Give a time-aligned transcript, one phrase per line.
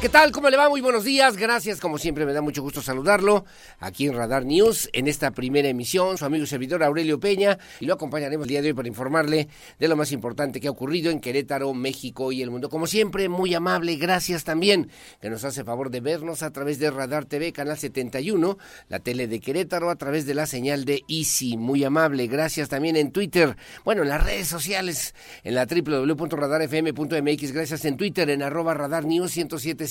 [0.00, 0.32] ¿Qué tal?
[0.32, 0.70] ¿Cómo le va?
[0.70, 1.36] Muy buenos días.
[1.36, 3.44] Gracias, como siempre, me da mucho gusto saludarlo
[3.80, 6.16] aquí en Radar News, en esta primera emisión.
[6.16, 9.48] Su amigo y servidor Aurelio Peña, y lo acompañaremos el día de hoy para informarle
[9.78, 12.70] de lo más importante que ha ocurrido en Querétaro, México y el mundo.
[12.70, 13.96] Como siempre, muy amable.
[13.96, 14.88] Gracias también
[15.20, 18.56] que nos hace favor de vernos a través de Radar TV, Canal 71,
[18.88, 21.58] la tele de Querétaro, a través de la señal de Easy.
[21.58, 22.26] Muy amable.
[22.26, 27.52] Gracias también en Twitter, bueno, en las redes sociales, en la www.radarfm.mx.
[27.52, 29.89] Gracias en Twitter, en arroba Radar News 107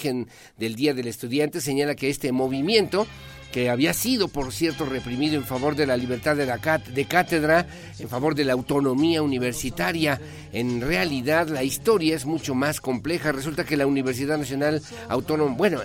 [0.56, 3.06] del Día del Estudiante, señala que este movimiento
[3.54, 7.69] que había sido, por cierto, reprimido en favor de la libertad de, la cátedra,
[8.00, 10.20] en favor de la autonomía universitaria.
[10.53, 13.31] En realidad, la historia es mucho más compleja.
[13.31, 15.78] Resulta que la Universidad Nacional Autónoma, bueno,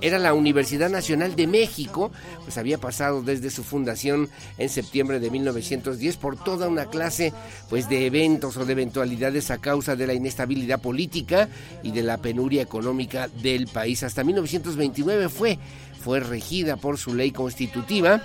[0.00, 2.10] era la Universidad Nacional de México,
[2.44, 7.34] pues había pasado desde su fundación en septiembre de 1910 por toda una clase,
[7.68, 11.50] pues, de eventos o de eventualidades a causa de la inestabilidad política
[11.82, 14.02] y de la penuria económica del país.
[14.02, 15.58] Hasta 1929 fue
[16.02, 18.20] fue regida por su ley constitutiva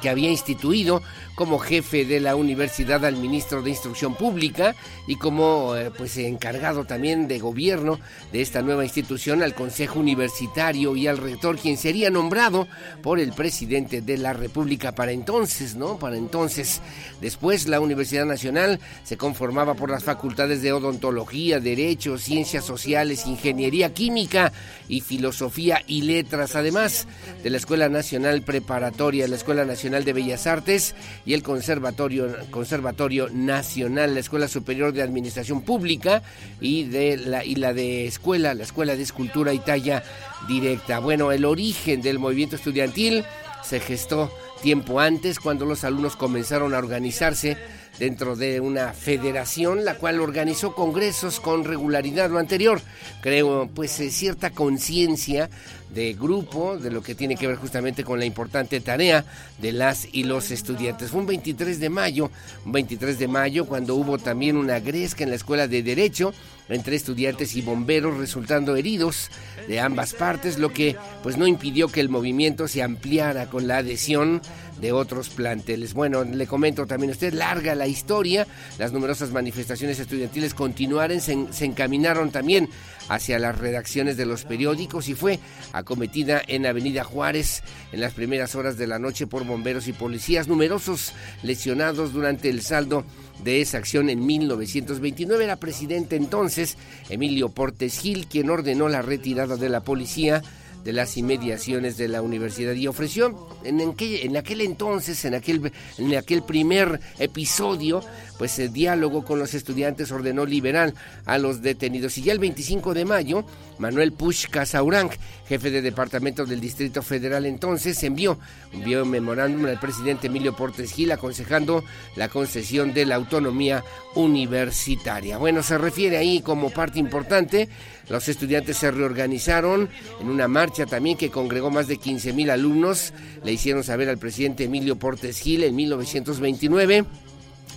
[0.00, 1.02] que había instituido
[1.36, 4.74] como jefe de la universidad al ministro de Instrucción Pública
[5.06, 8.00] y como eh, pues encargado también de gobierno
[8.32, 12.66] de esta nueva institución al Consejo Universitario y al rector quien sería nombrado
[13.02, 15.98] por el presidente de la República para entonces, ¿no?
[15.98, 16.80] Para entonces.
[17.20, 23.92] Después la Universidad Nacional se conformaba por las facultades de odontología, derecho, ciencias sociales, ingeniería
[23.92, 24.52] química
[24.88, 27.06] y filosofía y letras, además
[27.42, 30.94] de la Escuela Nacional Preparatoria, la Escuela Nacional de Bellas Artes
[31.26, 36.22] y el Conservatorio, Conservatorio Nacional, la Escuela Superior de Administración Pública
[36.60, 40.04] y, de la, y la de Escuela, la Escuela de Escultura y Talla
[40.46, 41.00] Directa.
[41.00, 43.24] Bueno, el origen del movimiento estudiantil
[43.64, 44.32] se gestó
[44.62, 47.56] tiempo antes, cuando los alumnos comenzaron a organizarse
[47.98, 52.30] dentro de una federación, la cual organizó congresos con regularidad.
[52.30, 52.80] Lo anterior,
[53.20, 55.48] creo, pues eh, cierta conciencia
[55.90, 59.24] de grupo, de lo que tiene que ver justamente con la importante tarea
[59.58, 61.10] de las y los estudiantes.
[61.10, 62.30] Fue un 23 de mayo,
[62.64, 66.34] un 23 de mayo cuando hubo también una gresca en la Escuela de Derecho
[66.68, 69.30] entre estudiantes y bomberos resultando heridos
[69.68, 73.78] de ambas partes, lo que pues no impidió que el movimiento se ampliara con la
[73.78, 74.42] adhesión
[74.80, 75.94] de otros planteles.
[75.94, 78.46] Bueno, le comento también a usted, larga la historia,
[78.78, 82.68] las numerosas manifestaciones estudiantiles continuaron, se, se encaminaron también
[83.08, 85.38] hacia las redacciones de los periódicos y fue
[85.72, 87.62] acometida en Avenida Juárez
[87.92, 90.48] en las primeras horas de la noche por bomberos y policías.
[90.48, 91.12] Numerosos
[91.42, 93.04] lesionados durante el saldo
[93.42, 95.44] de esa acción en 1929.
[95.44, 96.76] Era presidente entonces
[97.08, 100.42] Emilio Portes Gil quien ordenó la retirada de la policía
[100.86, 106.16] de las inmediaciones de la universidad y ofreció en, en aquel entonces, en aquel, en
[106.16, 108.04] aquel primer episodio,
[108.38, 110.94] pues el diálogo con los estudiantes ordenó liberar
[111.24, 112.16] a los detenidos.
[112.18, 113.44] Y ya el 25 de mayo,
[113.78, 115.10] Manuel Push Casaurang,
[115.48, 118.38] jefe de departamento del Distrito Federal entonces, envió,
[118.72, 121.82] envió un memorándum al presidente Emilio Portes Gil aconsejando
[122.14, 123.82] la concesión de la autonomía
[124.14, 125.36] universitaria.
[125.38, 127.68] Bueno, se refiere ahí como parte importante
[128.08, 129.88] los estudiantes se reorganizaron
[130.20, 133.12] en una marcha también que congregó más de 15 mil alumnos.
[133.42, 137.04] Le hicieron saber al presidente Emilio Portes Gil en 1929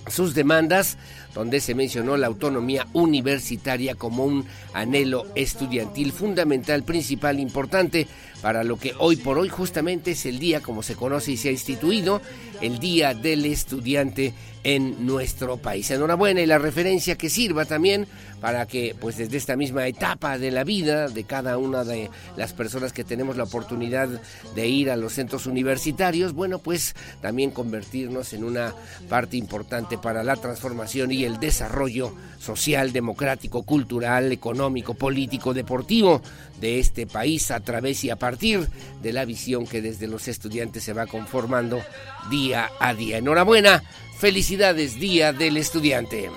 [0.08, 0.98] sus demandas,
[1.34, 8.08] donde se mencionó la autonomía universitaria como un anhelo estudiantil fundamental, principal, importante
[8.42, 11.50] para lo que hoy por hoy justamente es el día, como se conoce y se
[11.50, 12.22] ha instituido,
[12.62, 14.34] el Día del Estudiante
[14.64, 15.90] en nuestro país.
[15.92, 18.08] Enhorabuena y la referencia que sirva también
[18.42, 22.54] para que pues desde esta misma etapa de la vida de cada una de las
[22.54, 24.10] personas que tenemos la oportunidad
[24.56, 28.74] de ir a los centros universitarios, bueno, pues también convertirnos en una
[29.08, 36.22] parte importante para la transformación el desarrollo social, democrático, cultural, económico, político, deportivo
[36.60, 38.68] de este país a través y a partir
[39.02, 41.82] de la visión que desde los estudiantes se va conformando
[42.30, 43.18] día a día.
[43.18, 43.84] Enhorabuena,
[44.18, 46.30] felicidades Día del Estudiante.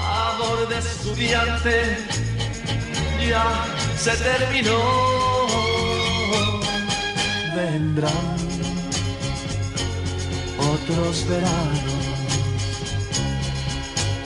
[0.00, 1.96] Amor de estudiante
[3.28, 3.64] ya
[3.96, 4.78] se terminó.
[7.54, 8.36] Vendrán
[10.58, 12.05] otros veranos.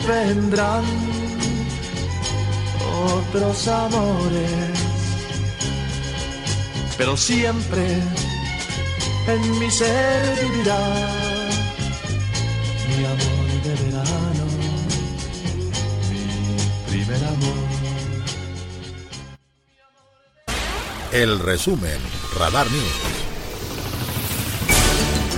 [0.07, 0.85] Vendrán
[3.01, 4.51] otros amores.
[6.97, 8.03] Pero siempre
[9.27, 10.79] en mi ser vivirá
[12.89, 14.45] mi amor de verano,
[16.11, 17.71] mi primer amor.
[21.13, 21.99] El resumen,
[22.39, 23.30] Radar News.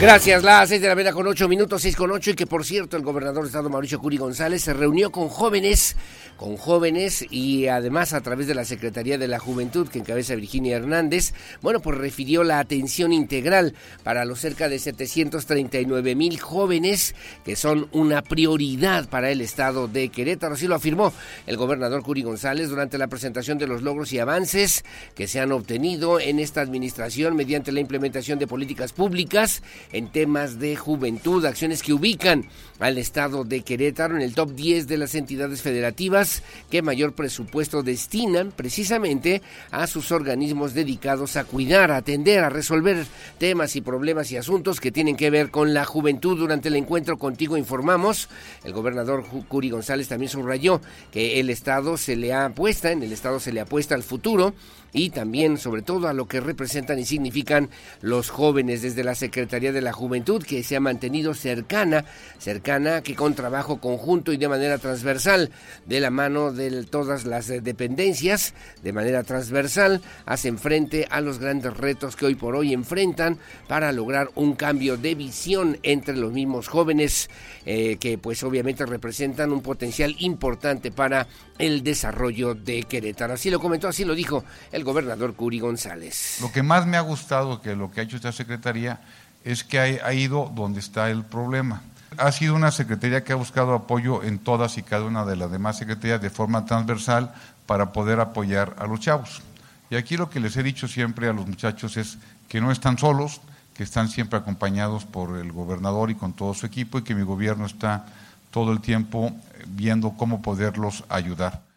[0.02, 2.64] Gracias, las seis de la mañana con ocho minutos, seis con ocho, y que por
[2.64, 5.94] cierto el gobernador de Estado Mauricio Curi González se reunió con jóvenes,
[6.36, 10.76] con jóvenes y además a través de la Secretaría de la Juventud que encabeza Virginia
[10.76, 17.14] Hernández, bueno, pues refirió la atención integral para los cerca de 739 mil jóvenes
[17.44, 20.54] que son una prioridad para el Estado de Querétaro.
[20.54, 21.12] Así lo afirmó
[21.46, 24.84] el gobernador Curi González durante la presentación de los logros y avances
[25.14, 30.58] que se han obtenido en esta administración mediante la implementación de políticas públicas en temas
[30.58, 32.46] de juventud, acciones que ubican
[32.78, 37.82] al estado de Querétaro en el top 10 de las entidades federativas que mayor presupuesto
[37.82, 43.06] destinan precisamente a sus organismos dedicados a cuidar, a atender, a resolver
[43.38, 46.38] temas y problemas y asuntos que tienen que ver con la juventud.
[46.38, 48.28] Durante el encuentro contigo informamos,
[48.64, 50.80] el gobernador Curi González también subrayó
[51.10, 54.54] que el estado se le ha apuesta, en el estado se le apuesta al futuro
[54.92, 59.71] y también sobre todo a lo que representan y significan los jóvenes desde la Secretaría
[59.72, 62.04] de la Juventud que se ha mantenido cercana,
[62.38, 65.50] cercana que con trabajo conjunto y de manera transversal
[65.86, 71.76] de la mano de todas las dependencias, de manera transversal hacen frente a los grandes
[71.76, 73.38] retos que hoy por hoy enfrentan
[73.68, 77.30] para lograr un cambio de visión entre los mismos jóvenes
[77.64, 81.26] eh, que pues obviamente representan un potencial importante para
[81.58, 83.34] el desarrollo de Querétaro.
[83.34, 86.38] Así lo comentó, así lo dijo el gobernador Curi González.
[86.40, 89.00] Lo que más me ha gustado que lo que ha hecho esta secretaría
[89.44, 91.82] es que ha, ido donde está el problema.
[92.18, 95.50] Ha sido una secretaría que ha buscado apoyo en todas y cada una de las
[95.50, 97.32] demás secretarías de forma transversal
[97.66, 99.42] para poder apoyar a los chavos.
[99.90, 102.18] Y aquí lo que les he dicho siempre a los muchachos es
[102.48, 103.40] que no están solos,
[103.74, 107.22] que están siempre acompañados por el gobernador y con todo su equipo y que mi
[107.22, 108.06] gobierno está
[108.50, 109.32] todo el tiempo
[109.66, 111.71] viendo cómo poderlos ayudar.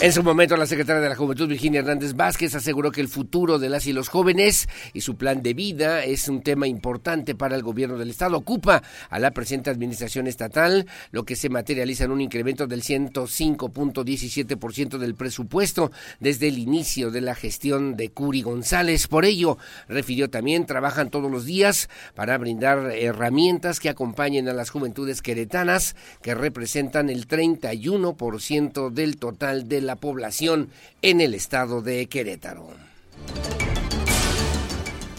[0.00, 3.58] En su momento, la secretaria de la Juventud, Virginia Hernández Vázquez, aseguró que el futuro
[3.58, 7.56] de las y los jóvenes y su plan de vida es un tema importante para
[7.56, 8.36] el gobierno del Estado.
[8.36, 14.98] Ocupa a la presente administración estatal, lo que se materializa en un incremento del 105.17%
[14.98, 15.90] del presupuesto
[16.20, 19.08] desde el inicio de la gestión de Curi González.
[19.08, 24.70] Por ello, refirió también, trabajan todos los días para brindar herramientas que acompañen a las
[24.70, 30.70] juventudes queretanas, que representan el 31% del total de la población
[31.02, 32.68] en el estado de Querétaro.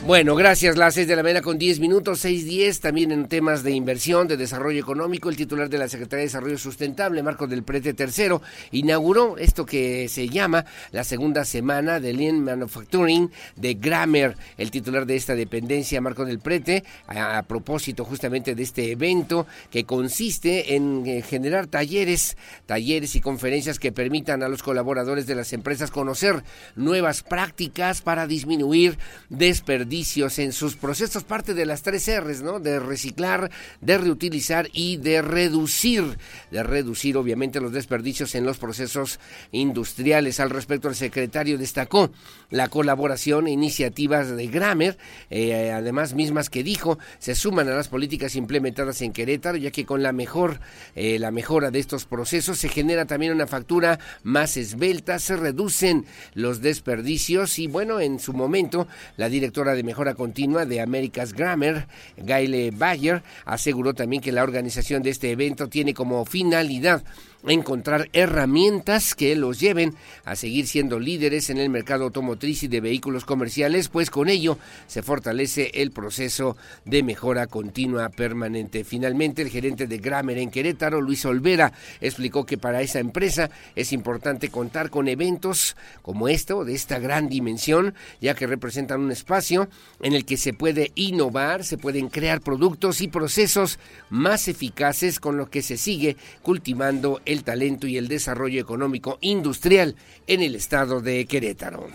[0.09, 0.75] Bueno, gracias.
[0.75, 2.79] Las seis de la mañana con 10 minutos, 6.10.
[2.79, 6.57] También en temas de inversión, de desarrollo económico, el titular de la Secretaría de Desarrollo
[6.57, 8.39] Sustentable, Marco del Prete III,
[8.71, 14.35] inauguró esto que se llama la segunda semana de Lean Manufacturing de Grammer.
[14.57, 19.45] El titular de esta dependencia, Marco del Prete, a, a propósito justamente de este evento
[19.69, 22.35] que consiste en eh, generar talleres,
[22.65, 26.43] talleres y conferencias que permitan a los colaboradores de las empresas conocer
[26.75, 28.97] nuevas prácticas para disminuir
[29.29, 32.59] desperdicios en sus procesos, parte de las tres R's, ¿no?
[32.59, 33.51] De reciclar,
[33.81, 36.17] de reutilizar y de reducir,
[36.51, 39.19] de reducir obviamente los desperdicios en los procesos
[39.51, 40.39] industriales.
[40.39, 42.11] Al respecto, el secretario destacó
[42.49, 44.97] la colaboración e iniciativas de Grammer,
[45.29, 49.85] eh, además mismas que dijo, se suman a las políticas implementadas en Querétaro, ya que
[49.85, 50.61] con la mejor,
[50.95, 56.05] eh, la mejora de estos procesos se genera también una factura más esbelta, se reducen
[56.35, 58.87] los desperdicios y bueno, en su momento
[59.17, 65.03] la directora de Mejora Continua de America's Grammar, Gayle Bayer, aseguró también que la organización
[65.03, 67.03] de este evento tiene como finalidad
[67.47, 72.81] encontrar herramientas que los lleven a seguir siendo líderes en el mercado automotriz y de
[72.81, 78.83] vehículos comerciales, pues con ello se fortalece el proceso de mejora continua permanente.
[78.83, 83.93] Finalmente, el gerente de Grammer en Querétaro, Luis Olvera, explicó que para esa empresa es
[83.93, 89.69] importante contar con eventos como esto, de esta gran dimensión, ya que representan un espacio
[90.01, 93.79] en el que se puede innovar, se pueden crear productos y procesos
[94.09, 99.95] más eficaces con lo que se sigue cultivando el talento y el desarrollo económico industrial
[100.25, 101.87] en el estado de Querétaro.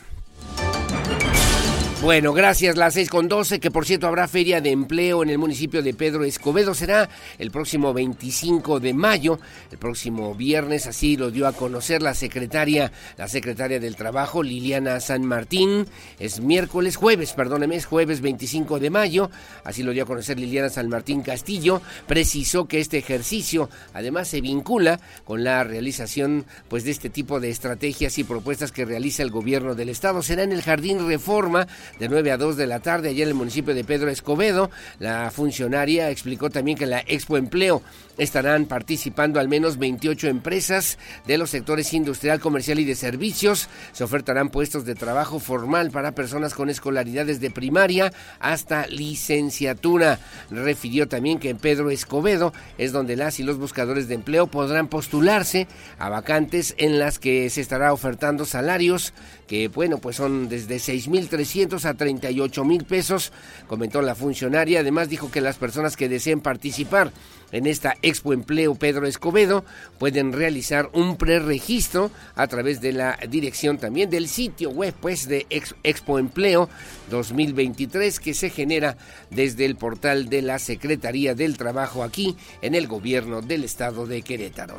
[2.04, 2.76] Bueno, gracias.
[2.76, 5.94] Las seis con doce, que por cierto habrá feria de empleo en el municipio de
[5.94, 6.74] Pedro Escobedo.
[6.74, 7.08] Será
[7.38, 9.38] el próximo 25 de mayo,
[9.72, 10.86] el próximo viernes.
[10.86, 15.86] Así lo dio a conocer la secretaria, la secretaria del Trabajo, Liliana San Martín.
[16.18, 19.30] Es miércoles, jueves, perdóneme, es jueves 25 de mayo.
[19.64, 21.80] Así lo dio a conocer Liliana San Martín Castillo.
[22.06, 27.48] Precisó que este ejercicio además se vincula con la realización pues de este tipo de
[27.48, 30.20] estrategias y propuestas que realiza el gobierno del estado.
[30.20, 31.66] Será en el Jardín Reforma
[31.98, 34.70] de 9 a 2 de la tarde allá en el municipio de Pedro Escobedo.
[34.98, 37.82] La funcionaria explicó también que la Expo Empleo
[38.18, 43.68] estarán participando al menos 28 empresas de los sectores industrial, comercial y de servicios.
[43.92, 50.18] Se ofertarán puestos de trabajo formal para personas con escolaridades de primaria hasta licenciatura.
[50.50, 54.88] Refirió también que en Pedro Escobedo es donde las y los buscadores de empleo podrán
[54.88, 55.66] postularse
[55.98, 59.12] a vacantes en las que se estará ofertando salarios
[59.46, 63.32] que bueno, pues son desde 6.300 a 38 mil pesos,
[63.66, 64.80] comentó la funcionaria.
[64.80, 67.12] Además dijo que las personas que deseen participar
[67.54, 69.64] en esta Expo Empleo Pedro Escobedo
[69.98, 75.46] pueden realizar un preregistro a través de la dirección también del sitio web pues de
[75.48, 76.68] Expo Empleo
[77.10, 78.96] 2023 que se genera
[79.30, 84.22] desde el portal de la Secretaría del Trabajo aquí en el gobierno del estado de
[84.22, 84.74] Querétaro.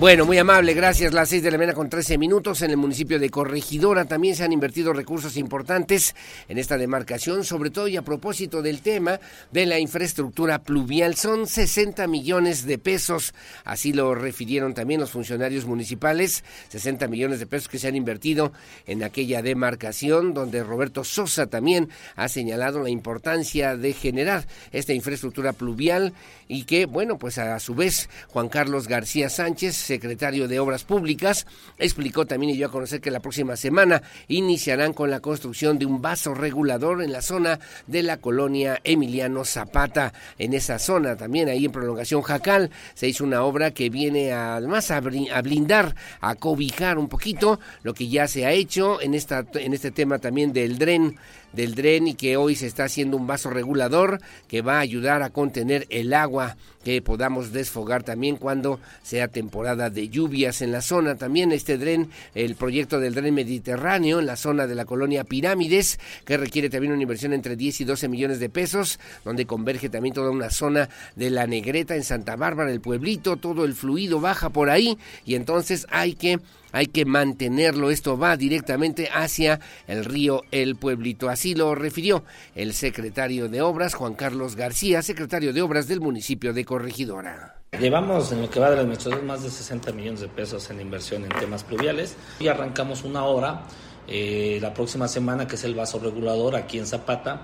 [0.00, 1.12] Bueno, muy amable, gracias.
[1.12, 4.44] Las seis de la mañana con 13 minutos en el municipio de Corregidora también se
[4.44, 6.14] han invertido recursos importantes
[6.48, 9.18] en esta demarcación, sobre todo y a propósito del tema
[9.50, 11.16] de la infraestructura pluvial.
[11.16, 17.46] Son 60 millones de pesos, así lo refirieron también los funcionarios municipales, 60 millones de
[17.46, 18.52] pesos que se han invertido
[18.86, 25.54] en aquella demarcación, donde Roberto Sosa también ha señalado la importancia de generar esta infraestructura
[25.54, 26.12] pluvial
[26.46, 31.46] y que, bueno, pues a su vez Juan Carlos García Sánchez secretario de Obras Públicas,
[31.78, 35.86] explicó también y dio a conocer que la próxima semana iniciarán con la construcción de
[35.86, 40.12] un vaso regulador en la zona de la colonia Emiliano Zapata.
[40.38, 44.90] En esa zona, también ahí en prolongación Jacal, se hizo una obra que viene además
[44.90, 49.72] a, blindar, a cobijar un poquito lo que ya se ha hecho en, esta, en
[49.72, 51.16] este tema también del dren
[51.52, 55.22] del dren y que hoy se está haciendo un vaso regulador que va a ayudar
[55.22, 60.80] a contener el agua que podamos desfogar también cuando sea temporada de lluvias en la
[60.80, 61.16] zona.
[61.16, 65.98] También este dren, el proyecto del dren mediterráneo en la zona de la colonia Pirámides,
[66.24, 70.14] que requiere también una inversión entre 10 y 12 millones de pesos, donde converge también
[70.14, 74.50] toda una zona de la Negreta en Santa Bárbara, el pueblito, todo el fluido baja
[74.50, 76.40] por ahí y entonces hay que
[76.72, 77.90] hay que mantenerlo.
[77.90, 81.28] Esto va directamente hacia el río El Pueblito.
[81.28, 86.52] Así lo refirió el secretario de Obras, Juan Carlos García, secretario de Obras del municipio
[86.52, 87.54] de Corregidora.
[87.78, 90.80] Llevamos en lo que va de la administración más de 60 millones de pesos en
[90.80, 93.64] inversión en temas pluviales y arrancamos una obra
[94.06, 97.42] eh, la próxima semana que es el vaso regulador aquí en Zapata.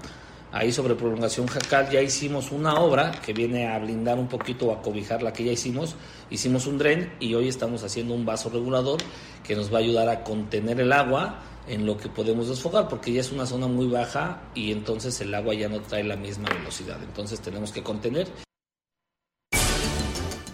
[0.57, 4.73] Ahí sobre prolongación Jacal ya hicimos una obra que viene a blindar un poquito o
[4.73, 5.97] a cobijar la que ya hicimos.
[6.31, 9.01] Hicimos un dren y hoy estamos haciendo un vaso regulador
[9.43, 13.13] que nos va a ayudar a contener el agua en lo que podemos desfogar, porque
[13.13, 16.49] ya es una zona muy baja y entonces el agua ya no trae la misma
[16.51, 17.03] velocidad.
[17.03, 18.29] Entonces tenemos que contener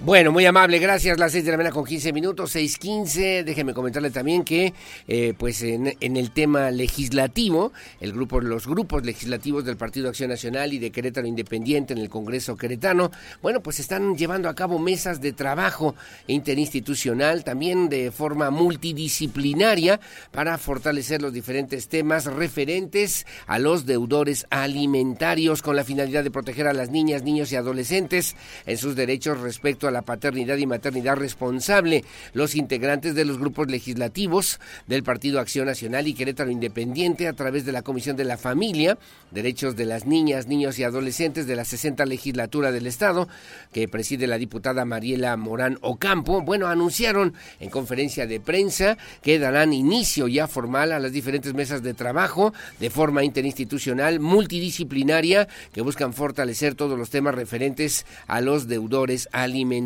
[0.03, 1.19] bueno, muy amable, gracias.
[1.19, 3.45] Las seis de la mañana con 15 minutos, 6.15.
[3.45, 4.73] Déjeme comentarle también que,
[5.07, 10.73] eh, pues en, el tema legislativo, el grupo, los grupos legislativos del Partido Acción Nacional
[10.73, 13.11] y de Querétaro Independiente en el Congreso Queretano,
[13.43, 15.95] bueno, pues están llevando a cabo mesas de trabajo
[16.29, 25.61] interinstitucional, también de forma multidisciplinaria, para fortalecer los diferentes temas referentes a los deudores alimentarios,
[25.61, 29.89] con la finalidad de proteger a las niñas, niños y adolescentes en sus derechos respecto
[29.89, 32.05] a la paternidad y maternidad responsable.
[32.33, 37.65] Los integrantes de los grupos legislativos del Partido Acción Nacional y Querétaro Independiente a través
[37.65, 38.99] de la Comisión de la Familia,
[39.31, 43.29] Derechos de las Niñas, Niños y Adolescentes de la 60 Legislatura del Estado,
[43.73, 49.73] que preside la diputada Mariela Morán Ocampo, bueno, anunciaron en conferencia de prensa que darán
[49.73, 56.13] inicio ya formal a las diferentes mesas de trabajo de forma interinstitucional, multidisciplinaria, que buscan
[56.13, 59.80] fortalecer todos los temas referentes a los deudores alimentarios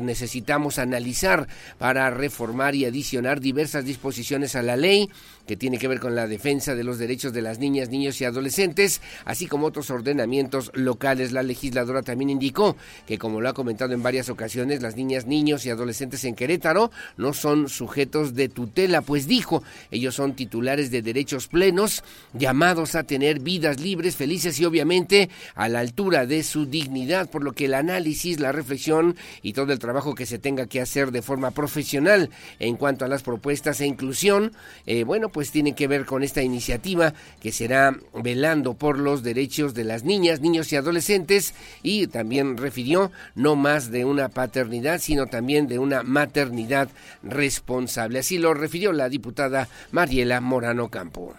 [0.00, 5.08] Necesitamos analizar para reformar y adicionar diversas disposiciones a la ley
[5.48, 8.24] que tiene que ver con la defensa de los derechos de las niñas, niños y
[8.24, 11.32] adolescentes, así como otros ordenamientos locales.
[11.32, 15.64] La legisladora también indicó que, como lo ha comentado en varias ocasiones, las niñas, niños
[15.64, 21.00] y adolescentes en Querétaro no son sujetos de tutela, pues dijo, ellos son titulares de
[21.00, 22.04] derechos plenos,
[22.34, 27.42] llamados a tener vidas libres, felices y obviamente a la altura de su dignidad, por
[27.42, 31.10] lo que el análisis, la reflexión y todo el trabajo que se tenga que hacer
[31.10, 34.52] de forma profesional en cuanto a las propuestas e inclusión,
[34.86, 39.74] eh, bueno, pues tiene que ver con esta iniciativa que será velando por los derechos
[39.74, 45.26] de las niñas, niños y adolescentes y también refirió no más de una paternidad, sino
[45.26, 46.88] también de una maternidad
[47.22, 48.20] responsable.
[48.20, 51.34] Así lo refirió la diputada Mariela Morano Campo.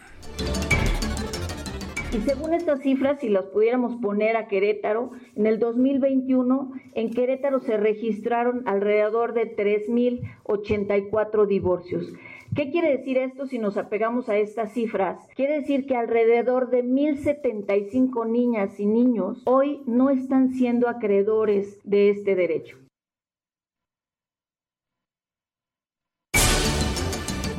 [2.11, 7.59] Y según estas cifras, si las pudiéramos poner a Querétaro, en el 2021 en Querétaro
[7.59, 12.11] se registraron alrededor de 3.084 divorcios.
[12.55, 15.19] ¿Qué quiere decir esto si nos apegamos a estas cifras?
[15.35, 22.09] Quiere decir que alrededor de 1.075 niñas y niños hoy no están siendo acreedores de
[22.09, 22.88] este derecho.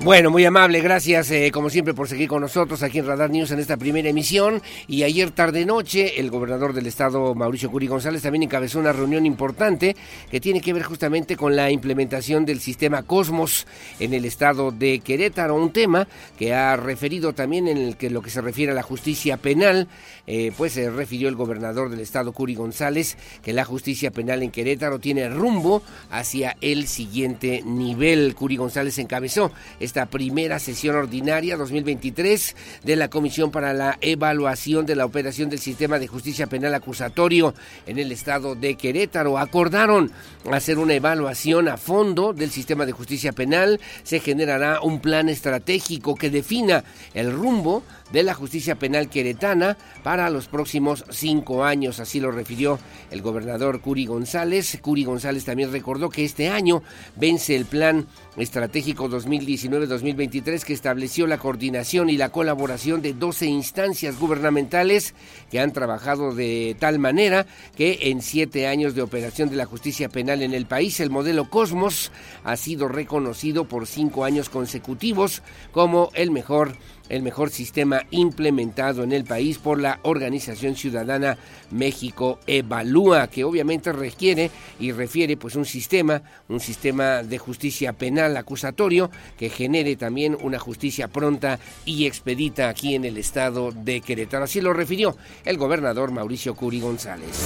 [0.02, 3.50] Bueno, muy amable, gracias eh, como siempre por seguir con nosotros aquí en Radar News
[3.50, 4.62] en esta primera emisión.
[4.88, 9.26] Y ayer tarde noche el gobernador del estado, Mauricio Curi González, también encabezó una reunión
[9.26, 9.94] importante
[10.30, 13.66] que tiene que ver justamente con la implementación del sistema Cosmos
[13.98, 16.08] en el estado de Querétaro, un tema
[16.38, 19.86] que ha referido también en el que lo que se refiere a la justicia penal,
[20.26, 24.50] eh, pues se refirió el gobernador del estado, Curi González, que la justicia penal en
[24.50, 28.34] Querétaro tiene rumbo hacia el siguiente nivel.
[28.34, 29.52] Curi González encabezó
[29.90, 35.58] esta primera sesión ordinaria 2023 de la Comisión para la Evaluación de la Operación del
[35.58, 37.54] Sistema de Justicia Penal Acusatorio
[37.86, 39.36] en el estado de Querétaro.
[39.36, 40.12] Acordaron
[40.52, 43.80] hacer una evaluación a fondo del sistema de justicia penal.
[44.04, 50.30] Se generará un plan estratégico que defina el rumbo de la justicia penal queretana para
[50.30, 52.00] los próximos cinco años.
[52.00, 52.78] Así lo refirió
[53.10, 54.78] el gobernador Curi González.
[54.80, 56.82] Curi González también recordó que este año
[57.16, 64.18] vence el plan estratégico 2019-2023 que estableció la coordinación y la colaboración de 12 instancias
[64.18, 65.14] gubernamentales
[65.50, 67.46] que han trabajado de tal manera
[67.76, 71.50] que en siete años de operación de la justicia penal en el país, el modelo
[71.50, 72.12] Cosmos
[72.44, 75.42] ha sido reconocido por cinco años consecutivos
[75.72, 76.76] como el mejor
[77.10, 81.36] el mejor sistema implementado en el país por la organización ciudadana
[81.70, 88.36] México Evalúa, que obviamente requiere y refiere pues un sistema, un sistema de justicia penal
[88.36, 94.44] acusatorio que genere también una justicia pronta y expedita aquí en el estado de Querétaro.
[94.44, 97.36] Así lo refirió el gobernador Mauricio Curi González.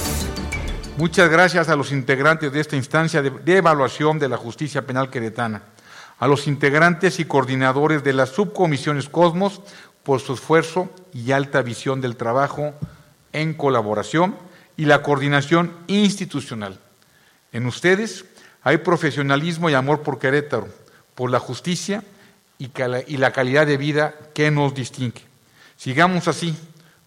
[0.97, 5.09] Muchas gracias a los integrantes de esta instancia de, de evaluación de la justicia penal
[5.09, 5.74] queretana
[6.19, 9.61] a los integrantes y coordinadores de las subcomisiones Cosmos
[10.03, 12.73] por su esfuerzo y alta visión del trabajo
[13.33, 14.35] en colaboración
[14.77, 16.79] y la coordinación institucional.
[17.51, 18.25] En ustedes
[18.61, 20.67] hay profesionalismo y amor por Querétaro,
[21.15, 22.03] por la justicia
[22.57, 22.71] y,
[23.17, 25.21] la calidad de vida que nos distingue.
[25.75, 26.55] Sigamos así,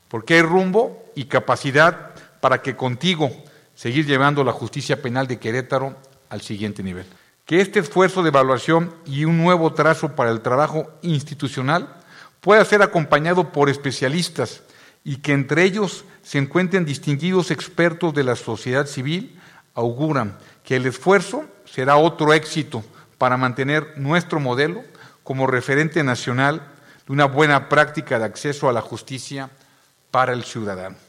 [0.08, 3.30] porque hay rumbo y capacidad para que contigo
[3.74, 5.96] seguir llevando la justicia penal de Querétaro
[6.28, 7.06] al siguiente nivel
[7.48, 11.96] que este esfuerzo de evaluación y un nuevo trazo para el trabajo institucional
[12.42, 14.60] pueda ser acompañado por especialistas
[15.02, 19.40] y que entre ellos se encuentren distinguidos expertos de la sociedad civil,
[19.72, 22.84] auguran que el esfuerzo será otro éxito
[23.16, 24.84] para mantener nuestro modelo
[25.24, 26.68] como referente nacional
[27.06, 29.48] de una buena práctica de acceso a la justicia
[30.10, 31.07] para el ciudadano.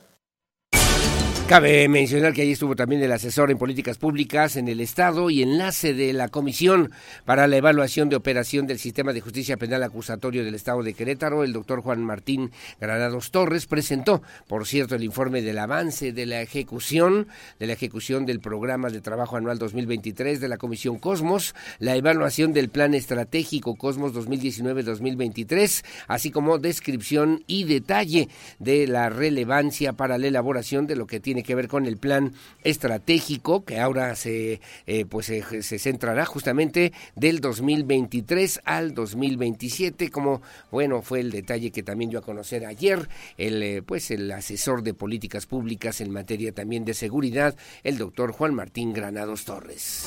[1.49, 5.41] Cabe mencionar que ahí estuvo también el asesor en políticas públicas en el Estado y
[5.41, 6.91] enlace de la Comisión
[7.25, 11.43] para la Evaluación de Operación del Sistema de Justicia Penal Acusatorio del Estado de Querétaro,
[11.43, 16.39] el doctor Juan Martín Granados Torres, presentó, por cierto, el informe del avance de la
[16.39, 21.95] ejecución, de la ejecución del Programa de Trabajo Anual 2023 de la Comisión Cosmos, la
[21.95, 30.19] evaluación del Plan Estratégico Cosmos 2019-2023, así como descripción y detalle de la relevancia para
[30.19, 34.61] la elaboración de lo que tiene que ver con el plan estratégico que ahora se
[34.87, 41.83] eh, pues se centrará justamente del 2023 al 2027 como bueno fue el detalle que
[41.83, 46.51] también dio a conocer ayer el eh, pues el asesor de políticas públicas en materia
[46.53, 50.05] también de seguridad el doctor Juan Martín Granados Torres.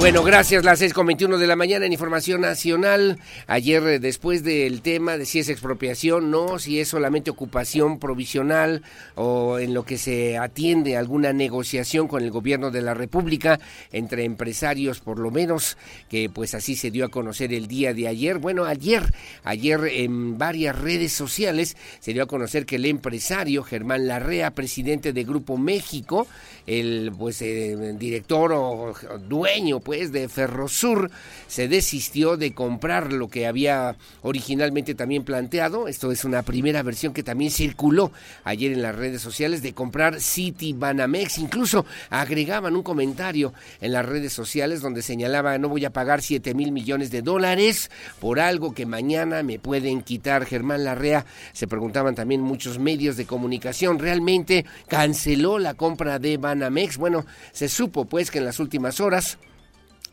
[0.00, 0.64] Bueno, gracias.
[0.64, 3.18] Las 6.21 de la mañana en Información Nacional.
[3.46, 8.82] Ayer, eh, después del tema de si es expropiación, no, si es solamente ocupación provisional
[9.14, 13.60] o en lo que se atiende alguna negociación con el gobierno de la República
[13.92, 15.76] entre empresarios, por lo menos,
[16.08, 18.38] que pues así se dio a conocer el día de ayer.
[18.38, 19.02] Bueno, ayer,
[19.44, 25.12] ayer en varias redes sociales se dio a conocer que el empresario Germán Larrea, presidente
[25.12, 26.26] de Grupo México,
[26.66, 28.94] el pues eh, director o
[29.28, 31.10] dueño, pues, de Ferrosur
[31.48, 35.88] se desistió de comprar lo que había originalmente también planteado.
[35.88, 38.12] Esto es una primera versión que también circuló
[38.44, 41.38] ayer en las redes sociales de comprar City Banamex.
[41.38, 46.54] Incluso agregaban un comentario en las redes sociales donde señalaba no voy a pagar 7
[46.54, 50.46] mil millones de dólares por algo que mañana me pueden quitar.
[50.46, 53.98] Germán Larrea se preguntaban también muchos medios de comunicación.
[53.98, 56.96] ¿Realmente canceló la compra de Banamex?
[56.96, 59.38] Bueno, se supo pues que en las últimas horas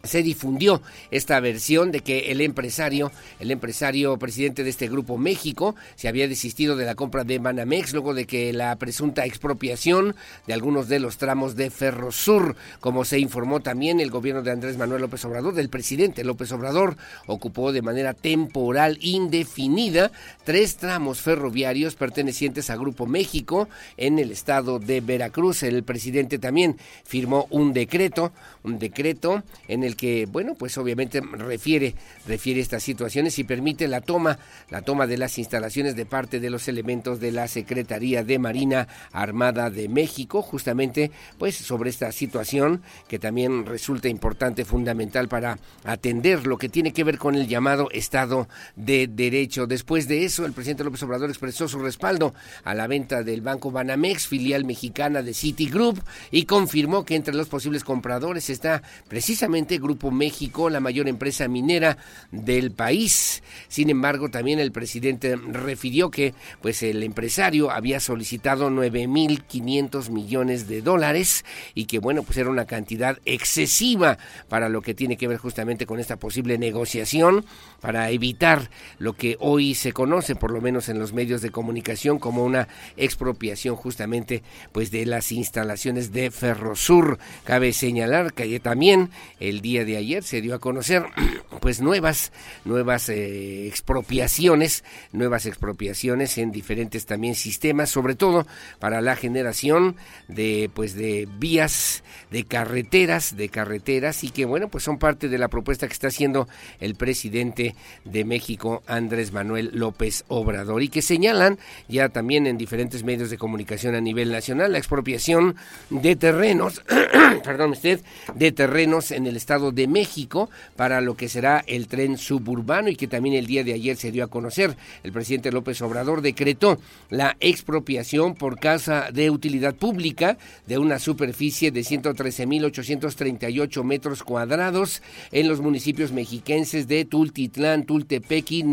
[0.04, 0.82] se difundió
[1.12, 6.28] esta versión de que el empresario, el empresario presidente de este grupo México, se había
[6.28, 11.00] desistido de la compra de Banamex luego de que la presunta expropiación de algunos de
[11.00, 15.54] los tramos de Ferrosur, como se informó también el gobierno de Andrés Manuel López Obrador,
[15.54, 20.12] del presidente López Obrador, ocupó de manera temporal indefinida
[20.44, 25.64] tres tramos ferroviarios pertenecientes a Grupo México en el estado de Veracruz.
[25.64, 28.32] El presidente también firmó un decreto,
[28.64, 31.96] un decreto en el que, bueno, pues obviamente refiere,
[32.28, 36.50] refiere estas situaciones y permite la toma, la toma de las instalaciones de parte de
[36.50, 42.82] los elementos de la Secretaría de Marina Armada de México, justamente pues sobre esta situación
[43.08, 47.90] que también resulta importante, fundamental para atender lo que tiene que ver con el llamado
[47.92, 49.68] Estado de Derecho.
[49.68, 53.72] Después de eso, el presidente López Obrador expresó su respaldo a la venta del Banco
[53.72, 56.00] Banamex, filial mexicana de Citigroup,
[56.32, 61.98] y confirmó que entre los posibles compradores está precisamente Grupo México, la mayor empresa minera
[62.32, 63.44] del país.
[63.68, 70.82] Sin embargo, también el presidente refirió que pues el empresario había solicitado 9.500 millones de
[70.82, 74.18] dólares y que bueno, pues era una cantidad excesiva
[74.50, 77.46] para lo que tiene que ver justamente con esta posible negociación
[77.82, 82.20] para evitar lo que hoy se conoce, por lo menos en los medios de comunicación,
[82.20, 87.20] como una expropiación justamente pues de las instalaciones de Ferrosur.
[87.44, 89.10] Cabe señalar que también
[89.40, 91.04] el día de ayer se dio a conocer
[91.60, 92.32] pues nuevas
[92.64, 98.48] nuevas eh, expropiaciones, nuevas expropiaciones en diferentes también sistemas, sobre todo
[98.80, 99.98] para la generación
[100.30, 105.38] de pues de vías, de carreteras, de carreteras y que bueno, pues son parte de
[105.38, 106.48] la propuesta que está haciendo
[106.80, 107.76] el presidente
[108.06, 113.38] de México, Andrés Manuel López Obrador, y que señalan ya también en diferentes medios de
[113.38, 115.58] comunicación a nivel nacional la expropiación
[115.90, 116.84] de terrenos,
[117.44, 118.00] perdón usted,
[118.34, 122.96] de terrenos en el Estado de México para lo que será el tren suburbano y
[122.96, 124.78] que también el día de ayer se dio a conocer.
[125.04, 131.72] El presidente López Obrador decretó la expropiación por casa de utilidad pública de una superficie
[131.72, 138.64] de 113.838 metros cuadrados en los municipios mexiquenses de Tultitlán Tultepec y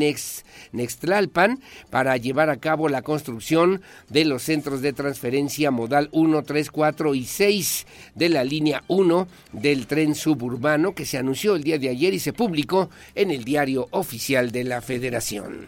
[0.73, 6.71] Nextlalpan para llevar a cabo la construcción de los centros de transferencia modal 1, 3,
[6.71, 11.79] 4 y 6 de la línea 1 del tren suburbano que se anunció el día
[11.79, 15.67] de ayer y se publicó en el diario oficial de la Federación.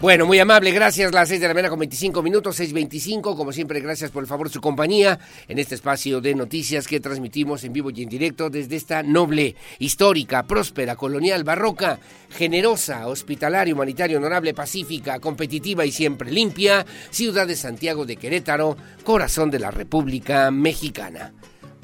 [0.00, 1.12] Bueno, muy amable, gracias.
[1.12, 3.36] Las 6 de la mañana con 25 minutos, 6.25.
[3.36, 7.00] Como siempre, gracias por el favor de su compañía en este espacio de noticias que
[7.00, 11.98] transmitimos en vivo y en directo desde esta noble, histórica, próspera, colonial, barroca,
[12.30, 19.50] generosa, hospitalaria, humanitaria, honorable, pacífica, competitiva y siempre limpia, ciudad de Santiago de Querétaro, corazón
[19.50, 21.34] de la República Mexicana.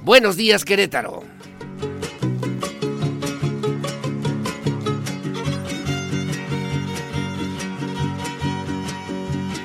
[0.07, 1.25] Buenos días, Querétaro.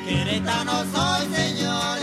[0.04, 2.02] Querétaro soy, señores.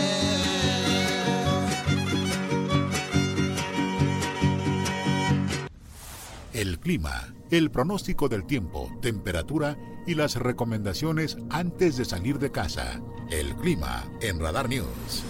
[6.53, 13.01] El clima, el pronóstico del tiempo, temperatura y las recomendaciones antes de salir de casa.
[13.29, 15.25] El clima en Radar News.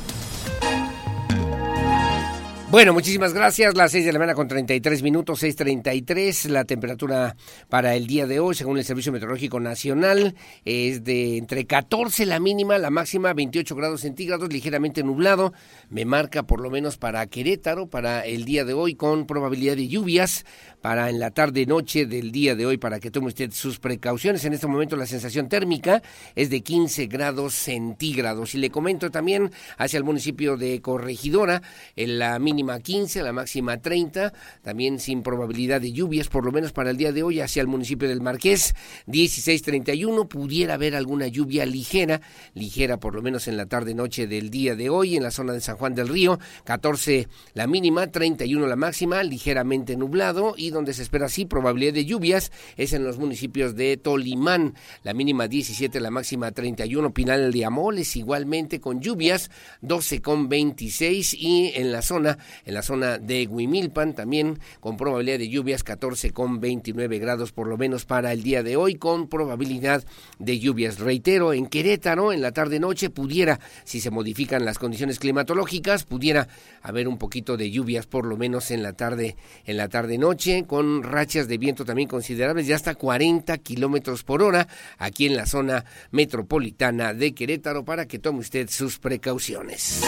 [2.72, 3.74] Bueno, muchísimas gracias.
[3.74, 6.50] Las 6 de la mañana con 33 minutos, 6.33.
[6.50, 7.36] La temperatura
[7.68, 12.40] para el día de hoy, según el Servicio Meteorológico Nacional, es de entre 14 la
[12.40, 15.52] mínima, la máxima 28 grados centígrados, ligeramente nublado.
[15.90, 19.88] Me marca por lo menos para Querétaro, para el día de hoy, con probabilidad de
[19.88, 20.46] lluvias
[20.80, 24.46] para en la tarde-noche del día de hoy, para que tome usted sus precauciones.
[24.46, 26.04] En este momento la sensación térmica
[26.36, 28.54] es de 15 grados centígrados.
[28.54, 31.64] Y le comento también hacia el municipio de Corregidora,
[31.96, 36.72] en la mínima 15, la máxima 30, también sin probabilidad de lluvias, por lo menos
[36.72, 38.76] para el día de hoy, hacia el municipio del Marqués,
[39.08, 42.22] 16-31, pudiera haber alguna lluvia ligera,
[42.54, 45.62] ligera por lo menos en la tarde-noche del día de hoy, en la zona de
[45.62, 51.04] San Juan del Río, 14 la mínima, 31 la máxima, ligeramente nublado y donde se
[51.04, 56.12] espera sí probabilidad de lluvias es en los municipios de Tolimán, la mínima 17, la
[56.12, 59.50] máxima 31, Pinal de Amoles igualmente con lluvias,
[59.82, 65.40] 12 con 26 y en la zona, en la zona de Huimilpan también con probabilidad
[65.40, 69.28] de lluvias 14 con 29 grados por lo menos para el día de hoy con
[69.28, 70.04] probabilidad
[70.40, 71.00] de lluvias.
[71.00, 76.48] Reitero, en Querétaro en la tarde noche pudiera, si se modifican las condiciones climatológicas, pudiera
[76.82, 79.36] haber un poquito de lluvias por lo menos en la tarde,
[79.66, 84.42] en la tarde noche con rachas de viento también considerables, ya hasta 40 kilómetros por
[84.42, 90.02] hora aquí en la zona metropolitana de Querétaro para que tome usted sus precauciones.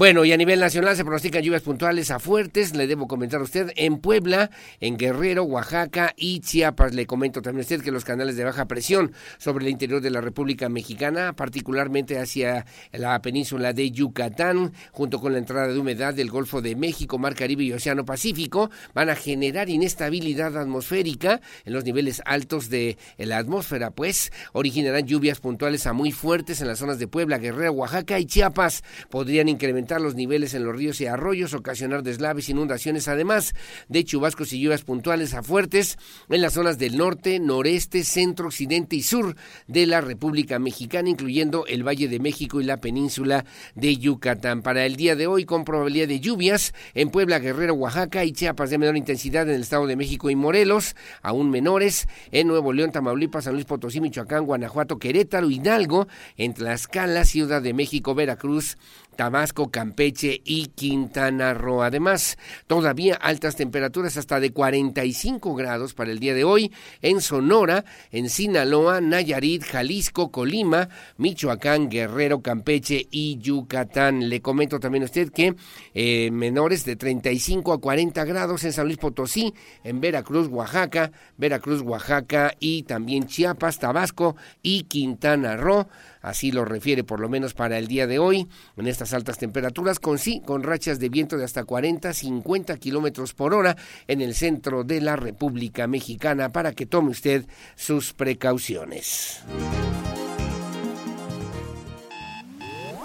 [0.00, 3.44] Bueno, y a nivel nacional se pronostican lluvias puntuales a fuertes, le debo comentar a
[3.44, 6.94] usted, en Puebla, en Guerrero, Oaxaca y Chiapas.
[6.94, 10.08] Le comento también a usted que los canales de baja presión sobre el interior de
[10.08, 16.14] la República Mexicana, particularmente hacia la península de Yucatán, junto con la entrada de humedad
[16.14, 21.74] del Golfo de México, Mar Caribe y Océano Pacífico, van a generar inestabilidad atmosférica en
[21.74, 26.78] los niveles altos de la atmósfera, pues originarán lluvias puntuales a muy fuertes en las
[26.78, 28.82] zonas de Puebla, Guerrero, Oaxaca y Chiapas.
[29.10, 33.54] Podrían incrementar los niveles en los ríos y arroyos, ocasionar deslaves, inundaciones, además
[33.88, 35.98] de chubascos y lluvias puntuales a fuertes
[36.28, 41.66] en las zonas del norte, noreste, centro, occidente y sur de la República Mexicana, incluyendo
[41.66, 44.62] el Valle de México y la península de Yucatán.
[44.62, 48.70] Para el día de hoy, con probabilidad de lluvias en Puebla, Guerrero, Oaxaca y Chiapas
[48.70, 52.92] de menor intensidad en el Estado de México y Morelos, aún menores en Nuevo León,
[52.92, 58.76] Tamaulipas, San Luis Potosí, Michoacán, Guanajuato, Querétaro, Hidalgo, en Tlaxcala, Ciudad de México, Veracruz,
[59.16, 61.82] Tabasco, Campeche y Quintana Roo.
[61.82, 67.84] Además, todavía altas temperaturas hasta de 45 grados para el día de hoy en Sonora,
[68.10, 74.28] en Sinaloa, Nayarit, Jalisco, Colima, Michoacán, Guerrero, Campeche y Yucatán.
[74.28, 75.54] Le comento también a usted que
[75.94, 81.82] eh, menores de 35 a 40 grados en San Luis Potosí, en Veracruz, Oaxaca, Veracruz,
[81.82, 85.88] Oaxaca y también Chiapas, Tabasco y Quintana Roo
[86.22, 89.98] así lo refiere por lo menos para el día de hoy, en estas altas temperaturas,
[89.98, 94.34] con sí, con rachas de viento de hasta 40, 50 kilómetros por hora en el
[94.34, 99.42] centro de la República Mexicana, para que tome usted sus precauciones.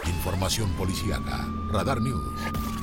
[0.06, 2.75] Información policíaca, Radar News.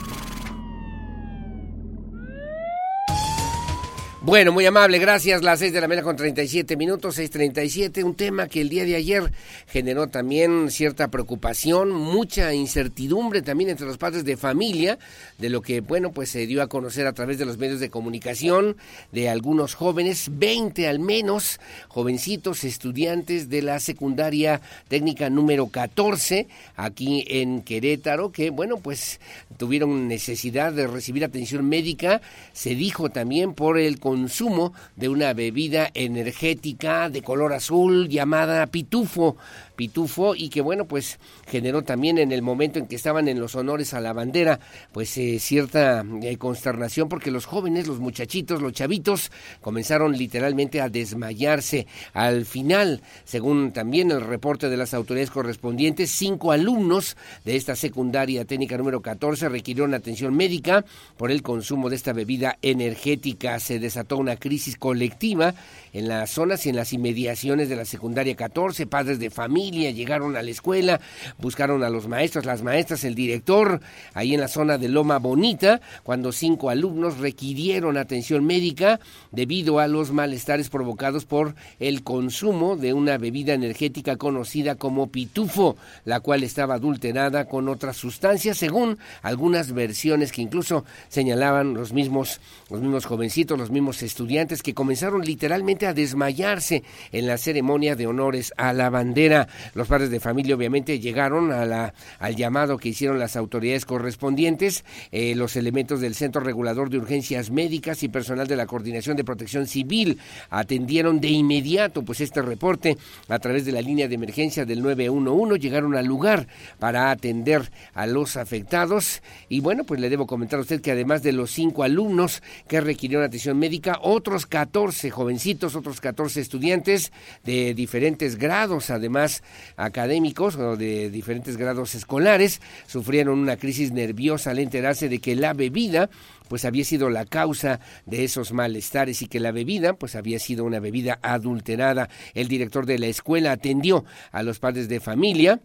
[4.24, 5.42] Bueno, muy amable, gracias.
[5.42, 8.04] Las seis de la mañana con 37 minutos, 6.37.
[8.04, 9.32] Un tema que el día de ayer
[9.66, 14.96] generó también cierta preocupación, mucha incertidumbre también entre los padres de familia,
[15.38, 17.90] de lo que, bueno, pues se dio a conocer a través de los medios de
[17.90, 18.76] comunicación
[19.10, 21.58] de algunos jóvenes, 20 al menos,
[21.88, 29.18] jovencitos estudiantes de la secundaria técnica número 14, aquí en Querétaro, que, bueno, pues
[29.56, 32.20] tuvieron necesidad de recibir atención médica.
[32.52, 39.38] Se dijo también por el consumo de una bebida energética de color azul llamada pitufo
[39.76, 43.54] pitufo y que bueno pues generó también en el momento en que estaban en los
[43.54, 44.60] honores a la bandera
[44.92, 49.30] pues eh, cierta eh, consternación porque los jóvenes los muchachitos los chavitos
[49.60, 56.52] comenzaron literalmente a desmayarse al final según también el reporte de las autoridades correspondientes cinco
[56.52, 60.84] alumnos de esta secundaria técnica número 14 requirieron atención médica
[61.16, 65.54] por el consumo de esta bebida energética se desató una crisis colectiva
[65.92, 68.86] en las zonas y en las inmediaciones de la secundaria 14.
[68.86, 71.00] Padres de familia llegaron a la escuela,
[71.38, 73.80] buscaron a los maestros, las maestras, el director,
[74.14, 79.88] ahí en la zona de Loma Bonita, cuando cinco alumnos requirieron atención médica debido a
[79.88, 86.42] los malestares provocados por el consumo de una bebida energética conocida como pitufo, la cual
[86.42, 93.04] estaba adulterada con otras sustancias, según algunas versiones que incluso señalaban los mismos, los mismos
[93.04, 98.72] jovencitos, los mismos estudiantes que comenzaron literalmente a desmayarse en la ceremonia de honores a
[98.72, 99.48] la bandera.
[99.74, 104.84] Los padres de familia obviamente llegaron a la, al llamado que hicieron las autoridades correspondientes,
[105.10, 109.24] eh, los elementos del Centro Regulador de Urgencias Médicas y personal de la Coordinación de
[109.24, 110.18] Protección Civil
[110.50, 112.96] atendieron de inmediato pues este reporte
[113.28, 116.46] a través de la línea de emergencia del 911, llegaron al lugar
[116.78, 119.22] para atender a los afectados.
[119.48, 122.80] Y bueno, pues le debo comentar a usted que además de los cinco alumnos que
[122.80, 127.12] requirieron atención médica, otros 14 jovencitos, otros 14 estudiantes
[127.44, 129.41] de diferentes grados, además
[129.76, 136.10] académicos de diferentes grados escolares, sufrieron una crisis nerviosa al enterarse de que la bebida
[136.48, 140.64] pues había sido la causa de esos malestares y que la bebida pues había sido
[140.64, 142.08] una bebida adulterada.
[142.34, 145.60] El director de la escuela atendió a los padres de familia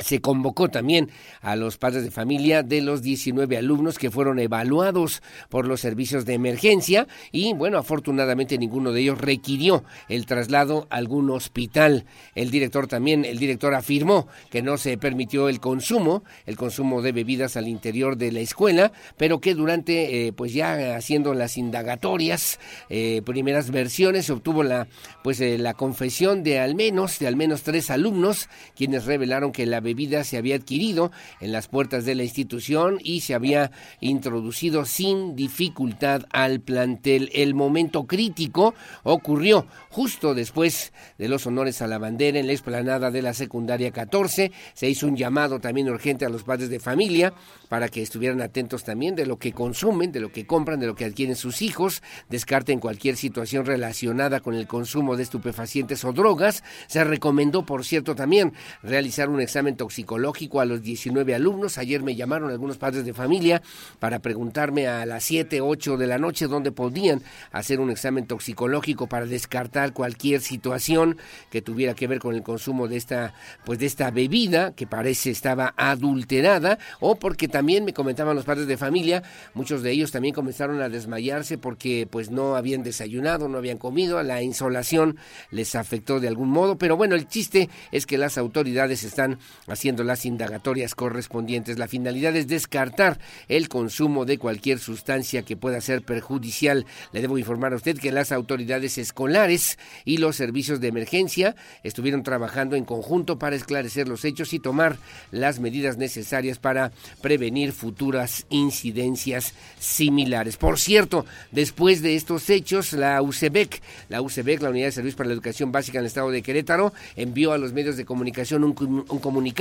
[0.00, 5.22] se convocó también a los padres de familia de los 19 alumnos que fueron evaluados
[5.48, 10.96] por los servicios de emergencia y bueno, afortunadamente ninguno de ellos requirió el traslado a
[10.96, 12.04] algún hospital.
[12.34, 17.12] El director también, el director afirmó que no se permitió el consumo, el consumo de
[17.12, 22.58] bebidas al interior de la escuela, pero que durante, eh, pues ya haciendo las indagatorias,
[22.88, 24.88] eh, primeras versiones, obtuvo la,
[25.22, 29.66] pues eh, la confesión de al menos, de al menos tres alumnos, quienes revelaron que
[29.66, 33.70] la bebida se había adquirido en las puertas de la institución y se había
[34.00, 37.30] introducido sin dificultad al plantel.
[37.32, 43.10] El momento crítico ocurrió justo después de los honores a la bandera en la explanada
[43.10, 44.52] de la secundaria 14.
[44.74, 47.32] Se hizo un llamado también urgente a los padres de familia
[47.70, 50.94] para que estuvieran atentos también de lo que consumen, de lo que compran, de lo
[50.94, 56.62] que adquieren sus hijos, descarten cualquier situación relacionada con el consumo de estupefacientes o drogas.
[56.88, 61.78] Se recomendó, por cierto, también realizar un examen toxicológico a los 19 alumnos.
[61.78, 63.62] Ayer me llamaron algunos padres de familia
[63.98, 69.06] para preguntarme a las 7, 8 de la noche dónde podían hacer un examen toxicológico
[69.06, 71.16] para descartar cualquier situación
[71.50, 73.32] que tuviera que ver con el consumo de esta
[73.64, 78.66] pues de esta bebida que parece estaba adulterada o porque también me comentaban los padres
[78.66, 79.22] de familia,
[79.54, 84.22] muchos de ellos también comenzaron a desmayarse porque pues no habían desayunado, no habían comido,
[84.22, 85.16] la insolación
[85.50, 90.04] les afectó de algún modo, pero bueno, el chiste es que las autoridades están haciendo
[90.04, 91.78] las indagatorias correspondientes.
[91.78, 96.86] La finalidad es descartar el consumo de cualquier sustancia que pueda ser perjudicial.
[97.12, 102.22] Le debo informar a usted que las autoridades escolares y los servicios de emergencia estuvieron
[102.22, 104.96] trabajando en conjunto para esclarecer los hechos y tomar
[105.30, 110.56] las medidas necesarias para prevenir futuras incidencias similares.
[110.56, 115.28] Por cierto, después de estos hechos, la UCEBEC, la UCEBEC, la Unidad de Servicios para
[115.28, 119.04] la Educación Básica en el Estado de Querétaro, envió a los medios de comunicación un,
[119.08, 119.57] un comunicado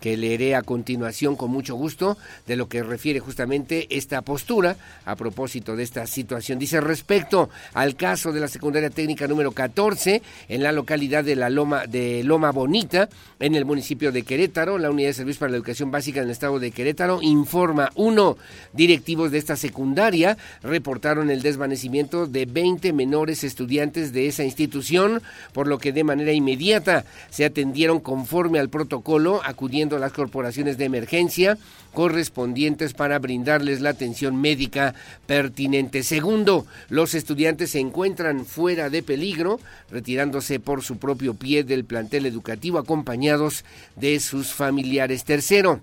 [0.00, 2.16] que leeré a continuación con mucho gusto
[2.46, 6.58] de lo que refiere justamente esta postura a propósito de esta situación.
[6.58, 11.50] Dice respecto al caso de la secundaria técnica número 14 en la localidad de la
[11.50, 13.08] Loma de Loma Bonita
[13.40, 16.30] en el municipio de Querétaro, la Unidad de Servicios para la Educación Básica en el
[16.30, 18.36] Estado de Querétaro informa uno
[18.72, 25.66] directivos de esta secundaria reportaron el desvanecimiento de 20 menores estudiantes de esa institución, por
[25.66, 30.84] lo que de manera inmediata se atendieron conforme al protocolo acudiendo a las corporaciones de
[30.84, 31.58] emergencia
[31.92, 34.94] correspondientes para brindarles la atención médica
[35.26, 36.02] pertinente.
[36.02, 39.60] Segundo, los estudiantes se encuentran fuera de peligro,
[39.90, 43.64] retirándose por su propio pie del plantel educativo acompañados
[43.96, 45.24] de sus familiares.
[45.24, 45.80] Tercero,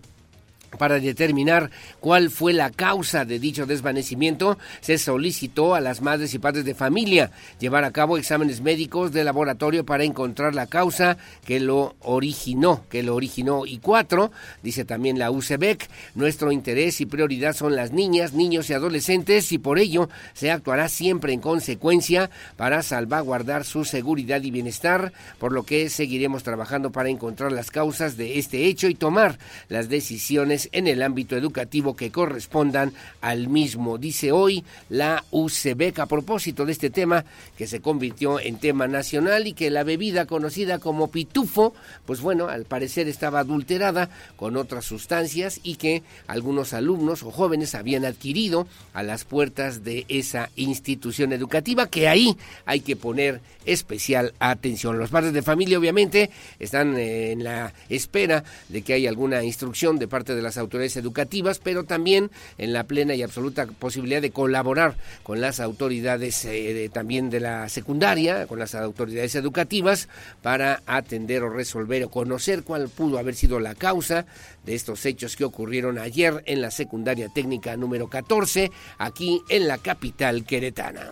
[0.77, 6.39] para determinar cuál fue la causa de dicho desvanecimiento, se solicitó a las madres y
[6.39, 11.59] padres de familia llevar a cabo exámenes médicos de laboratorio para encontrar la causa que
[11.59, 13.65] lo originó, que lo originó.
[13.65, 14.31] Y cuatro,
[14.63, 19.57] dice también la UCEBEC, nuestro interés y prioridad son las niñas, niños y adolescentes y
[19.57, 25.63] por ello se actuará siempre en consecuencia para salvaguardar su seguridad y bienestar, por lo
[25.63, 29.37] que seguiremos trabajando para encontrar las causas de este hecho y tomar
[29.69, 33.97] las decisiones en el ámbito educativo que correspondan al mismo.
[33.97, 37.25] Dice hoy la UCBEC a propósito de este tema
[37.57, 41.73] que se convirtió en tema nacional y que la bebida conocida como pitufo,
[42.05, 47.75] pues bueno, al parecer estaba adulterada con otras sustancias y que algunos alumnos o jóvenes
[47.75, 54.33] habían adquirido a las puertas de esa institución educativa que ahí hay que poner especial
[54.39, 54.97] atención.
[54.97, 56.29] Los padres de familia obviamente
[56.59, 60.97] están eh, en la espera de que haya alguna instrucción de parte de las autoridades
[60.97, 66.89] educativas, pero también en la plena y absoluta posibilidad de colaborar con las autoridades eh,
[66.91, 70.07] también de la secundaria, con las autoridades educativas,
[70.41, 74.25] para atender o resolver o conocer cuál pudo haber sido la causa
[74.65, 79.77] de estos hechos que ocurrieron ayer en la secundaria técnica número 14, aquí en la
[79.77, 81.11] capital queretana.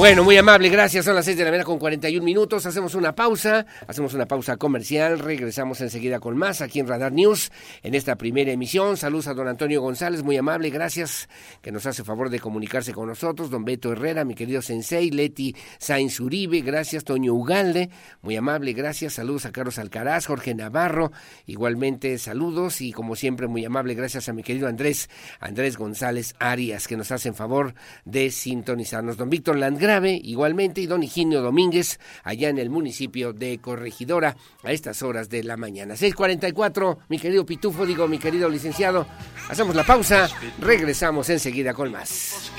[0.00, 1.04] Bueno, muy amable, gracias.
[1.04, 2.64] Son las 6 de la mañana con 41 minutos.
[2.64, 5.18] Hacemos una pausa, hacemos una pausa comercial.
[5.18, 8.96] Regresamos enseguida con más aquí en Radar News en esta primera emisión.
[8.96, 11.28] Saludos a don Antonio González, muy amable, gracias
[11.60, 13.50] que nos hace favor de comunicarse con nosotros.
[13.50, 17.04] Don Beto Herrera, mi querido Sensei, Leti Sainz Uribe, gracias.
[17.04, 17.90] Toño Ugalde,
[18.22, 19.12] muy amable, gracias.
[19.12, 21.12] Saludos a Carlos Alcaraz, Jorge Navarro,
[21.44, 26.88] igualmente saludos y como siempre muy amable, gracias a mi querido Andrés, Andrés González Arias,
[26.88, 27.74] que nos hacen favor
[28.06, 29.18] de sintonizarnos.
[29.18, 29.89] Don Víctor Landgrave,
[30.22, 35.42] igualmente, y don Higinio Domínguez, allá en el municipio de Corregidora, a estas horas de
[35.42, 35.94] la mañana.
[35.94, 39.06] 6.44, mi querido Pitufo, digo, mi querido licenciado,
[39.48, 40.28] hacemos la pausa,
[40.60, 42.52] regresamos enseguida con más.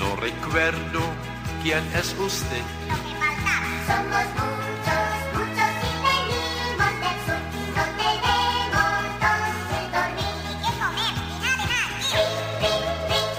[0.00, 1.00] No recuerdo
[1.62, 2.62] quién es usted.
[3.86, 4.56] Somos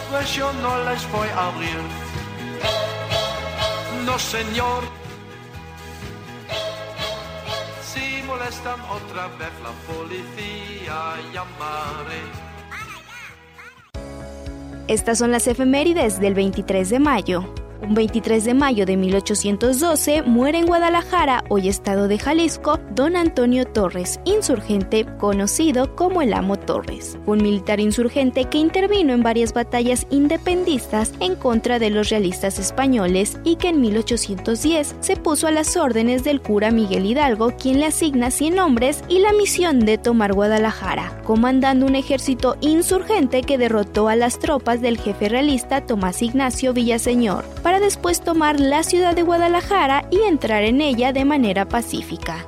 [0.10, 2.07] Pues yo no les voy a abrir.
[4.06, 4.84] No, señor.
[7.84, 12.22] Si molestan otra vez la policía, llamaré.
[14.88, 17.54] Estas son las efemérides del 23 de mayo.
[17.82, 23.66] Un 23 de mayo de 1812 muere en Guadalajara, hoy estado de Jalisco, don Antonio
[23.66, 27.20] Torres, insurgente conocido como el Amo Torres.
[27.28, 33.40] Un militar insurgente que intervino en varias batallas independistas en contra de los realistas españoles
[33.44, 37.86] y que en 1810 se puso a las órdenes del cura Miguel Hidalgo, quien le
[37.86, 44.10] asigna 100 hombres y la misión de tomar Guadalajara, comandando un ejército insurgente que derrotó
[44.10, 47.46] a las tropas del jefe realista Tomás Ignacio Villaseñor
[47.80, 52.46] después tomar la ciudad de Guadalajara y entrar en ella de manera pacífica.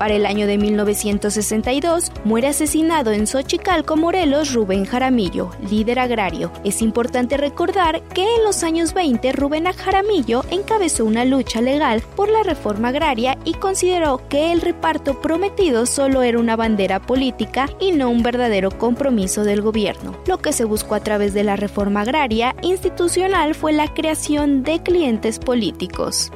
[0.00, 6.50] Para el año de 1962 muere asesinado en Xochicalco, Morelos, Rubén Jaramillo, líder agrario.
[6.64, 12.30] Es importante recordar que en los años 20 Rubén Jaramillo encabezó una lucha legal por
[12.30, 17.92] la reforma agraria y consideró que el reparto prometido solo era una bandera política y
[17.92, 20.16] no un verdadero compromiso del gobierno.
[20.26, 24.82] Lo que se buscó a través de la reforma agraria institucional fue la creación de
[24.82, 26.32] clientes políticos.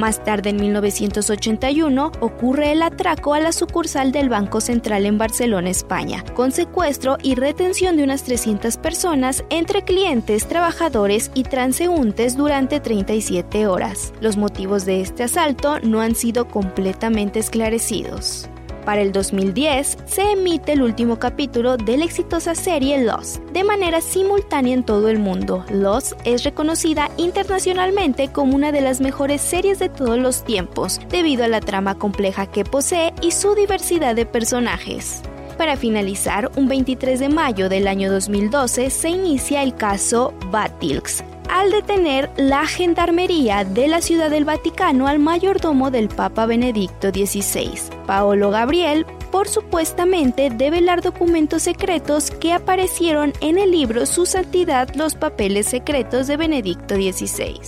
[0.00, 5.68] Más tarde, en 1981, ocurre el atraco a la sucursal del Banco Central en Barcelona,
[5.68, 12.80] España, con secuestro y retención de unas 300 personas entre clientes, trabajadores y transeúntes durante
[12.80, 14.14] 37 horas.
[14.22, 18.48] Los motivos de este asalto no han sido completamente esclarecidos.
[18.84, 24.00] Para el 2010 se emite el último capítulo de la exitosa serie Lost, de manera
[24.00, 25.64] simultánea en todo el mundo.
[25.70, 31.44] Lost es reconocida internacionalmente como una de las mejores series de todos los tiempos, debido
[31.44, 35.22] a la trama compleja que posee y su diversidad de personajes.
[35.60, 41.72] Para finalizar, un 23 de mayo del año 2012 se inicia el caso Batilx, al
[41.72, 47.72] detener la gendarmería de la Ciudad del Vaticano al mayordomo del Papa Benedicto XVI,
[48.06, 55.16] Paolo Gabriel, por supuestamente develar documentos secretos que aparecieron en el libro Su Santidad los
[55.16, 57.58] Papeles Secretos de Benedicto XVI.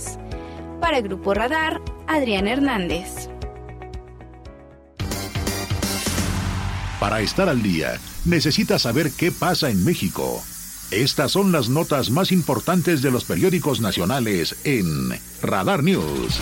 [0.79, 3.29] Para el Grupo Radar, Adrián Hernández.
[7.01, 10.41] Para estar al día, necesita saber qué pasa en México.
[10.93, 15.09] Estas son las notas más importantes de los periódicos nacionales en
[15.41, 16.39] Radar News.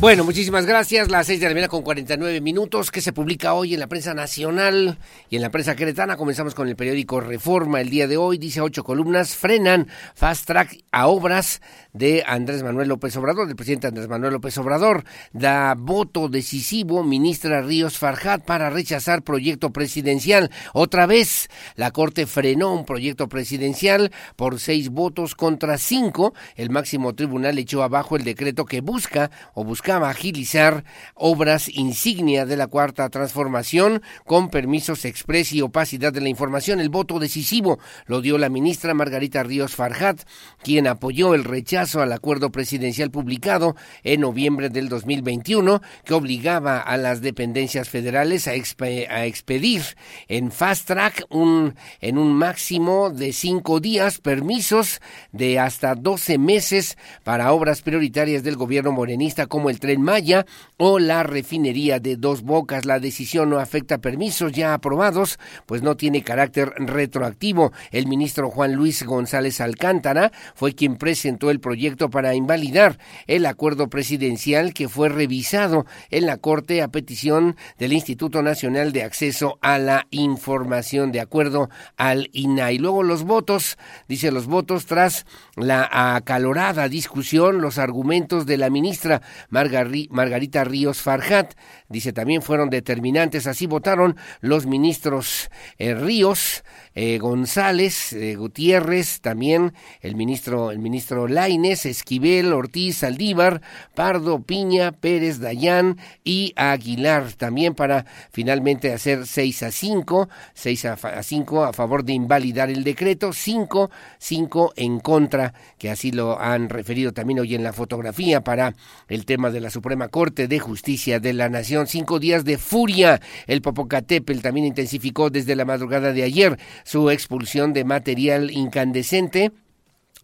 [0.00, 1.08] Bueno, muchísimas gracias.
[1.08, 4.12] Las 6 de la mañana con 49 minutos que se publica hoy en la prensa
[4.12, 4.98] nacional
[5.30, 6.16] y en la prensa queretana.
[6.16, 8.38] Comenzamos con el periódico Reforma el día de hoy.
[8.38, 11.62] Dice ocho columnas frenan fast track a obras
[11.98, 15.04] de Andrés Manuel López Obrador, del presidente Andrés Manuel López Obrador.
[15.32, 20.50] Da voto decisivo ministra Ríos Farjat para rechazar proyecto presidencial.
[20.72, 26.34] Otra vez, la Corte frenó un proyecto presidencial por seis votos contra cinco.
[26.54, 30.84] El máximo tribunal echó abajo el decreto que busca o buscaba agilizar
[31.14, 36.78] obras insignia de la Cuarta Transformación con permisos express y opacidad de la información.
[36.78, 40.22] El voto decisivo lo dio la ministra Margarita Ríos Farjat,
[40.62, 46.96] quien apoyó el rechazo al acuerdo presidencial publicado en noviembre del 2021 que obligaba a
[46.96, 49.82] las dependencias federales a, a expedir
[50.28, 55.00] en fast track un, en un máximo de cinco días permisos
[55.32, 60.98] de hasta 12 meses para obras prioritarias del gobierno morenista como el tren Maya o
[60.98, 62.84] la refinería de Dos Bocas.
[62.84, 67.72] La decisión no afecta permisos ya aprobados, pues no tiene carácter retroactivo.
[67.90, 73.90] El ministro Juan Luis González Alcántara fue quien presentó el proyecto para invalidar el acuerdo
[73.90, 79.78] presidencial que fue revisado en la Corte a petición del Instituto Nacional de Acceso a
[79.78, 82.78] la Información, de acuerdo al INAI.
[82.78, 83.76] Luego los votos,
[84.08, 91.02] dice los votos tras la acalorada discusión, los argumentos de la ministra Margari Margarita Ríos
[91.02, 91.52] Farjat,
[91.90, 96.64] dice también fueron determinantes, así votaron los ministros eh, Ríos,
[97.00, 103.62] eh, González, eh, Gutiérrez, también el ministro, el ministro Laines, Esquivel, Ortiz, Aldívar,
[103.94, 111.22] Pardo, Piña, Pérez, Dayán y Aguilar, también para finalmente hacer 6 a 5, 6 a
[111.22, 116.68] 5 a favor de invalidar el decreto, 5, 5 en contra, que así lo han
[116.68, 118.74] referido también hoy en la fotografía para
[119.06, 121.86] el tema de la Suprema Corte de Justicia de la Nación.
[121.86, 123.20] Cinco días de furia.
[123.46, 126.58] El Popocatépetl también intensificó desde la madrugada de ayer
[126.88, 129.52] su expulsión de material incandescente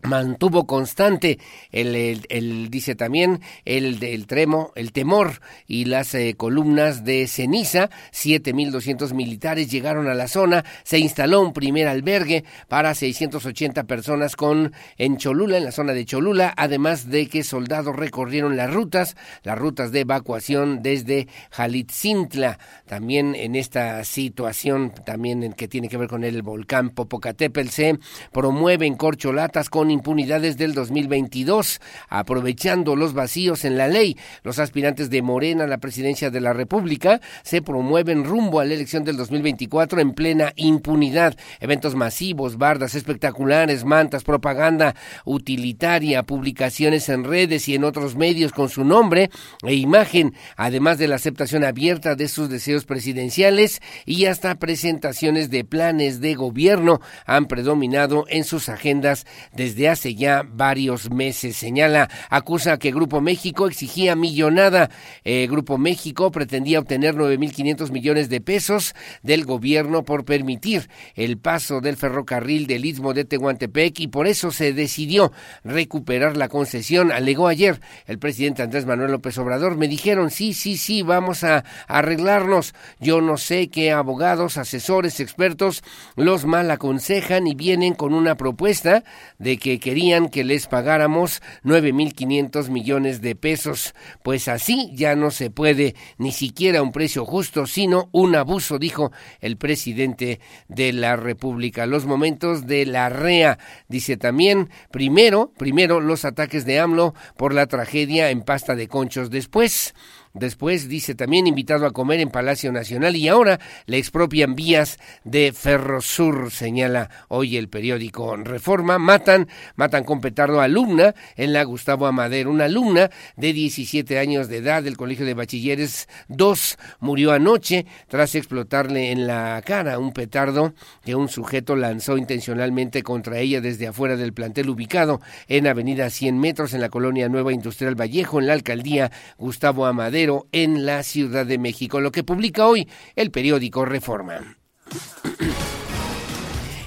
[0.04, 1.38] mantuvo constante
[1.72, 7.90] el, el, dice también el del tremo el temor y las eh, columnas de ceniza.
[8.12, 10.64] 7200 militares llegaron a la zona.
[10.82, 16.04] Se instaló un primer albergue para 680 personas con en Cholula en la zona de
[16.04, 22.58] Cholula además de que soldados recorrieron las rutas las rutas de evacuación desde Jalitzintla.
[22.86, 27.98] También en esta situación también en que tiene que ver con el volcán Popocatépetl se
[28.32, 34.18] promueven corcholatas con impunidades del 2022, aprovechando los vacíos en la ley.
[34.42, 38.74] Los aspirantes de Morena a la presidencia de la República se promueven rumbo a la
[38.74, 41.36] elección del 2024 en plena impunidad.
[41.60, 48.68] Eventos masivos, bardas espectaculares, mantas, propaganda utilitaria, publicaciones en redes y en otros medios con
[48.68, 49.30] su nombre
[49.62, 55.64] e imagen, además de la aceptación abierta de sus deseos presidenciales y hasta presentaciones de
[55.64, 61.56] planes de gobierno han predominado en sus agendas desde hace ya varios meses.
[61.56, 64.90] Señala, acusa que Grupo México exigía millonada.
[65.24, 71.80] Eh, Grupo México pretendía obtener 9.500 millones de pesos del gobierno por permitir el paso
[71.80, 75.32] del ferrocarril del Istmo de Tehuantepec y por eso se decidió
[75.62, 77.12] recuperar la concesión.
[77.12, 79.76] Alegó ayer el presidente Andrés Manuel López Obrador.
[79.76, 82.74] Me dijeron, sí, sí, sí, vamos a arreglarnos.
[83.00, 85.82] Yo no sé qué abogados, asesores, expertos
[86.16, 89.04] los mal aconsejan y vienen con una propuesta
[89.38, 93.94] de que querían que les pagáramos 9.500 millones de pesos.
[94.22, 99.10] Pues así ya no se puede ni siquiera un precio justo, sino un abuso, dijo
[99.40, 100.38] el presidente
[100.68, 101.86] de la República.
[101.86, 103.58] Los momentos de la REA,
[103.88, 109.30] dice también, primero, primero los ataques de AMLO por la tragedia en pasta de conchos,
[109.30, 109.94] después
[110.34, 115.52] Después dice también invitado a comer en Palacio Nacional y ahora le expropian vías de
[115.52, 118.98] Ferrosur, señala hoy el periódico Reforma.
[118.98, 124.56] Matan, matan con petardo alumna en la Gustavo Amadero, una alumna de 17 años de
[124.56, 130.74] edad del Colegio de Bachilleres 2 murió anoche tras explotarle en la cara un petardo
[131.04, 136.40] que un sujeto lanzó intencionalmente contra ella desde afuera del plantel ubicado en Avenida 100
[136.40, 141.46] metros en la colonia Nueva Industrial Vallejo en la alcaldía Gustavo Amadero en la Ciudad
[141.46, 144.56] de México, lo que publica hoy el periódico Reforma.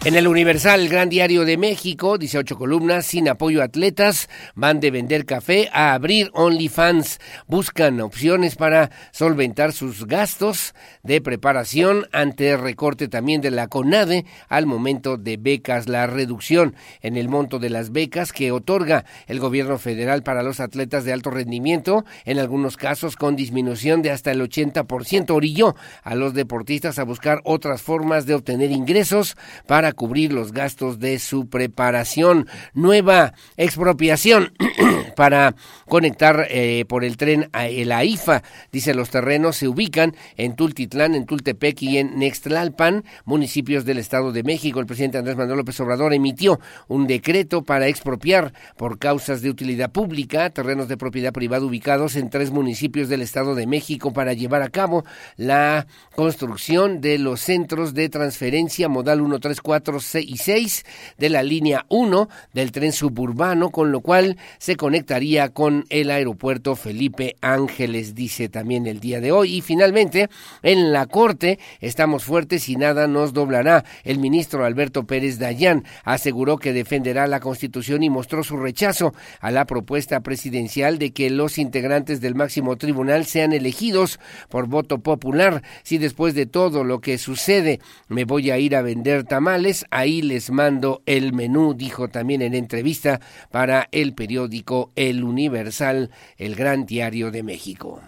[0.08, 4.80] En el Universal, el Gran Diario de México, 18 columnas, sin apoyo a atletas, van
[4.80, 7.20] de vender café a abrir OnlyFans.
[7.46, 14.66] Buscan opciones para solventar sus gastos de preparación ante recorte también de la CONADE al
[14.66, 15.90] momento de becas.
[15.90, 20.62] La reducción en el monto de las becas que otorga el gobierno federal para los
[20.62, 26.16] atletas de alto rendimiento, en algunos casos con disminución de hasta el 80%, orilló a
[26.16, 29.36] los deportistas a buscar otras formas de obtener ingresos
[29.66, 32.48] para cubrir los gastos de su preparación.
[32.74, 34.54] Nueva expropiación
[35.18, 38.44] para conectar eh, por el tren a la IFA.
[38.72, 44.32] Dice los terrenos se ubican en Tultitlán, en Tultepec y en Nextlalpan, municipios del Estado
[44.32, 44.80] de México.
[44.80, 49.92] El presidente Andrés Manuel López Obrador emitió un decreto para expropiar por causas de utilidad
[49.92, 54.62] pública terrenos de propiedad privada ubicados en tres municipios del Estado de México para llevar
[54.62, 55.04] a cabo
[55.36, 60.86] la construcción de los centros de transferencia modal 1, 3, 4 y 6
[61.18, 66.76] de la línea 1 del tren suburbano, con lo cual se conectaría con el aeropuerto
[66.76, 69.56] Felipe Ángeles, dice también el día de hoy.
[69.56, 70.30] Y finalmente,
[70.62, 73.86] en la Corte estamos fuertes y nada nos doblará.
[74.04, 79.52] El ministro Alberto Pérez Dayán aseguró que defenderá la Constitución y mostró su rechazo a
[79.52, 84.20] la propuesta presidencial de que los integrantes del máximo tribunal sean elegidos
[84.50, 85.64] por voto popular.
[85.84, 87.80] Si después de todo lo que sucede
[88.10, 92.54] me voy a ir a vender tamales, ahí les mando el menú, dijo también en
[92.54, 93.20] entrevista
[93.52, 98.02] para el periódico El Universal, el gran diario de México.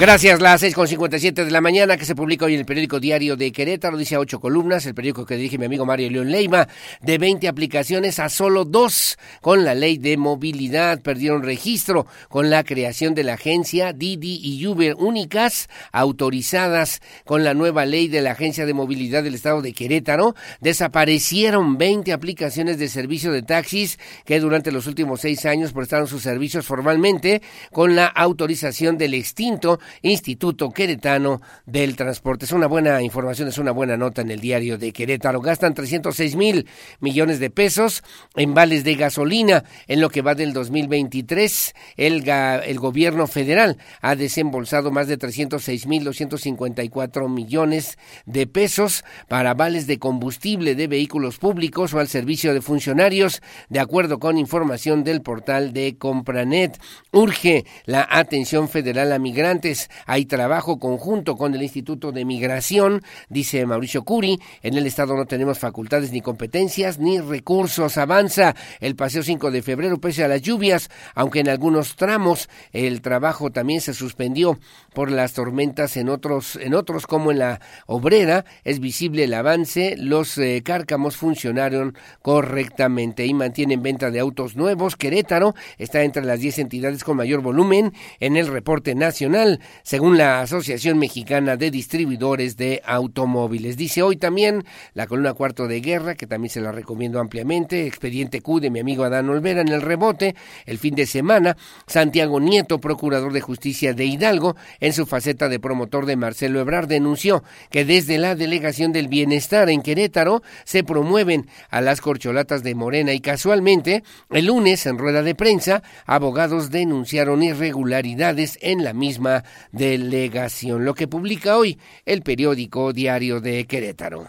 [0.00, 3.50] Gracias, las 6.57 de la mañana que se publica hoy en el periódico Diario de
[3.50, 6.68] Querétaro, dice a ocho columnas, el periódico que dirige mi amigo Mario León Leima,
[7.00, 12.62] de 20 aplicaciones a solo dos con la ley de movilidad, perdieron registro con la
[12.62, 18.30] creación de la agencia Didi y Uber únicas autorizadas con la nueva ley de la
[18.30, 24.38] Agencia de Movilidad del Estado de Querétaro, desaparecieron 20 aplicaciones de servicio de taxis que
[24.38, 27.42] durante los últimos seis años prestaron sus servicios formalmente
[27.72, 32.44] con la autorización del extinto Instituto Queretano del Transporte.
[32.44, 35.40] Es una buena información, es una buena nota en el diario de Querétaro.
[35.40, 36.66] Gastan 306 mil
[37.00, 38.02] millones de pesos
[38.36, 41.74] en vales de gasolina en lo que va del 2023.
[41.96, 49.54] El, el gobierno federal ha desembolsado más de 306 mil 254 millones de pesos para
[49.54, 55.04] vales de combustible de vehículos públicos o al servicio de funcionarios, de acuerdo con información
[55.04, 56.78] del portal de Compranet.
[57.12, 63.64] Urge la atención federal a migrantes hay trabajo conjunto con el Instituto de Migración, dice
[63.66, 64.38] Mauricio Curi.
[64.62, 67.96] En el Estado no tenemos facultades ni competencias ni recursos.
[67.98, 73.00] Avanza el paseo 5 de febrero pese a las lluvias, aunque en algunos tramos el
[73.00, 74.58] trabajo también se suspendió
[74.94, 78.44] por las tormentas en otros, en otros como en la obrera.
[78.64, 79.96] Es visible el avance.
[79.98, 84.96] Los eh, cárcamos funcionaron correctamente y mantienen venta de autos nuevos.
[84.96, 90.40] Querétaro está entre las 10 entidades con mayor volumen en el reporte nacional según la
[90.40, 93.76] Asociación Mexicana de Distribuidores de Automóviles.
[93.76, 94.64] Dice hoy también
[94.94, 98.80] la columna cuarto de guerra, que también se la recomiendo ampliamente, expediente Q de mi
[98.80, 100.34] amigo Adán Olvera en el rebote,
[100.66, 101.56] el fin de semana,
[101.86, 106.88] Santiago Nieto, procurador de justicia de Hidalgo, en su faceta de promotor de Marcelo Ebrard,
[106.88, 112.74] denunció que desde la Delegación del Bienestar en Querétaro se promueven a las corcholatas de
[112.74, 119.44] Morena y casualmente el lunes en rueda de prensa abogados denunciaron irregularidades en la misma
[119.72, 124.28] delegación, lo que publica hoy el periódico Diario de Querétaro.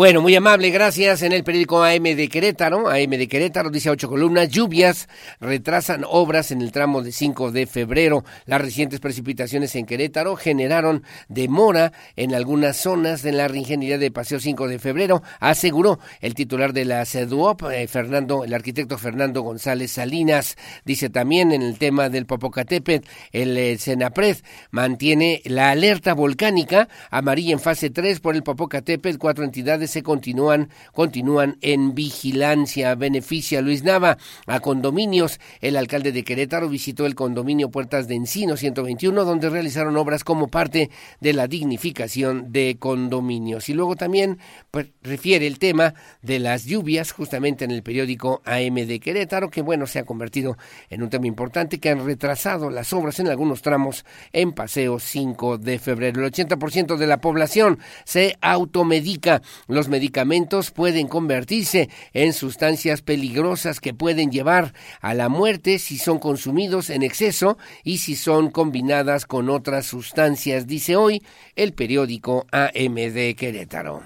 [0.00, 1.20] Bueno, muy amable, gracias.
[1.20, 6.52] En el periódico AM de Querétaro, AM de Querétaro dice ocho columnas, lluvias retrasan obras
[6.52, 8.24] en el tramo de 5 de febrero.
[8.46, 14.40] Las recientes precipitaciones en Querétaro generaron demora en algunas zonas de la reingeniería de Paseo
[14.40, 19.92] 5 de febrero, aseguró el titular de la CEDUOP, eh, Fernando, el arquitecto Fernando González
[19.92, 20.56] Salinas.
[20.86, 24.38] Dice también en el tema del Popocatépetl, el eh, Senapred
[24.70, 30.70] mantiene la alerta volcánica amarilla en fase 3 por el Popocatépetl, cuatro entidades se continúan,
[30.92, 32.94] continúan en vigilancia.
[32.94, 34.16] Beneficia Luis Nava
[34.46, 35.40] a condominios.
[35.60, 40.48] El alcalde de Querétaro visitó el condominio Puertas de Encino 121, donde realizaron obras como
[40.48, 43.68] parte de la dignificación de condominios.
[43.68, 44.38] Y luego también
[44.70, 49.62] pues, refiere el tema de las lluvias, justamente en el periódico AM de Querétaro, que
[49.62, 50.56] bueno, se ha convertido
[50.88, 55.58] en un tema importante, que han retrasado las obras en algunos tramos en Paseo 5
[55.58, 56.24] de febrero.
[56.24, 59.42] El 80% de la población se automedica.
[59.88, 66.90] Medicamentos pueden convertirse en sustancias peligrosas que pueden llevar a la muerte si son consumidos
[66.90, 71.22] en exceso y si son combinadas con otras sustancias, dice hoy
[71.56, 74.02] el periódico AM de Querétaro.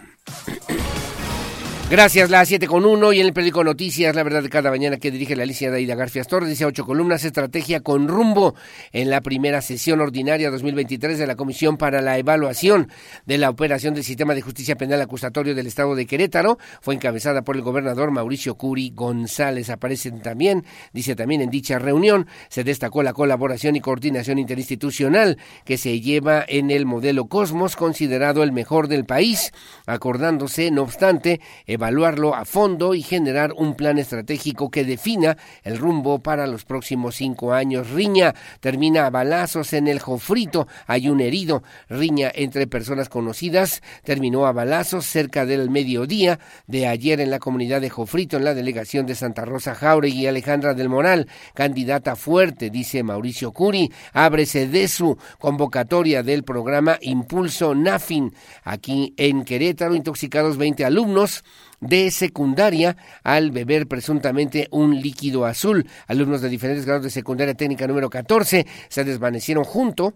[1.91, 4.97] Gracias, la 7 con 1 y en el periódico Noticias, la verdad de cada mañana
[4.97, 8.55] que dirige la licenciada Ida Garfias Torres, dice ocho columnas, estrategia con rumbo
[8.93, 12.89] en la primera sesión ordinaria 2023 de la Comisión para la Evaluación
[13.27, 16.59] de la Operación del Sistema de Justicia Penal Acusatorio del Estado de Querétaro.
[16.81, 19.69] Fue encabezada por el gobernador Mauricio Curi González.
[19.69, 20.65] Aparecen también,
[20.95, 26.47] dice también en dicha reunión, se destacó la colaboración y coordinación interinstitucional que se lleva
[26.49, 29.53] en el modelo Cosmos, considerado el mejor del país,
[29.85, 31.41] acordándose, no obstante,
[31.75, 37.17] evaluarlo a fondo y generar un plan estratégico que defina el rumbo para los próximos
[37.17, 37.91] cinco años.
[37.91, 40.67] Riña termina a balazos en el Jofrito.
[40.87, 41.63] Hay un herido.
[41.89, 47.81] Riña entre personas conocidas terminó a balazos cerca del mediodía de ayer en la comunidad
[47.81, 51.29] de Jofrito, en la delegación de Santa Rosa Jauregui y Alejandra del Moral.
[51.55, 53.93] Candidata fuerte, dice Mauricio Curi.
[54.13, 58.35] Ábrese de su convocatoria del programa Impulso NAFIN.
[58.63, 61.45] Aquí en Querétaro, intoxicados 20 alumnos
[61.81, 65.87] de secundaria al beber presuntamente un líquido azul.
[66.07, 70.15] Alumnos de diferentes grados de secundaria técnica número 14 se desvanecieron junto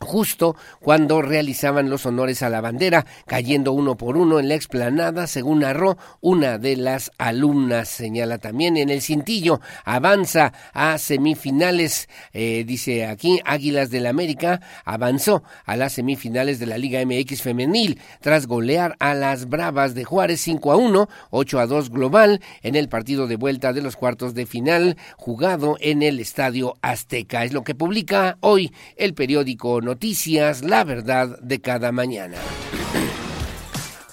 [0.00, 5.26] justo cuando realizaban los honores a la bandera, cayendo uno por uno en la explanada,
[5.26, 7.88] según narró una de las alumnas.
[7.88, 15.42] Señala también en el cintillo, avanza a semifinales, eh, dice aquí, Águilas del América avanzó
[15.64, 20.40] a las semifinales de la Liga MX femenil tras golear a las Bravas de Juárez
[20.40, 24.34] 5 a 1, 8 a 2 global en el partido de vuelta de los cuartos
[24.34, 27.44] de final jugado en el Estadio Azteca.
[27.44, 32.36] Es lo que publica hoy el periódico Noticias, la verdad de cada mañana.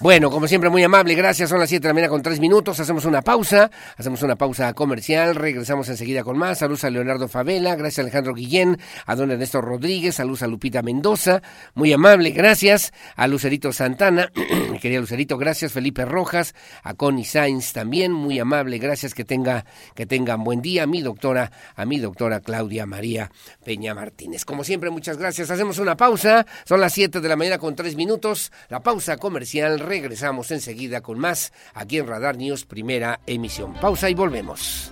[0.00, 1.50] Bueno, como siempre, muy amable, gracias.
[1.50, 2.78] Son las 7 de la mañana con 3 minutos.
[2.78, 5.34] Hacemos una pausa, hacemos una pausa comercial.
[5.34, 6.58] Regresamos enseguida con más.
[6.58, 11.42] Saludos a Leonardo Favela, gracias Alejandro Guillén, a don Ernesto Rodríguez, saludos a Lupita Mendoza,
[11.74, 14.30] muy amable, gracias a Lucerito Santana,
[14.80, 15.72] querida Lucerito, gracias.
[15.72, 19.14] Felipe Rojas, a Connie Sainz también, muy amable, gracias.
[19.14, 19.64] Que tenga,
[19.96, 20.84] que tengan buen día.
[20.84, 23.32] A mi doctora, a mi doctora Claudia María
[23.64, 24.44] Peña Martínez.
[24.44, 25.50] Como siempre, muchas gracias.
[25.50, 26.46] Hacemos una pausa.
[26.64, 28.52] Son las 7 de la mañana con 3 minutos.
[28.68, 33.74] La pausa comercial regresamos enseguida con más aquí en Radar News, primera emisión.
[33.74, 34.90] Pausa y volvemos.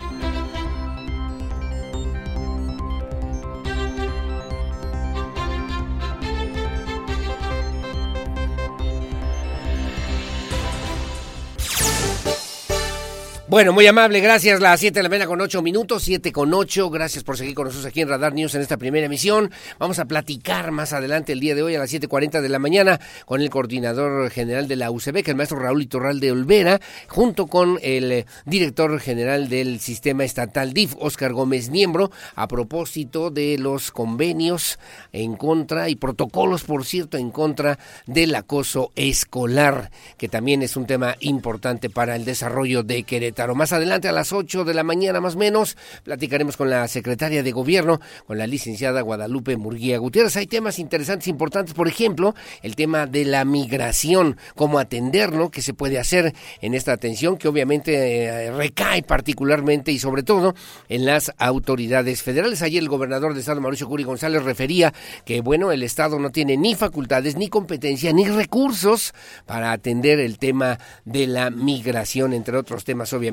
[13.57, 14.61] Bueno, muy amable, gracias.
[14.61, 16.91] Las 7 de la mañana con 8 minutos, 7 con 8.
[16.91, 19.51] Gracias por seguir con nosotros aquí en Radar News en esta primera emisión.
[19.79, 23.01] Vamos a platicar más adelante el día de hoy a las 7.40 de la mañana
[23.25, 27.79] con el coordinador general de la UCB, que el maestro Raúl Iturralde Olvera, junto con
[27.81, 33.91] el eh, director general del sistema estatal DIF, Óscar Gómez Niembro, a propósito de los
[33.91, 34.79] convenios
[35.15, 40.87] en contra y protocolos, por cierto, en contra del acoso escolar, que también es un
[40.87, 43.46] tema importante para el desarrollo de Querétaro.
[43.47, 43.55] Querétaro.
[43.55, 47.43] Más adelante a las 8 de la mañana más o menos platicaremos con la secretaria
[47.43, 50.37] de gobierno, con la licenciada Guadalupe Murguía Gutiérrez.
[50.37, 55.75] Hay temas interesantes, importantes, por ejemplo, el tema de la migración, cómo atenderlo, qué se
[55.75, 60.55] puede hacer en esta atención que obviamente eh, recae particularmente y sobre todo
[60.89, 62.63] en las autoridades federales.
[62.63, 64.93] Ayer el gobernador de Estado, Mauricio Curi González, refería
[65.25, 69.15] que, bueno, el Estado no tiene ni facultades, ni competencia, ni recursos
[69.47, 73.26] para atender el tema de la migración, entre otros temas obviamente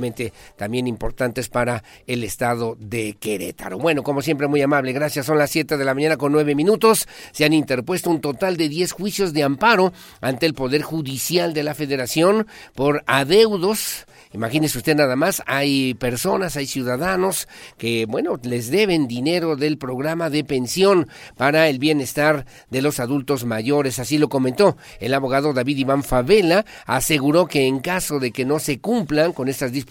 [0.55, 3.77] también importantes para el Estado de Querétaro.
[3.77, 5.25] Bueno, como siempre, muy amable, gracias.
[5.25, 7.07] Son las 7 de la mañana con 9 minutos.
[7.31, 11.63] Se han interpuesto un total de 10 juicios de amparo ante el Poder Judicial de
[11.63, 18.71] la Federación por adeudos Imagínese usted nada más, hay personas, hay ciudadanos que, bueno, les
[18.71, 23.99] deben dinero del programa de pensión para el bienestar de los adultos mayores.
[23.99, 26.65] Así lo comentó el abogado David Iván Favela.
[26.87, 29.82] Aseguró que en caso de que no se cumplan con estas disposiciones,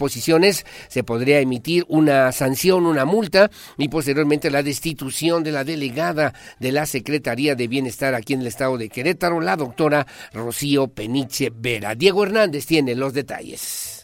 [0.87, 6.71] se podría emitir una sanción, una multa y posteriormente la destitución de la delegada de
[6.71, 11.95] la Secretaría de Bienestar aquí en el estado de Querétaro, la doctora Rocío Peniche Vera.
[11.95, 14.03] Diego Hernández tiene los detalles.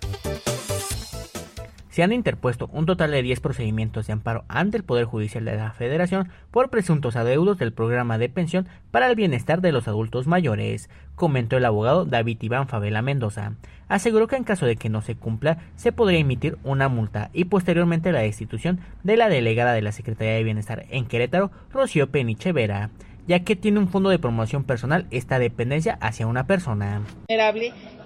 [2.00, 5.58] Se han interpuesto un total de 10 procedimientos de amparo ante el Poder Judicial de
[5.58, 10.26] la Federación por presuntos adeudos del programa de pensión para el bienestar de los adultos
[10.26, 13.56] mayores, comentó el abogado David Iván Favela Mendoza.
[13.90, 17.44] Aseguró que en caso de que no se cumpla, se podría emitir una multa y
[17.44, 22.54] posteriormente la destitución de la delegada de la Secretaría de Bienestar en Querétaro, Rocío Peniche
[22.54, 22.92] Vera
[23.28, 27.04] ya que tiene un fondo de promoción personal esta dependencia hacia una persona.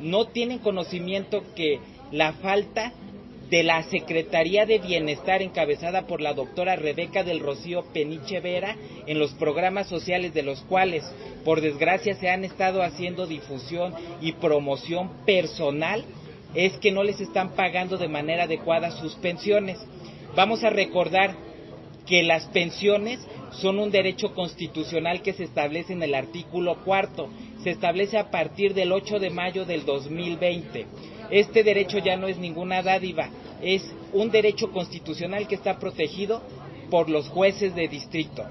[0.02, 1.80] No tienen conocimiento que
[2.12, 2.92] la falta
[3.54, 8.76] de la Secretaría de Bienestar encabezada por la doctora Rebeca del Rocío Peniche Vera
[9.06, 11.04] en los programas sociales de los cuales
[11.46, 16.04] por desgracia se han estado haciendo difusión y promoción personal
[16.56, 19.78] es que no les están pagando de manera adecuada sus pensiones.
[20.36, 21.36] Vamos a recordar
[22.08, 23.20] que las pensiones
[23.52, 27.30] son un derecho constitucional que se establece en el artículo cuarto.
[27.64, 30.88] Se establece a partir del 8 de mayo del 2020.
[31.34, 33.28] Este derecho ya no es ninguna dádiva,
[33.60, 36.44] es un derecho constitucional que está protegido
[36.92, 38.44] por los jueces de distrito.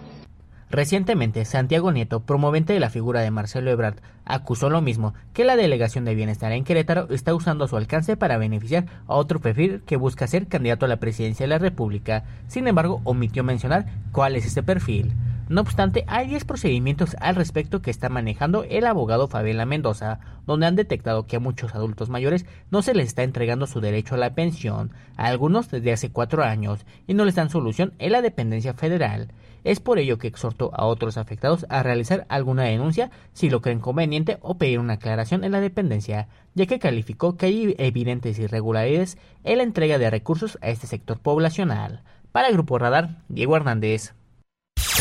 [0.69, 5.55] Recientemente, Santiago Nieto, promovente de la figura de Marcelo Ebrard, acusó lo mismo, que la
[5.55, 9.95] Delegación de Bienestar en Querétaro está usando su alcance para beneficiar a otro perfil que
[9.95, 12.25] busca ser candidato a la presidencia de la República.
[12.49, 15.13] Sin embargo, omitió mencionar cuál es este perfil.
[15.49, 20.67] No obstante, hay 10 procedimientos al respecto que está manejando el abogado Fabiola Mendoza, donde
[20.67, 24.19] han detectado que a muchos adultos mayores no se les está entregando su derecho a
[24.19, 28.23] la pensión, a algunos desde hace cuatro años, y no les dan solución en la
[28.23, 29.33] dependencia federal.
[29.65, 33.81] Es por ello que exhortó a otros afectados a realizar alguna denuncia si lo creen
[33.81, 39.19] conveniente o pedir una aclaración en la dependencia, ya que calificó que hay evidentes irregularidades
[39.45, 42.03] en la entrega de recursos a este sector poblacional.
[42.33, 44.15] Para el Grupo Radar, Diego Hernández.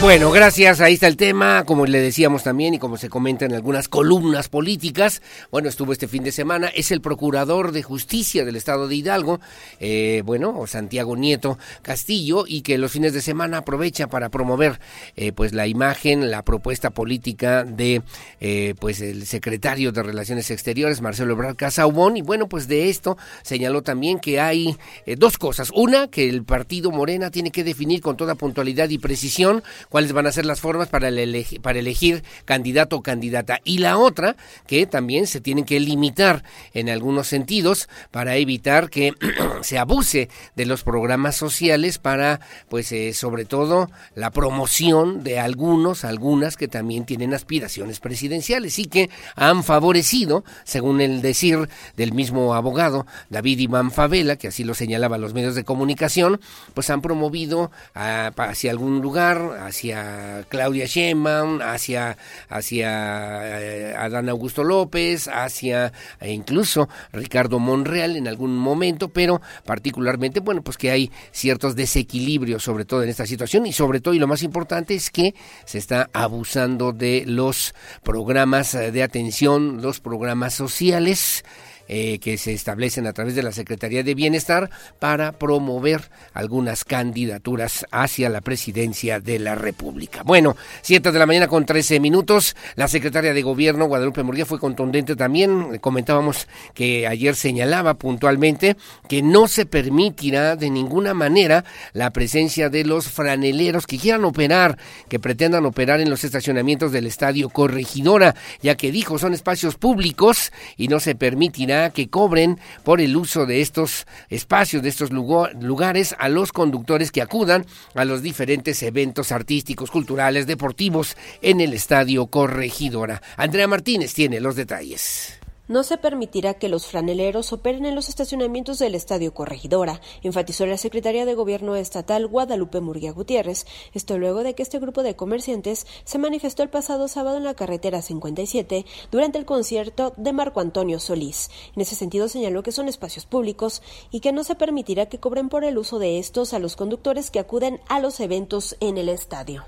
[0.00, 0.82] Bueno, gracias.
[0.82, 4.50] Ahí está el tema, como le decíamos también y como se comenta en algunas columnas
[4.50, 5.22] políticas.
[5.50, 6.68] Bueno, estuvo este fin de semana.
[6.68, 9.40] Es el procurador de justicia del estado de Hidalgo,
[9.80, 14.78] eh, bueno, Santiago Nieto Castillo, y que los fines de semana aprovecha para promover,
[15.16, 18.02] eh, pues, la imagen, la propuesta política de,
[18.40, 22.18] eh, pues, el secretario de Relaciones Exteriores, Marcelo Ebrard Casaubón.
[22.18, 24.76] Y bueno, pues de esto señaló también que hay
[25.06, 25.70] eh, dos cosas.
[25.74, 30.26] Una, que el partido Morena tiene que definir con toda puntualidad y precisión cuáles van
[30.26, 33.60] a ser las formas para, elegir, para elegir candidato o candidata.
[33.64, 39.14] Y la otra, que también se tienen que limitar en algunos sentidos para evitar que
[39.62, 46.04] se abuse de los programas sociales para, pues, eh, sobre todo, la promoción de algunos,
[46.04, 52.54] algunas que también tienen aspiraciones presidenciales y que han favorecido, según el decir del mismo
[52.54, 56.40] abogado David Iván Favela, que así lo señalaba los medios de comunicación,
[56.74, 62.16] pues han promovido a, hacia algún lugar, hacia Claudia Sheinbaum, hacia,
[62.48, 70.38] hacia eh, Adán Augusto López, hacia e incluso Ricardo Monreal en algún momento, pero particularmente,
[70.38, 74.20] bueno, pues que hay ciertos desequilibrios, sobre todo en esta situación, y sobre todo, y
[74.20, 79.98] lo más importante es que se está abusando de los programas eh, de atención, los
[79.98, 81.44] programas sociales,
[81.86, 87.84] eh, que se establecen a través de la Secretaría de Bienestar para promover algunas candidaturas
[87.90, 90.22] hacia la presidencia de la República.
[90.22, 94.58] Bueno, 7 de la mañana con 13 minutos, la secretaria de Gobierno, Guadalupe Murguía, fue
[94.58, 95.78] contundente también.
[95.78, 98.76] Comentábamos que ayer señalaba puntualmente
[99.08, 104.78] que no se permitirá de ninguna manera la presencia de los franeleros que quieran operar,
[105.08, 110.50] que pretendan operar en los estacionamientos del Estadio Corregidora, ya que dijo son espacios públicos
[110.76, 116.14] y no se permitirá que cobren por el uso de estos espacios, de estos lugares
[116.18, 122.26] a los conductores que acudan a los diferentes eventos artísticos, culturales, deportivos en el Estadio
[122.26, 123.22] Corregidora.
[123.36, 125.43] Andrea Martínez tiene los detalles.
[125.66, 130.76] No se permitirá que los franeleros operen en los estacionamientos del Estadio Corregidora, enfatizó la
[130.76, 133.64] secretaria de Gobierno estatal Guadalupe Murguía Gutiérrez.
[133.94, 137.54] Esto luego de que este grupo de comerciantes se manifestó el pasado sábado en la
[137.54, 141.50] carretera 57 durante el concierto de Marco Antonio Solís.
[141.74, 145.48] En ese sentido señaló que son espacios públicos y que no se permitirá que cobren
[145.48, 149.08] por el uso de estos a los conductores que acuden a los eventos en el
[149.08, 149.64] estadio.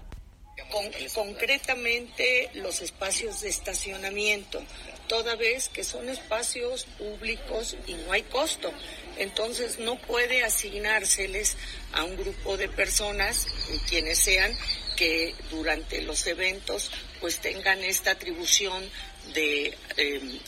[0.71, 0.85] Con,
[1.15, 4.61] concretamente los espacios de estacionamiento,
[5.09, 8.73] toda vez que son espacios públicos y no hay costo.
[9.19, 11.57] Entonces no puede asignárseles
[11.93, 13.47] a un grupo de personas,
[13.89, 14.57] quienes sean,
[14.97, 16.91] que durante los eventos
[17.21, 18.91] pues tengan esta atribución
[19.35, 20.41] de eh,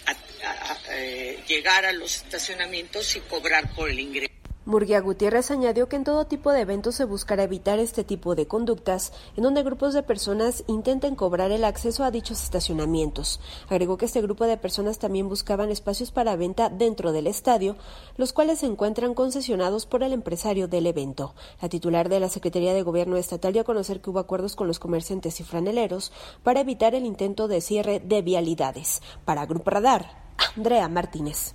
[0.90, 4.38] eh, llegar a los estacionamientos y cobrar por el ingreso.
[4.68, 8.46] Murguía Gutiérrez añadió que en todo tipo de eventos se buscará evitar este tipo de
[8.46, 13.40] conductas en donde grupos de personas intenten cobrar el acceso a dichos estacionamientos.
[13.70, 17.76] Agregó que este grupo de personas también buscaban espacios para venta dentro del estadio,
[18.18, 21.34] los cuales se encuentran concesionados por el empresario del evento.
[21.62, 24.66] La titular de la Secretaría de Gobierno Estatal dio a conocer que hubo acuerdos con
[24.66, 26.12] los comerciantes y franeleros
[26.42, 29.00] para evitar el intento de cierre de vialidades.
[29.24, 31.54] Para Grupo Radar, Andrea Martínez.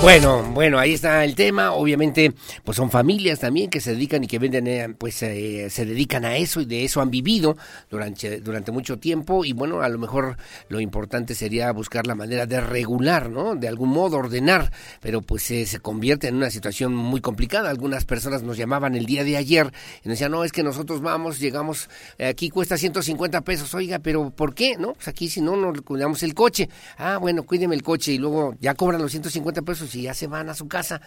[0.00, 1.72] Bueno, bueno, ahí está el tema.
[1.72, 2.32] Obviamente,
[2.62, 6.24] pues son familias también que se dedican y que venden, eh, pues eh, se dedican
[6.24, 7.56] a eso y de eso han vivido
[7.90, 9.44] durante, durante mucho tiempo.
[9.44, 10.36] Y bueno, a lo mejor
[10.68, 13.56] lo importante sería buscar la manera de regular, ¿no?
[13.56, 14.70] De algún modo ordenar,
[15.00, 17.68] pero pues eh, se convierte en una situación muy complicada.
[17.68, 19.72] Algunas personas nos llamaban el día de ayer
[20.04, 21.90] y nos decían, no, es que nosotros vamos, llegamos,
[22.24, 24.76] aquí cuesta 150 pesos, oiga, pero ¿por qué?
[24.78, 24.92] ¿No?
[24.92, 26.68] Pues aquí si no, nos cuidamos el coche.
[26.98, 30.26] Ah, bueno, cuídeme el coche y luego ya cobran los 150 pesos y ya se
[30.26, 31.00] van a su casa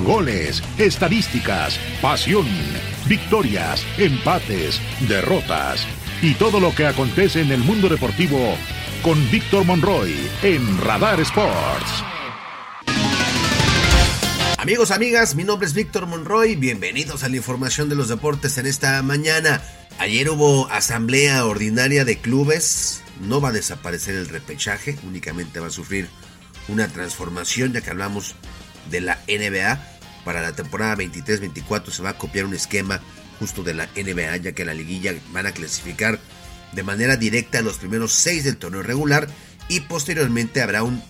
[0.05, 2.47] Goles, estadísticas, pasión,
[3.07, 5.85] victorias, empates, derrotas
[6.21, 8.55] y todo lo que acontece en el mundo deportivo
[9.01, 12.03] con Víctor Monroy en Radar Sports.
[14.57, 18.65] Amigos, amigas, mi nombre es Víctor Monroy, bienvenidos a la información de los deportes en
[18.65, 19.61] esta mañana.
[19.99, 25.71] Ayer hubo asamblea ordinaria de clubes, no va a desaparecer el repechaje, únicamente va a
[25.71, 26.09] sufrir
[26.67, 28.35] una transformación ya que hablamos
[28.89, 29.81] de la NBA.
[30.25, 33.01] Para la temporada 23-24 se va a copiar un esquema
[33.39, 36.19] justo de la NBA ya que la liguilla van a clasificar
[36.73, 39.27] de manera directa los primeros seis del torneo regular
[39.67, 41.01] y posteriormente habrá un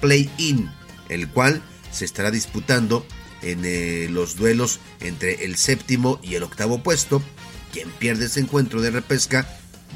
[0.00, 0.70] play-in,
[1.08, 3.06] el cual se estará disputando
[3.42, 7.22] en eh, los duelos entre el séptimo y el octavo puesto.
[7.72, 9.46] Quien pierde ese encuentro de repesca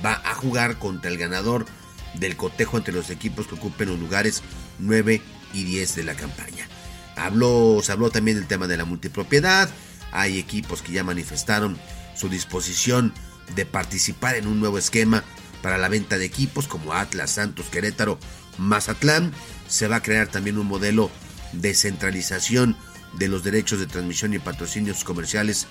[0.05, 1.67] va a jugar contra el ganador
[2.15, 4.43] del cotejo entre los equipos que ocupen los lugares
[4.79, 6.69] 9 y 10 de la campaña.
[7.17, 9.69] Habló, se habló también del tema de la multipropiedad.
[10.13, 11.79] Hay equipos que ya manifestaron
[12.15, 13.13] su disposición
[13.55, 15.25] de participar en un nuevo esquema
[15.63, 18.19] para la venta de equipos como Atlas, Santos, Querétaro,
[18.59, 19.33] Mazatlán.
[19.69, 21.11] Se va a crear también un modelo
[21.53, 22.77] de centralización
[23.15, 25.67] de los derechos de transmisión y patrocinios comerciales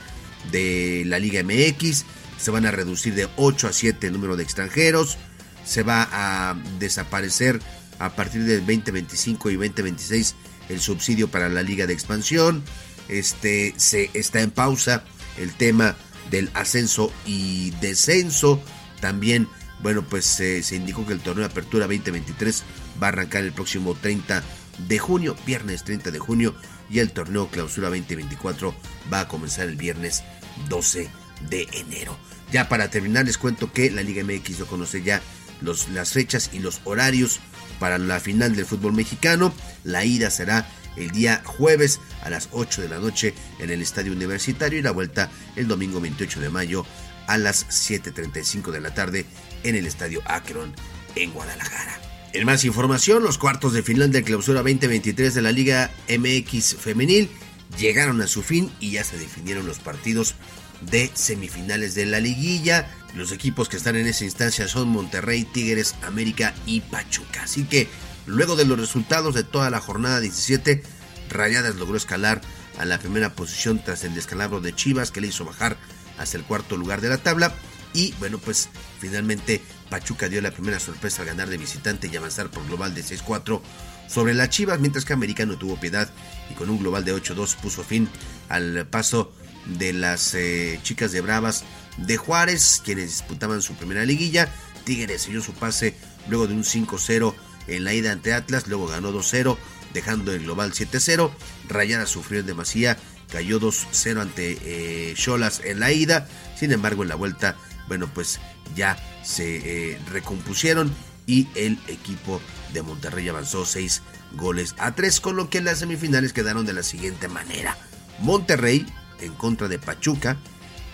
[0.52, 2.06] de la Liga MX.
[2.38, 5.18] Se van a reducir de 8 a 7 el número de extranjeros.
[5.66, 7.60] Se va a desaparecer
[8.00, 10.36] a partir del 2025 y 2026
[10.70, 12.64] el subsidio para la Liga de Expansión.
[13.10, 15.04] Este se está en pausa
[15.38, 15.96] el tema
[16.30, 18.62] del ascenso y descenso.
[19.00, 19.48] También,
[19.82, 22.64] bueno, pues eh, se indicó que el torneo de apertura 2023
[23.02, 24.44] va a arrancar el próximo 30
[24.88, 26.56] de junio, viernes 30 de junio,
[26.90, 28.76] y el torneo clausura 2024
[29.12, 30.24] va a comenzar el viernes
[30.70, 31.10] 12
[31.50, 32.18] de enero.
[32.52, 35.22] Ya para terminar les cuento que la Liga MX no conoce ya
[35.62, 37.40] los, las fechas y los horarios
[37.80, 39.54] para la final del fútbol mexicano.
[39.84, 44.12] La ida será el día jueves a las 8 de la noche en el Estadio
[44.12, 46.86] Universitario y la vuelta el domingo 28 de mayo
[47.28, 49.26] a las 7.35 de la tarde
[49.64, 50.74] en el Estadio Akron
[51.16, 52.00] en Guadalajara.
[52.34, 57.30] En más información, los cuartos de final de clausura 2023 de la Liga MX Femenil
[57.78, 60.36] llegaron a su fin y ya se definieron los partidos
[60.82, 62.90] de semifinales de la liguilla.
[63.18, 67.44] Los equipos que están en esa instancia son Monterrey, Tigres, América y Pachuca.
[67.44, 67.88] Así que
[68.28, 70.84] luego de los resultados de toda la jornada 17,
[71.28, 72.42] Rayadas logró escalar
[72.78, 75.78] a la primera posición tras el descalabro de Chivas que le hizo bajar
[76.20, 77.56] hasta el cuarto lugar de la tabla.
[77.92, 82.52] Y bueno, pues finalmente Pachuca dio la primera sorpresa al ganar de visitante y avanzar
[82.52, 83.62] por global de 6-4
[84.08, 86.08] sobre las Chivas, mientras que América no tuvo piedad
[86.52, 88.08] y con un global de 8-2 puso fin
[88.48, 89.34] al paso
[89.66, 91.64] de las eh, chicas de Bravas
[91.98, 94.50] de Juárez, quienes disputaban su primera liguilla.
[94.84, 95.96] Tigres selló su pase
[96.30, 97.34] luego de un 5-0
[97.68, 99.58] en la ida ante Atlas, luego ganó 2-0,
[99.94, 101.32] dejando el global 7-0.
[101.68, 102.98] Rayada sufrió en demasía,
[103.32, 106.28] cayó 2-0 ante eh, Cholas en la ida.
[106.56, 108.40] Sin embargo, en la vuelta, bueno, pues
[108.76, 110.94] ya se eh, recompusieron
[111.26, 112.42] y el equipo
[112.74, 114.02] de Monterrey avanzó 6
[114.34, 117.78] goles a 3, con lo que las semifinales quedaron de la siguiente manera.
[118.20, 118.86] Monterrey
[119.20, 120.38] en contra de Pachuca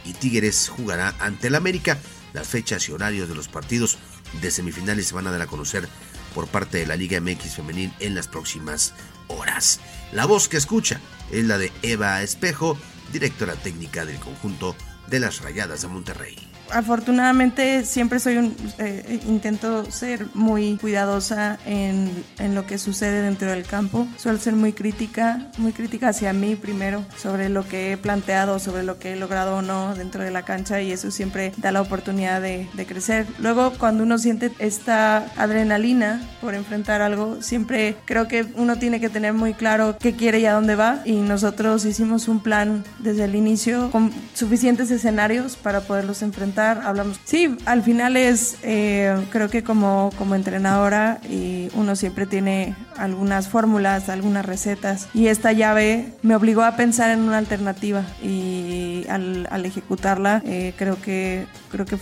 [0.06, 1.97] y Tigres jugará ante el América.
[2.34, 3.97] Las fechas y horarios de los partidos
[4.41, 5.88] de semifinales se van a dar a conocer
[6.34, 8.93] por parte de la Liga MX Femenil en las próximas
[9.28, 9.80] horas.
[10.12, 10.99] La voz que escucha
[11.32, 12.78] es la de Eva Espejo,
[13.12, 14.76] directora técnica del conjunto
[15.08, 22.12] de las Rayadas de Monterrey afortunadamente siempre soy un eh, intento ser muy cuidadosa en,
[22.40, 24.08] en, lo que sucede dentro del campo.
[24.18, 28.84] Suelo ser muy crítica muy crítica hacia mí primero sobre lo que he planteado sobre
[28.84, 31.82] lo que he logrado o no dentro de la cancha y eso siempre da la
[31.82, 33.28] oportunidad de, de crecer.
[33.40, 39.10] Luego cuando uno siente esta adrenalina por enfrentar algo siempre creo que uno tiene que
[39.10, 41.02] tener muy claro qué quiere y a dónde va.
[41.06, 47.20] Y nosotros hicimos un plan desde el inicio con suficientes escenarios para poderlos enfrentar hablamos.
[47.24, 53.47] Sí, al final es, eh, creo que como, como entrenadora y uno siempre tiene algunas
[53.47, 59.47] fórmulas, algunas recetas y esta llave me obligó a pensar en una alternativa y al,
[59.66, 61.97] ejecutarla eh, creo que creo que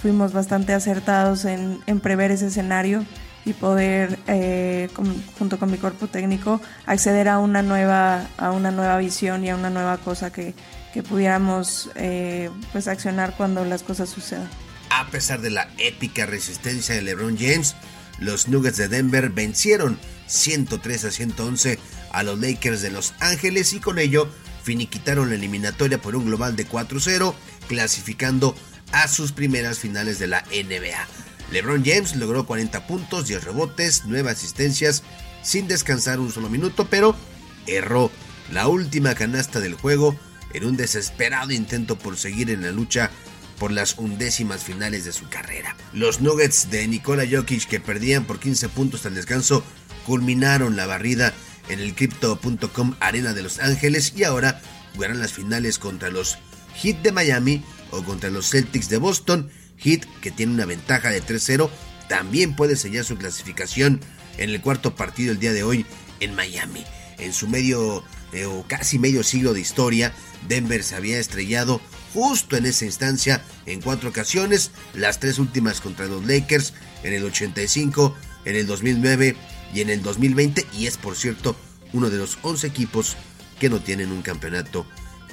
[0.00, 3.04] fuimos bastante acertados en, prever ese escenario
[3.44, 4.88] y poder eh,
[5.38, 9.56] junto con mi cuerpo técnico acceder a una nueva a una nueva visión y a
[9.56, 10.54] una nueva cosa que,
[10.92, 14.48] que pudiéramos eh, pues accionar cuando las cosas sucedan.
[14.90, 17.74] A pesar de la épica resistencia de LeBron James,
[18.18, 21.78] los Nuggets de Denver vencieron 103 a 111
[22.12, 24.28] a los Lakers de Los Ángeles y con ello
[24.62, 27.34] finiquitaron la eliminatoria por un global de 4-0,
[27.68, 28.54] clasificando
[28.92, 31.06] a sus primeras finales de la NBA.
[31.50, 35.02] LeBron James logró 40 puntos, 10 rebotes, 9 asistencias,
[35.42, 37.16] sin descansar un solo minuto, pero
[37.66, 38.10] erró
[38.52, 40.16] la última canasta del juego
[40.52, 43.10] en un desesperado intento por seguir en la lucha
[43.58, 45.76] por las undécimas finales de su carrera.
[45.92, 49.62] Los Nuggets de Nikola Jokic que perdían por 15 puntos al descanso
[50.06, 51.32] culminaron la barrida
[51.68, 54.60] en el Crypto.com Arena de Los Ángeles y ahora
[54.94, 56.38] jugarán las finales contra los
[56.74, 59.50] Heat de Miami o contra los Celtics de Boston.
[59.78, 61.70] Heat que tiene una ventaja de 3-0
[62.08, 64.00] también puede sellar su clasificación
[64.38, 65.86] en el cuarto partido el día de hoy
[66.20, 66.84] en Miami.
[67.18, 68.02] En su medio
[68.46, 70.12] o casi medio siglo de historia,
[70.48, 71.80] Denver se había estrellado
[72.12, 77.24] justo en esa instancia en cuatro ocasiones, las tres últimas contra los Lakers en el
[77.24, 78.14] 85,
[78.44, 79.36] en el 2009
[79.74, 81.56] y en el 2020 y es por cierto
[81.92, 83.16] uno de los 11 equipos
[83.58, 84.86] que no tienen un campeonato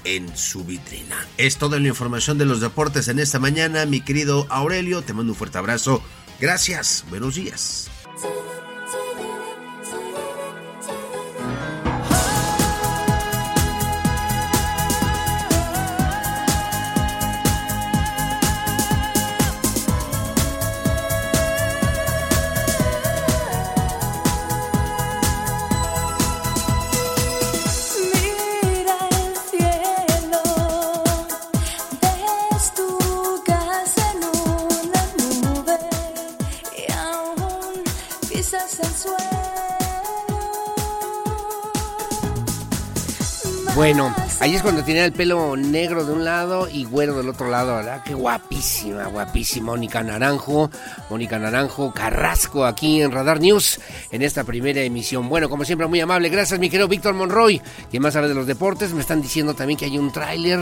[0.04, 1.16] en su vitrina.
[1.38, 5.34] Es toda la información de los deportes en esta mañana, mi querido Aurelio, te mando
[5.34, 6.02] un fuerte abrazo.
[6.40, 7.90] Gracias, buenos días.
[43.80, 47.50] Bueno, ahí es cuando tenía el pelo negro de un lado y güero del otro
[47.50, 48.04] lado, ¿verdad?
[48.04, 50.70] Qué guapísima, guapísima Mónica Naranjo,
[51.10, 53.80] Mónica Naranjo Carrasco aquí en Radar News
[54.12, 55.30] en esta primera emisión.
[55.30, 56.28] Bueno, como siempre, muy amable.
[56.28, 58.92] Gracias, mi querido Víctor Monroy, quien más sabe de los deportes.
[58.92, 60.60] Me están diciendo también que hay un tráiler,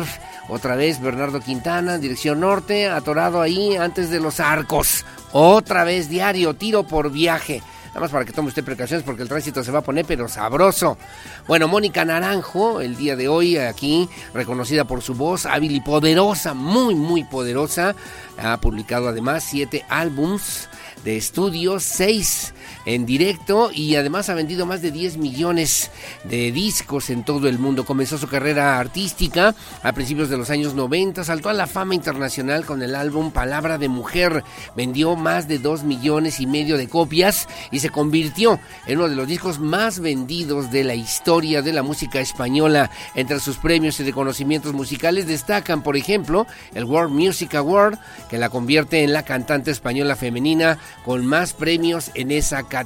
[0.48, 5.06] otra vez Bernardo Quintana, dirección norte, atorado ahí antes de los arcos.
[5.32, 7.64] Otra vez diario, tiro por viaje.
[7.98, 10.28] Nada más para que tome usted precauciones porque el tránsito se va a poner pero
[10.28, 11.00] sabroso.
[11.48, 16.54] Bueno, Mónica Naranjo, el día de hoy aquí, reconocida por su voz hábil y poderosa,
[16.54, 17.96] muy, muy poderosa.
[18.38, 20.70] Ha publicado además siete álbums
[21.04, 22.54] de estudio, seis
[22.88, 25.92] en directo y además ha vendido más de 10 millones
[26.24, 27.86] de discos en todo el mundo.
[27.86, 29.54] Comenzó su carrera artística
[29.84, 33.78] a principios de los años 90, saltó a la fama internacional con el álbum Palabra
[33.78, 34.42] de Mujer,
[34.74, 39.18] vendió más de 2 millones y medio de copias y se convirtió en uno de
[39.18, 42.90] los discos más vendidos de la historia de la música española.
[43.16, 48.00] Entre sus premios y reconocimientos musicales destacan, por ejemplo, el World Music Award,
[48.30, 52.77] que la convierte en la cantante española femenina con más premios en esa categoría.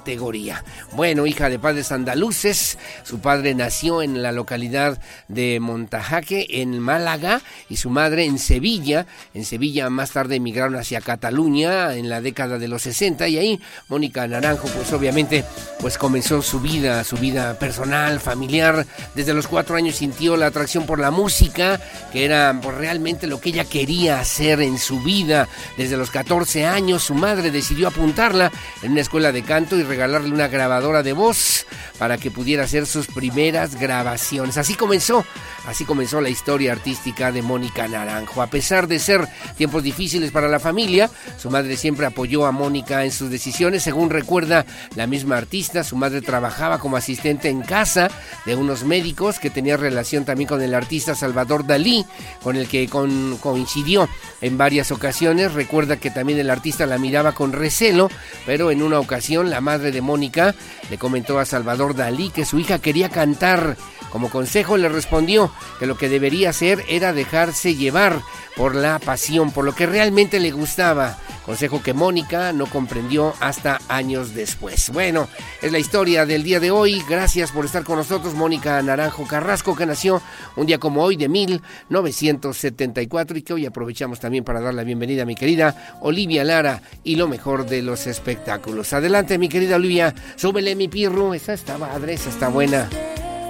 [0.93, 7.41] Bueno, hija de padres andaluces, su padre nació en la localidad de Montajaque, en Málaga,
[7.69, 9.05] y su madre en Sevilla.
[9.33, 13.61] En Sevilla más tarde emigraron hacia Cataluña en la década de los 60 y ahí
[13.87, 15.43] Mónica Naranjo, pues obviamente,
[15.79, 18.85] pues comenzó su vida, su vida personal, familiar.
[19.15, 21.79] Desde los cuatro años sintió la atracción por la música,
[22.11, 25.47] que era pues, realmente lo que ella quería hacer en su vida.
[25.77, 28.51] Desde los 14 años su madre decidió apuntarla
[28.81, 31.65] en una escuela de canto regalarle una grabadora de voz
[31.97, 34.57] para que pudiera hacer sus primeras grabaciones.
[34.57, 35.25] Así comenzó,
[35.67, 38.41] así comenzó la historia artística de Mónica Naranjo.
[38.41, 43.05] A pesar de ser tiempos difíciles para la familia, su madre siempre apoyó a Mónica
[43.05, 43.83] en sus decisiones.
[43.83, 48.09] Según recuerda la misma artista, su madre trabajaba como asistente en casa
[48.45, 52.05] de unos médicos que tenía relación también con el artista Salvador Dalí,
[52.43, 54.09] con el que con, coincidió
[54.41, 55.53] en varias ocasiones.
[55.53, 58.09] Recuerda que también el artista la miraba con recelo,
[58.45, 60.53] pero en una ocasión la madre de Mónica
[60.89, 63.77] le comentó a Salvador Dalí que su hija quería cantar.
[64.11, 68.21] Como consejo le respondió que lo que debería hacer era dejarse llevar
[68.55, 71.17] por la pasión, por lo que realmente le gustaba.
[71.45, 74.91] Consejo que Mónica no comprendió hasta años después.
[74.91, 75.27] Bueno,
[75.61, 77.01] es la historia del día de hoy.
[77.09, 80.21] Gracias por estar con nosotros, Mónica Naranjo Carrasco, que nació
[80.55, 85.23] un día como hoy de 1974 y que hoy aprovechamos también para dar la bienvenida
[85.23, 88.93] a mi querida Olivia Lara y lo mejor de los espectáculos.
[88.93, 91.33] Adelante, mi querida Olivia, súbele mi pirro.
[91.33, 92.89] Esa está padre, esa está buena.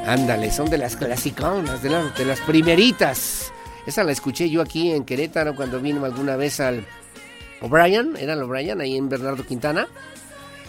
[0.05, 3.51] Ándale, son de las clasiconas, de, de las primeritas.
[3.85, 6.85] Esa la escuché yo aquí en Querétaro cuando vino alguna vez al
[7.61, 9.87] O'Brien, era el O'Brien, ahí en Bernardo Quintana.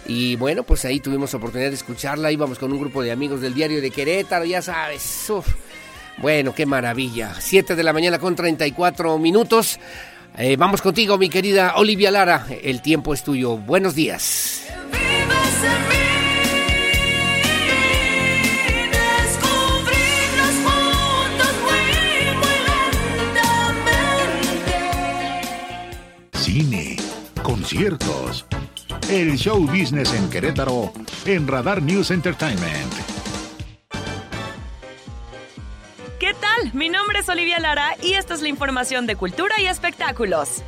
[0.06, 2.32] Y bueno, pues ahí tuvimos oportunidad de escucharla.
[2.32, 5.30] Íbamos con un grupo de amigos del diario de Querétaro, ya sabes.
[6.18, 7.34] Bueno, qué maravilla.
[7.38, 9.78] 7 de la mañana con 34 minutos.
[10.36, 12.46] Eh, vamos contigo, mi querida Olivia Lara.
[12.62, 13.56] El tiempo es tuyo.
[13.56, 14.62] Buenos días.
[26.42, 26.96] Cine,
[27.44, 28.44] conciertos,
[29.08, 30.92] el show business en Querétaro
[31.24, 32.92] en Radar News Entertainment.
[36.18, 36.74] ¿Qué tal?
[36.74, 40.64] Mi nombre es Olivia Lara y esta es la información de cultura y espectáculos.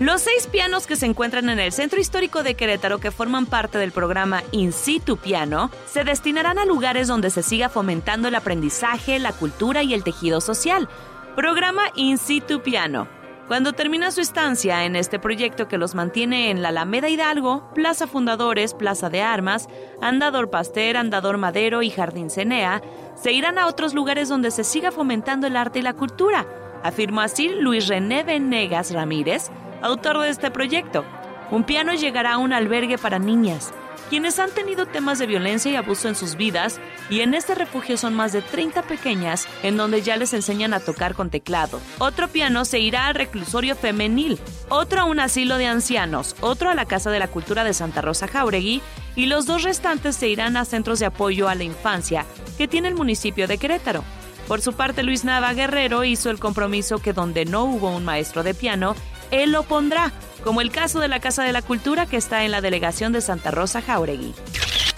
[0.00, 3.78] Los seis pianos que se encuentran en el Centro Histórico de Querétaro que forman parte
[3.78, 9.20] del programa In Situ Piano se destinarán a lugares donde se siga fomentando el aprendizaje,
[9.20, 10.88] la cultura y el tejido social.
[11.36, 13.21] Programa In Situ Piano.
[13.52, 18.06] Cuando termina su estancia en este proyecto que los mantiene en la Alameda Hidalgo, Plaza
[18.06, 19.68] Fundadores, Plaza de Armas,
[20.00, 22.80] Andador Pasteur, Andador Madero y Jardín Cenea,
[23.14, 26.46] se irán a otros lugares donde se siga fomentando el arte y la cultura,
[26.82, 29.50] afirmó así Luis René Venegas Ramírez,
[29.82, 31.04] autor de este proyecto.
[31.50, 33.74] Un piano llegará a un albergue para niñas,
[34.12, 36.78] quienes han tenido temas de violencia y abuso en sus vidas,
[37.08, 40.80] y en este refugio son más de 30 pequeñas en donde ya les enseñan a
[40.80, 41.80] tocar con teclado.
[41.98, 46.74] Otro piano se irá al reclusorio femenil, otro a un asilo de ancianos, otro a
[46.74, 48.82] la Casa de la Cultura de Santa Rosa Jauregui,
[49.16, 52.26] y los dos restantes se irán a centros de apoyo a la infancia
[52.58, 54.04] que tiene el municipio de Querétaro.
[54.46, 58.42] Por su parte, Luis Nava Guerrero hizo el compromiso que donde no hubo un maestro
[58.42, 58.94] de piano,
[59.32, 60.12] él lo pondrá,
[60.44, 63.20] como el caso de la Casa de la Cultura que está en la delegación de
[63.20, 64.34] Santa Rosa Jauregui.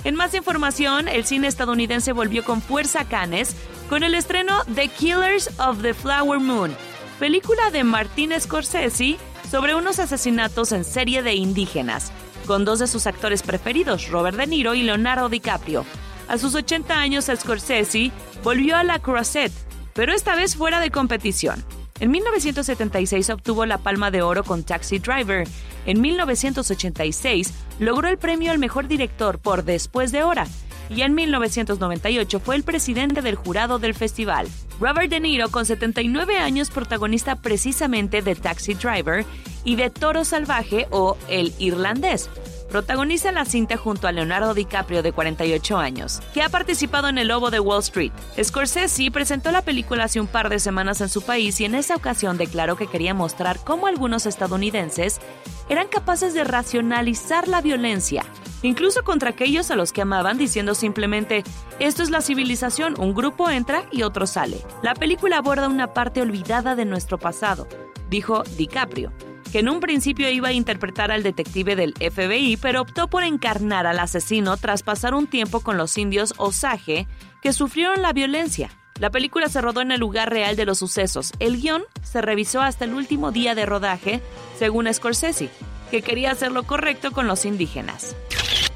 [0.02, 3.56] En más información, el cine estadounidense volvió con fuerza a Cannes
[3.89, 6.77] con el estreno The Killers of the Flower Moon,
[7.19, 9.16] película de Martin Scorsese
[9.51, 12.12] sobre unos asesinatos en serie de indígenas,
[12.47, 15.86] con dos de sus actores preferidos, Robert De Niro y Leonardo DiCaprio.
[16.28, 18.11] A sus 80 años, Scorsese
[18.43, 19.52] volvió a la Crusade,
[19.94, 21.65] pero esta vez fuera de competición.
[22.01, 25.47] En 1976 obtuvo la Palma de Oro con Taxi Driver.
[25.87, 30.49] En 1986 logró el premio al mejor director por Después de Hora.
[30.91, 34.49] Y en 1998 fue el presidente del jurado del festival.
[34.81, 39.25] Robert De Niro, con 79 años, protagonista precisamente de Taxi Driver
[39.62, 42.29] y de Toro Salvaje o El Irlandés,
[42.74, 47.28] protagoniza la cinta junto a Leonardo DiCaprio de 48 años, que ha participado en El
[47.28, 48.10] Lobo de Wall Street.
[48.42, 51.94] Scorsese presentó la película hace un par de semanas en su país y en esa
[51.94, 55.20] ocasión declaró que quería mostrar cómo algunos estadounidenses
[55.68, 58.24] eran capaces de racionalizar la violencia,
[58.62, 61.44] incluso contra aquellos a los que amaban, diciendo simplemente,
[61.78, 64.60] esto es la civilización, un grupo entra y otro sale.
[64.82, 67.68] La película aborda una parte olvidada de nuestro pasado,
[68.10, 69.12] dijo DiCaprio
[69.55, 73.86] que en un principio iba a interpretar al detective del FBI, pero optó por encarnar
[73.86, 77.06] al asesino tras pasar un tiempo con los indios Osage
[77.40, 78.72] que sufrieron la violencia.
[78.98, 81.32] La película se rodó en el lugar real de los sucesos.
[81.39, 84.20] El guion se revisó hasta el último día de rodaje,
[84.59, 85.51] según Scorsese,
[85.89, 88.16] que quería hacer lo correcto con los indígenas.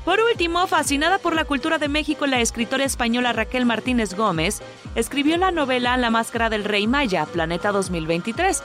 [0.04, 4.62] Por último, fascinada por la cultura de México, la escritora española Raquel Martínez Gómez
[4.94, 8.62] escribió la novela La Máscara del Rey Maya, Planeta 2023.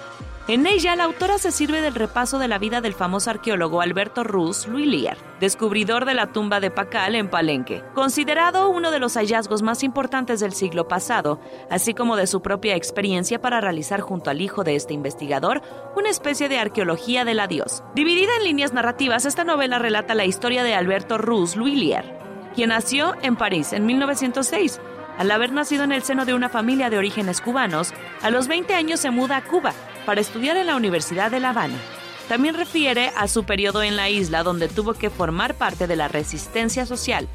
[0.49, 4.25] En ella, la autora se sirve del repaso de la vida del famoso arqueólogo Alberto
[4.25, 9.61] Ruz Luilier, descubridor de la tumba de Pacal en Palenque, considerado uno de los hallazgos
[9.61, 11.39] más importantes del siglo pasado,
[11.69, 15.61] así como de su propia experiencia para realizar junto al hijo de este investigador
[15.95, 17.81] una especie de arqueología del adiós.
[17.95, 22.19] Dividida en líneas narrativas, esta novela relata la historia de Alberto Ruz Luilier,
[22.53, 24.81] quien nació en París en 1906.
[25.17, 28.73] Al haber nacido en el seno de una familia de orígenes cubanos, a los 20
[28.73, 29.73] años se muda a Cuba
[30.05, 31.77] para estudiar en la Universidad de La Habana.
[32.27, 36.07] También refiere a su periodo en la isla donde tuvo que formar parte de la
[36.07, 37.27] resistencia social,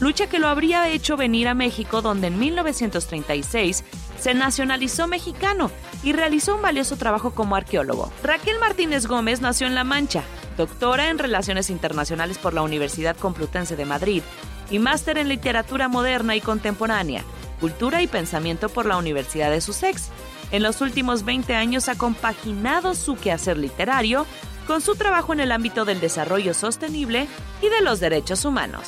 [0.00, 3.84] lucha que lo habría hecho venir a México donde en 1936
[4.20, 5.70] se nacionalizó mexicano
[6.02, 8.12] y realizó un valioso trabajo como arqueólogo.
[8.22, 10.22] Raquel Martínez Gómez nació en La Mancha,
[10.56, 14.22] doctora en Relaciones Internacionales por la Universidad Complutense de Madrid
[14.70, 17.24] y máster en Literatura Moderna y Contemporánea,
[17.60, 20.10] Cultura y Pensamiento por la Universidad de Sussex.
[20.50, 24.26] En los últimos 20 años ha compaginado su quehacer literario
[24.66, 27.28] con su trabajo en el ámbito del desarrollo sostenible
[27.62, 28.86] y de los derechos humanos.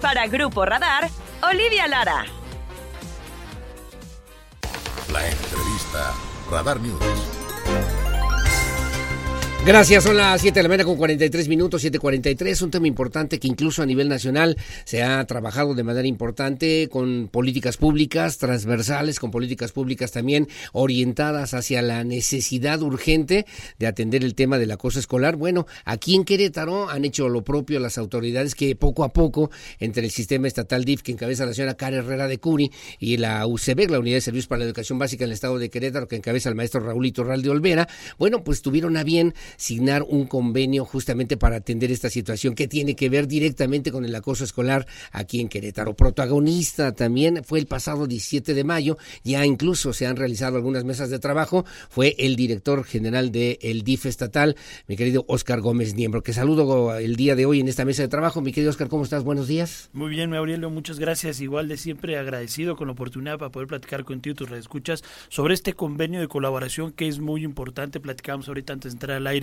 [0.00, 1.10] Para Grupo Radar,
[1.42, 2.24] Olivia Lara.
[5.12, 6.14] La entrevista.
[6.50, 7.39] Radar News.
[9.66, 13.46] Gracias, son las 7 de la mañana con 43 minutos, 7.43, un tema importante que
[13.46, 19.30] incluso a nivel nacional se ha trabajado de manera importante con políticas públicas transversales, con
[19.30, 23.44] políticas públicas también orientadas hacia la necesidad urgente
[23.78, 25.36] de atender el tema del acoso escolar.
[25.36, 30.04] Bueno, aquí en Querétaro han hecho lo propio las autoridades que poco a poco, entre
[30.06, 33.90] el sistema estatal DIF que encabeza la señora Cara Herrera de Curi y la UCB,
[33.90, 36.48] la Unidad de Servicios para la Educación Básica en el Estado de Querétaro, que encabeza
[36.48, 37.88] el maestro Raúl Iturral de Olvera,
[38.18, 42.96] bueno, pues tuvieron a bien signar un convenio justamente para atender esta situación que tiene
[42.96, 45.94] que ver directamente con el acoso escolar aquí en Querétaro.
[45.94, 51.10] Protagonista también fue el pasado 17 de mayo, ya incluso se han realizado algunas mesas
[51.10, 54.56] de trabajo, fue el director general del el DIF estatal,
[54.86, 58.08] mi querido Oscar Gómez Niembro, que saludo el día de hoy en esta mesa de
[58.08, 58.40] trabajo.
[58.40, 59.24] Mi querido Oscar, ¿cómo estás?
[59.24, 59.90] Buenos días.
[59.92, 61.40] Muy bien, Aurelio, muchas gracias.
[61.40, 65.74] Igual de siempre agradecido con la oportunidad para poder platicar contigo, tus escuchas sobre este
[65.74, 68.00] convenio de colaboración que es muy importante.
[68.00, 69.39] Platicamos ahorita antes de entrar al aire,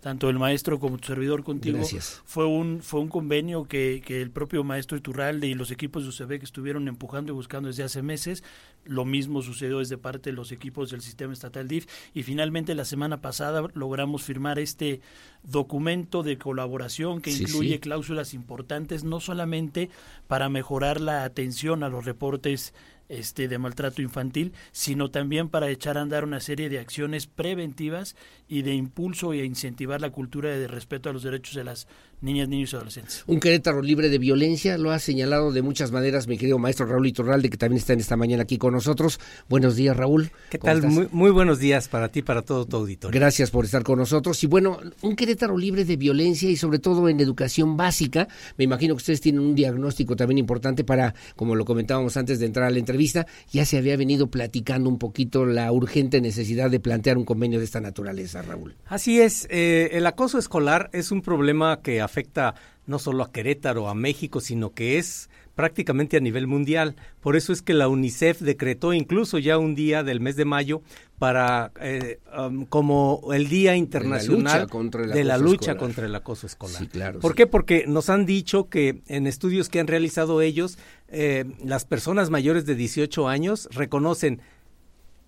[0.00, 1.78] tanto el maestro como tu servidor contigo.
[1.78, 2.22] Gracias.
[2.24, 6.08] Fue un, fue un convenio que, que el propio maestro Iturralde y los equipos de
[6.10, 8.42] UCB que estuvieron empujando y buscando desde hace meses.
[8.84, 11.86] Lo mismo sucedió desde parte de los equipos del sistema estatal DIF.
[12.14, 15.00] Y finalmente la semana pasada logramos firmar este
[15.42, 17.78] documento de colaboración que Sí, incluye sí.
[17.78, 19.90] cláusulas importantes, no solamente
[20.26, 22.74] para mejorar la atención a los reportes
[23.08, 28.16] este, de maltrato infantil, sino también para echar a andar una serie de acciones preventivas
[28.48, 31.86] y de impulso y a incentivar la cultura de respeto a los derechos de las
[32.20, 33.24] niñas, niños y adolescentes.
[33.26, 37.06] Un Querétaro libre de violencia, lo ha señalado de muchas maneras mi querido maestro Raúl
[37.06, 39.20] Iturralde, que también está en esta mañana aquí con nosotros.
[39.48, 40.30] Buenos días, Raúl.
[40.50, 40.90] ¿Qué ¿Cómo tal?
[40.90, 43.18] Muy, muy buenos días para ti, para todo tu auditorio.
[43.18, 44.42] Gracias por estar con nosotros.
[44.42, 48.28] Y bueno, un Querétaro libre de violencia y sobre todo en educación básica.
[48.56, 52.46] Me imagino que ustedes tienen un diagnóstico también importante para, como lo comentábamos antes de
[52.46, 56.80] entrar a la entrevista, ya se había venido platicando un poquito la urgente necesidad de
[56.80, 58.74] plantear un convenio de esta naturaleza, Raúl.
[58.86, 62.54] Así es, eh, el acoso escolar es un problema que afecta
[62.86, 65.28] no solo a Querétaro, a México, sino que es
[65.58, 66.94] prácticamente a nivel mundial.
[67.20, 70.82] Por eso es que la UNICEF decretó incluso ya un día del mes de mayo
[71.18, 74.68] para eh, um, como el Día Internacional
[75.12, 76.78] de la lucha contra el acoso escolar.
[76.80, 77.38] Sí, claro, ¿Por sí.
[77.38, 77.46] qué?
[77.48, 80.78] Porque nos han dicho que en estudios que han realizado ellos,
[81.08, 84.40] eh, las personas mayores de 18 años reconocen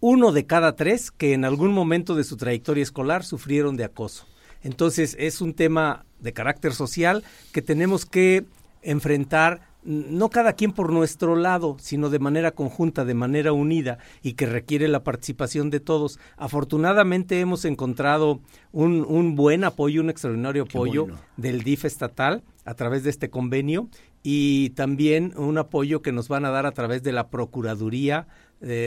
[0.00, 4.26] uno de cada tres que en algún momento de su trayectoria escolar sufrieron de acoso.
[4.62, 8.44] Entonces es un tema de carácter social que tenemos que
[8.82, 14.34] enfrentar no cada quien por nuestro lado, sino de manera conjunta, de manera unida y
[14.34, 16.18] que requiere la participación de todos.
[16.36, 18.40] Afortunadamente hemos encontrado
[18.72, 21.20] un, un buen apoyo, un extraordinario apoyo bueno.
[21.38, 23.88] del DIF estatal a través de este convenio
[24.22, 28.26] y también un apoyo que nos van a dar a través de la Procuraduría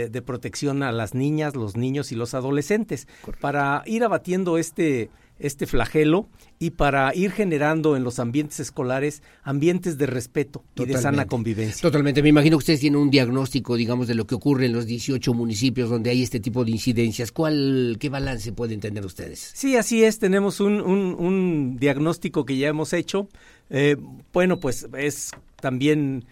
[0.10, 3.08] de Protección a las niñas, los niños y los adolescentes
[3.41, 5.10] para ir abatiendo este
[5.40, 6.30] este flagelo
[6.60, 11.82] y para ir generando en los ambientes escolares ambientes de respeto y de sana convivencia.
[11.82, 12.22] Totalmente.
[12.22, 15.34] Me imagino que ustedes tienen un diagnóstico, digamos, de lo que ocurre en los 18
[15.34, 17.32] municipios donde hay este tipo de incidencias.
[17.32, 19.52] ¿Cuál, qué balance pueden tener ustedes?
[19.56, 20.20] Sí, así es.
[20.20, 23.28] Tenemos un, un- un diagnóstico que ya hemos hecho.
[23.72, 23.98] Eh,
[24.32, 26.26] bueno, pues es también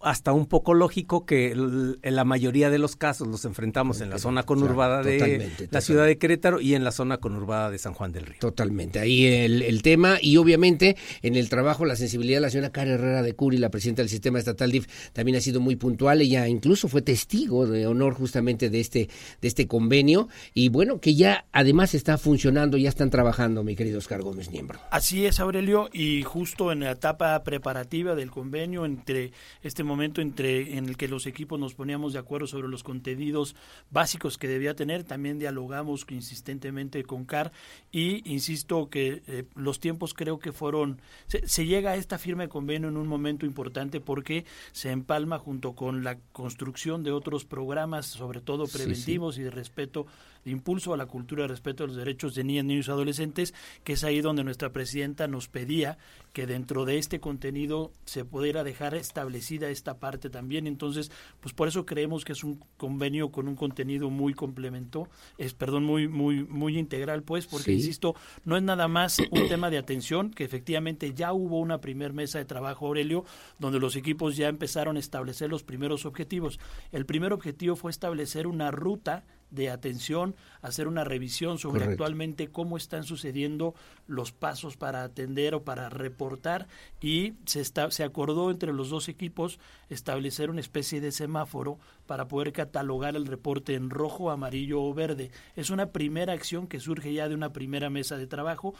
[0.00, 4.18] hasta un poco lógico que en la mayoría de los casos los enfrentamos en la
[4.18, 7.94] zona conurbada de totalmente, la ciudad de Querétaro y en la zona conurbada de San
[7.94, 8.38] Juan del Río.
[8.40, 8.98] Totalmente.
[8.98, 12.92] Ahí el, el tema y obviamente en el trabajo la sensibilidad de la señora Cara
[12.92, 16.20] Herrera de Curi, la presidenta del sistema estatal DIF, también ha sido muy puntual.
[16.20, 19.08] Ella incluso fue testigo de honor justamente de este,
[19.40, 23.98] de este convenio y bueno, que ya además está funcionando, ya están trabajando, mi querido
[23.98, 24.80] Oscar Gómez Niembro.
[24.90, 29.32] Así es, Aurelio, y justo en la etapa preparativa del convenio, entre
[29.62, 33.54] este momento entre en el que los equipos nos poníamos de acuerdo sobre los contenidos
[33.90, 37.52] básicos que debía tener, también dialogamos insistentemente con CAR
[37.90, 42.42] y insisto que eh, los tiempos creo que fueron se, se llega a esta firma
[42.44, 47.44] de convenio en un momento importante porque se empalma junto con la construcción de otros
[47.44, 48.78] programas, sobre todo Sí, sí.
[48.78, 50.06] preventivos y de respeto
[50.44, 53.54] de impulso a la cultura de respeto a los derechos de niñas, niños y adolescentes,
[53.84, 55.98] que es ahí donde nuestra presidenta nos pedía
[56.32, 60.66] que dentro de este contenido se pudiera dejar establecida esta parte también.
[60.66, 61.10] Entonces,
[61.40, 65.08] pues por eso creemos que es un convenio con un contenido muy complemento,
[65.38, 67.72] es perdón, muy muy muy integral, pues, porque Sí.
[67.74, 68.14] insisto,
[68.44, 72.38] no es nada más un tema de atención, que efectivamente ya hubo una primer mesa
[72.38, 73.24] de trabajo, Aurelio,
[73.58, 76.58] donde los equipos ya empezaron a establecer los primeros objetivos.
[76.92, 81.92] El primer objetivo fue establecer una ruta de atención, hacer una revisión sobre Correcto.
[81.92, 83.74] actualmente cómo están sucediendo
[84.06, 86.66] los pasos para atender o para reportar
[87.00, 92.28] y se, está, se acordó entre los dos equipos establecer una especie de semáforo para
[92.28, 95.30] poder catalogar el reporte en rojo, amarillo o verde.
[95.54, 98.74] Es una primera acción que surge ya de una primera mesa de trabajo.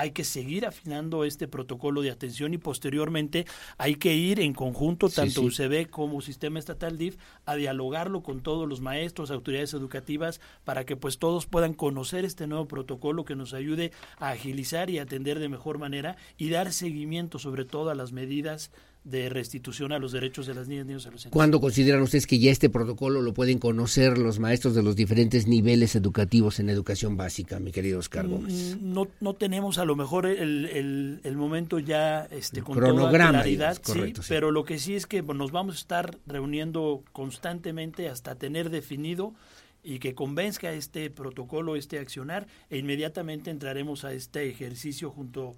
[0.00, 3.44] Hay que seguir afinando este protocolo de atención y posteriormente
[3.76, 5.62] hay que ir en conjunto, Sí, tanto sí.
[5.62, 10.96] UCB como Sistema Estatal DIF, a dialogarlo con todos los maestros, autoridades educativas, para que
[10.96, 15.50] pues todos puedan conocer este nuevo protocolo que nos ayude a agilizar y atender de
[15.50, 18.70] mejor manera y dar seguimiento sobre todo a las medidas
[19.02, 21.32] de restitución a los derechos de las niñas, niños y adolescentes.
[21.32, 25.46] ¿Cuándo consideran ustedes que ya este protocolo lo pueden conocer los maestros de los diferentes
[25.46, 28.76] niveles educativos en educación básica, mi querido Oscar Gómez?
[28.78, 33.08] Mm, No, no tenemos a lo mejor el, el- el momento ya este, con cronograma,
[33.30, 34.34] toda claridad, digamos, correcto, sí, sí.
[34.34, 39.34] pero lo que sí es que nos vamos a estar reuniendo constantemente hasta tener definido
[39.82, 45.54] y que convenzca este protocolo, este accionar, e inmediatamente entraremos a este ejercicio junto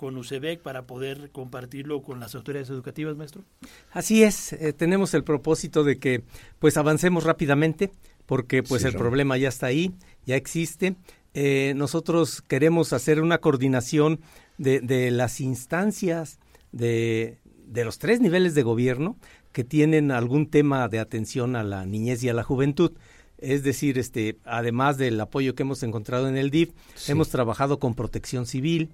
[0.00, 3.44] con UCEBEC para poder compartirlo con las autoridades educativas, maestro.
[3.92, 6.22] Así es, eh, tenemos el propósito de que
[6.58, 7.90] pues avancemos rápidamente
[8.24, 9.92] porque pues Sí, el problema ya está ahí,
[10.24, 10.94] ya existe.
[11.34, 14.20] Eh, nosotros queremos hacer una coordinación
[14.56, 16.38] de, de las instancias
[16.72, 17.36] de,
[17.66, 19.18] de los tres niveles de gobierno
[19.52, 22.92] que tienen algún tema de atención a la niñez y a la juventud.
[23.36, 27.12] Es decir, este, además del apoyo que hemos encontrado en el DIF, Sí.
[27.12, 28.88] hemos trabajado con protección civil,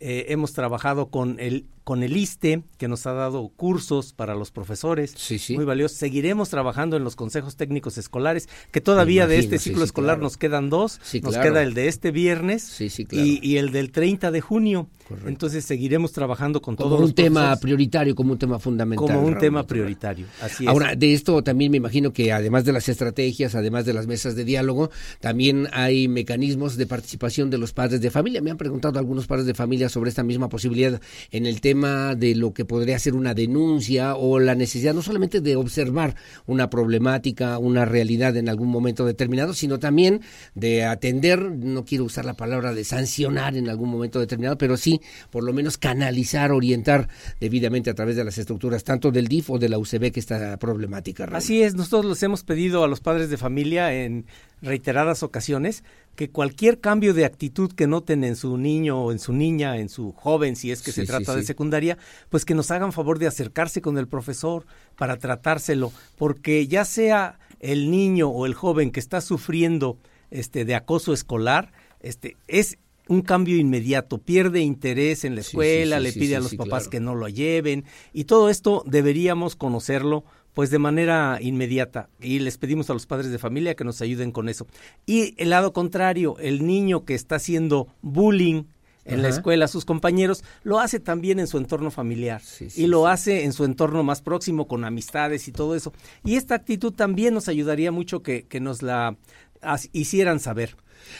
[0.00, 4.50] eh, hemos trabajado con el con el ISTE, que nos ha dado cursos para los
[4.50, 5.14] profesores,
[5.50, 5.98] muy valiosos.
[5.98, 10.16] Seguiremos trabajando en los consejos técnicos escolares, que todavía de este sí, ciclo sí, escolar
[10.16, 10.22] claro.
[10.22, 11.00] nos quedan dos.
[11.02, 11.50] Sí, nos claro.
[11.50, 13.26] queda el de este viernes Sí, sí, claro.
[13.26, 14.88] y, y el del 30 de junio.
[15.26, 19.08] Entonces seguiremos trabajando con Como todos un los tema prioritario, como un tema fundamental.
[19.08, 20.26] como un tema prioritario.
[20.40, 20.70] Así es.
[20.70, 24.36] Ahora, de esto también me imagino que además de las estrategias, además de las mesas
[24.36, 28.40] de diálogo, también hay mecanismos de participación de los padres de familia.
[28.40, 31.00] Me han preguntado algunos padres de familia sobre esta misma posibilidad
[31.32, 35.40] en el tema de lo que podría ser una denuncia o la necesidad no solamente
[35.40, 36.16] de observar
[36.46, 40.20] una problemática, una realidad en algún momento determinado, sino también
[40.54, 45.00] de atender, no quiero usar la palabra de sancionar en algún momento determinado, pero sí
[45.30, 47.08] por lo menos canalizar, orientar
[47.40, 50.56] debidamente a través de las estructuras tanto del DIF o de la UCB que esta
[50.58, 51.26] problemática.
[51.26, 51.36] Raúl.
[51.36, 54.26] Así es, nosotros les hemos pedido a los padres de familia en
[54.62, 55.84] reiteradas ocasiones
[56.16, 59.88] que cualquier cambio de actitud que noten en su niño o en su niña, en
[59.88, 61.46] su joven, si es que Sí, se sí, trata de sí.
[61.46, 61.96] secundaria,
[62.28, 64.66] pues que nos hagan favor de acercarse con el profesor
[64.96, 69.98] para tratárselo, porque ya sea el niño o el joven que está sufriendo
[70.30, 72.78] este de acoso escolar, este es
[73.08, 76.90] un cambio inmediato, pierde interés en la escuela, le pide a los papás claro.
[76.90, 80.24] que no lo lleven y todo esto deberíamos conocerlo
[80.54, 84.32] pues de manera inmediata y les pedimos a los padres de familia que nos ayuden
[84.32, 84.66] con eso.
[85.06, 88.64] Y el lado contrario, el niño que está haciendo bullying
[89.04, 92.86] en la escuela a sus compañeros, lo hace también en su entorno familiar sí, y
[92.86, 95.92] lo hace en su entorno más próximo con amistades y todo eso.
[96.24, 99.16] Y esta actitud también nos ayudaría mucho que, que nos la
[99.92, 100.76] hicieran saber.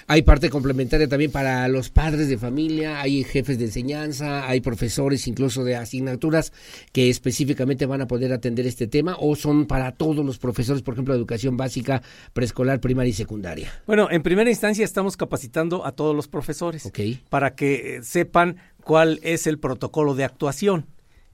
[0.07, 5.27] Hay parte complementaria también para los padres de familia, hay jefes de enseñanza, hay profesores
[5.27, 6.53] incluso de asignaturas
[6.93, 10.95] que específicamente van a poder atender este tema o son para todos los profesores, por
[10.95, 12.03] ejemplo, de educación básica,
[12.33, 13.73] preescolar, primaria y secundaria.
[13.87, 16.91] Bueno, en primera instancia estamos capacitando a todos los profesores
[17.29, 20.87] para que sepan cuál es el protocolo de actuación.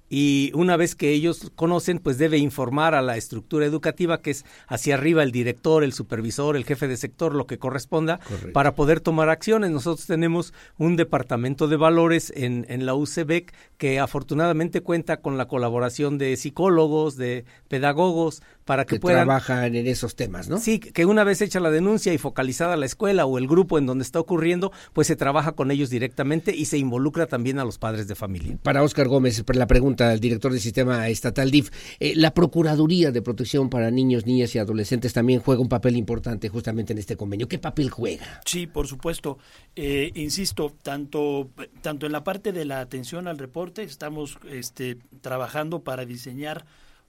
[0.08, 4.44] Y una vez que ellos conocen, pues debe informar a la estructura educativa, que es
[4.68, 8.52] hacia arriba el director, el supervisor, el jefe de sector, lo que corresponda, Correcto.
[8.52, 9.70] para poder tomar acciones.
[9.70, 15.48] Nosotros tenemos un departamento de valores en, en la UCEBEC que afortunadamente cuenta con la
[15.48, 20.58] colaboración de psicólogos, de pedagogos, para que, Que puedan trabajan en esos temas, ¿no?
[20.58, 23.86] Sí, que una vez hecha la denuncia y focalizada la escuela o el grupo en
[23.86, 27.78] donde está ocurriendo, pues se trabaja con ellos directamente y se involucra también a los
[27.78, 28.58] padres de familia.
[28.62, 31.70] Para Óscar Gómez, la pregunta al director del sistema estatal DIF,
[32.00, 36.48] eh, la Procuraduría de Protección para Niños, Niñas y Adolescentes también juega un papel importante
[36.48, 37.46] justamente en este convenio.
[37.46, 38.40] ¿Qué papel juega?
[38.44, 39.38] Sí, por supuesto.
[39.76, 41.50] Eh, insisto, tanto,
[41.82, 46.66] tanto en la parte de la atención al reporte, estamos este, trabajando para diseñar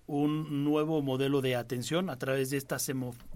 [0.07, 2.77] un nuevo modelo de atención a través de esta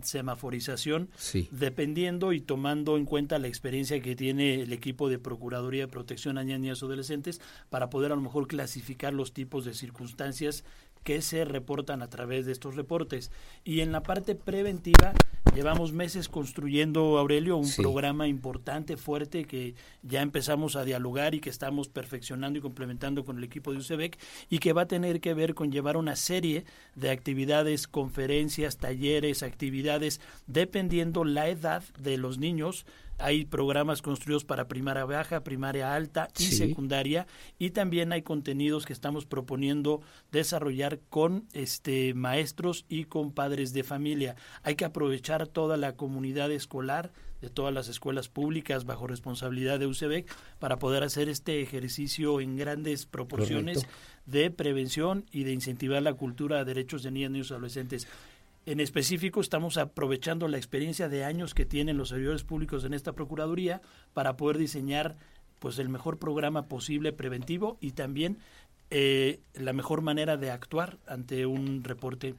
[0.01, 1.49] semaforización, Sí.
[1.51, 6.37] dependiendo y tomando en cuenta la experiencia que tiene el equipo de Procuraduría de Protección
[6.37, 10.63] a Niñas y Adolescentes para poder a lo mejor clasificar los tipos de circunstancias
[11.03, 13.31] que se reportan a través de estos reportes.
[13.63, 15.13] Y en la parte preventiva,
[15.55, 17.81] llevamos meses construyendo, Aurelio, un Sí.
[17.81, 19.73] programa importante, fuerte, que
[20.03, 24.17] ya empezamos a dialogar y que estamos perfeccionando y complementando con el equipo de UCEBEC
[24.49, 26.65] y que va a tener que ver con llevar una serie
[26.95, 32.85] de actividades, conferencias, talleres, actividades, dependiendo la edad de los niños.
[33.21, 36.55] Hay programas construidos para primaria baja, primaria alta y Sí.
[36.55, 37.27] secundaria
[37.59, 43.83] y también hay contenidos que estamos proponiendo desarrollar con este maestros y con padres de
[43.83, 44.35] familia.
[44.63, 47.11] Hay que aprovechar toda la comunidad escolar
[47.41, 50.27] de todas las escuelas públicas bajo responsabilidad de UCEBEC
[50.59, 53.97] para poder hacer este ejercicio en grandes proporciones Correcto.
[54.27, 58.07] de prevención y de incentivar la cultura de derechos de niñas, niños y adolescentes.
[58.65, 63.13] En específico, estamos aprovechando la experiencia de años que tienen los servidores públicos en esta
[63.13, 63.81] Procuraduría
[64.13, 65.17] para poder diseñar
[65.57, 68.37] pues el mejor programa posible preventivo y también
[68.91, 72.35] eh, la mejor manera de actuar ante un reporte.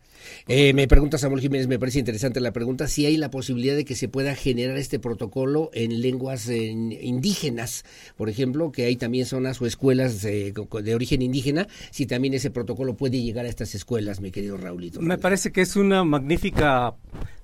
[0.48, 3.84] Eh, me pregunta Samuel Jiménez, me parece interesante la pregunta, si hay la posibilidad de
[3.84, 7.84] que se pueda generar este protocolo en lenguas indígenas,
[8.16, 10.52] por ejemplo, que hay también zonas o escuelas eh,
[10.82, 15.00] de origen indígena, si también ese protocolo puede llegar a estas escuelas, mi querido Raulito.
[15.00, 16.94] Me parece que es una magnífica,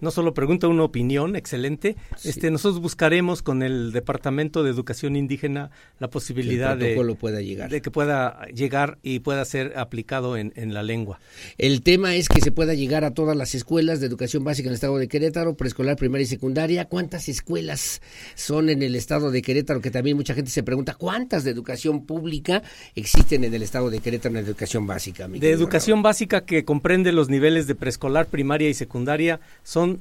[0.00, 1.96] no solo pregunta, una opinión excelente.
[2.24, 7.14] Este, nosotros buscaremos con el Departamento de Educación Indígena la posibilidad Que el de, protocolo
[7.14, 7.70] pueda llegar.
[7.70, 11.20] de que pueda llegar y pueda ser aplicado en, en la lengua.
[11.56, 14.70] El tema es que se pueda llegar a todas las escuelas de educación básica en
[14.70, 16.86] el estado de Querétaro, preescolar, primaria y secundaria.
[16.86, 18.00] ¿Cuántas escuelas
[18.34, 19.80] son en el estado de Querétaro?
[19.80, 22.62] Que también mucha gente se pregunta, ¿cuántas de educación pública
[22.94, 25.28] existen en el estado de Querétaro en educación básica?
[25.28, 30.00] De educación básica que comprende los niveles de preescolar, primaria y secundaria son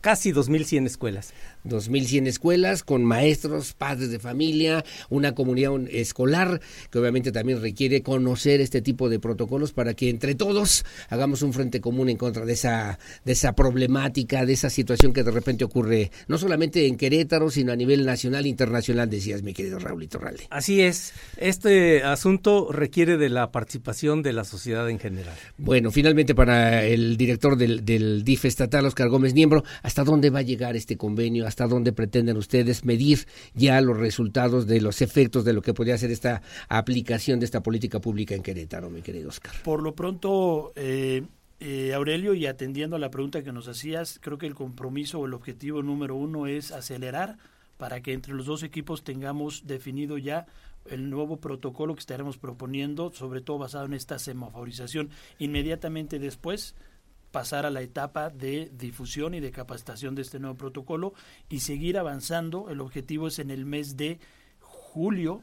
[0.00, 1.32] casi 2.100 escuelas.
[1.64, 6.60] 2.100 escuelas con maestros, padres de familia, una comunidad un- escolar
[6.90, 11.52] que obviamente también requiere conocer este tipo de protocolos para que entre todos hagamos un
[11.52, 15.64] frente común en contra de esa, de esa problemática, de esa situación que de repente
[15.64, 20.18] ocurre no solamente en Querétaro, sino a nivel nacional e internacional, decías mi querido Raulito
[20.18, 20.44] Ralde.
[20.50, 25.34] Así es, este asunto requiere de la participación de la sociedad en general.
[25.58, 30.40] Bueno, finalmente para el director del, del DIF estatal, Oscar Gómez Niembro, ¿hasta dónde va
[30.40, 31.46] a llegar este convenio?
[31.54, 35.96] ¿Hasta dónde pretenden ustedes medir ya los resultados de los efectos de lo que podría
[35.96, 39.54] ser esta aplicación de esta política pública en Querétaro, mi querido Oscar?
[39.62, 41.22] Por lo pronto, eh,
[41.60, 45.26] eh, Aurelio, y atendiendo a la pregunta que nos hacías, creo que el compromiso o
[45.26, 47.36] el objetivo número uno es acelerar
[47.76, 50.46] para que entre los dos equipos tengamos definido ya
[50.90, 55.10] el nuevo protocolo que estaremos proponiendo, sobre todo basado en esta semaforización.
[55.38, 56.74] Inmediatamente después
[57.34, 61.14] pasar a la etapa de difusión y de capacitación de este nuevo protocolo
[61.50, 62.70] y seguir avanzando.
[62.70, 64.20] El objetivo es en el mes de
[64.60, 65.42] julio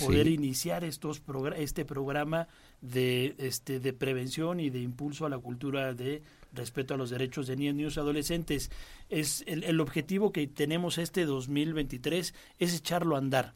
[0.00, 0.34] poder Sí.
[0.34, 2.46] iniciar estos progra- este programa
[2.80, 6.22] de este de prevención y de impulso a la cultura de
[6.54, 8.70] respeto a los derechos de niños, niños y adolescentes.
[9.10, 13.52] Es el, el objetivo que tenemos este 2023 es echarlo a andar.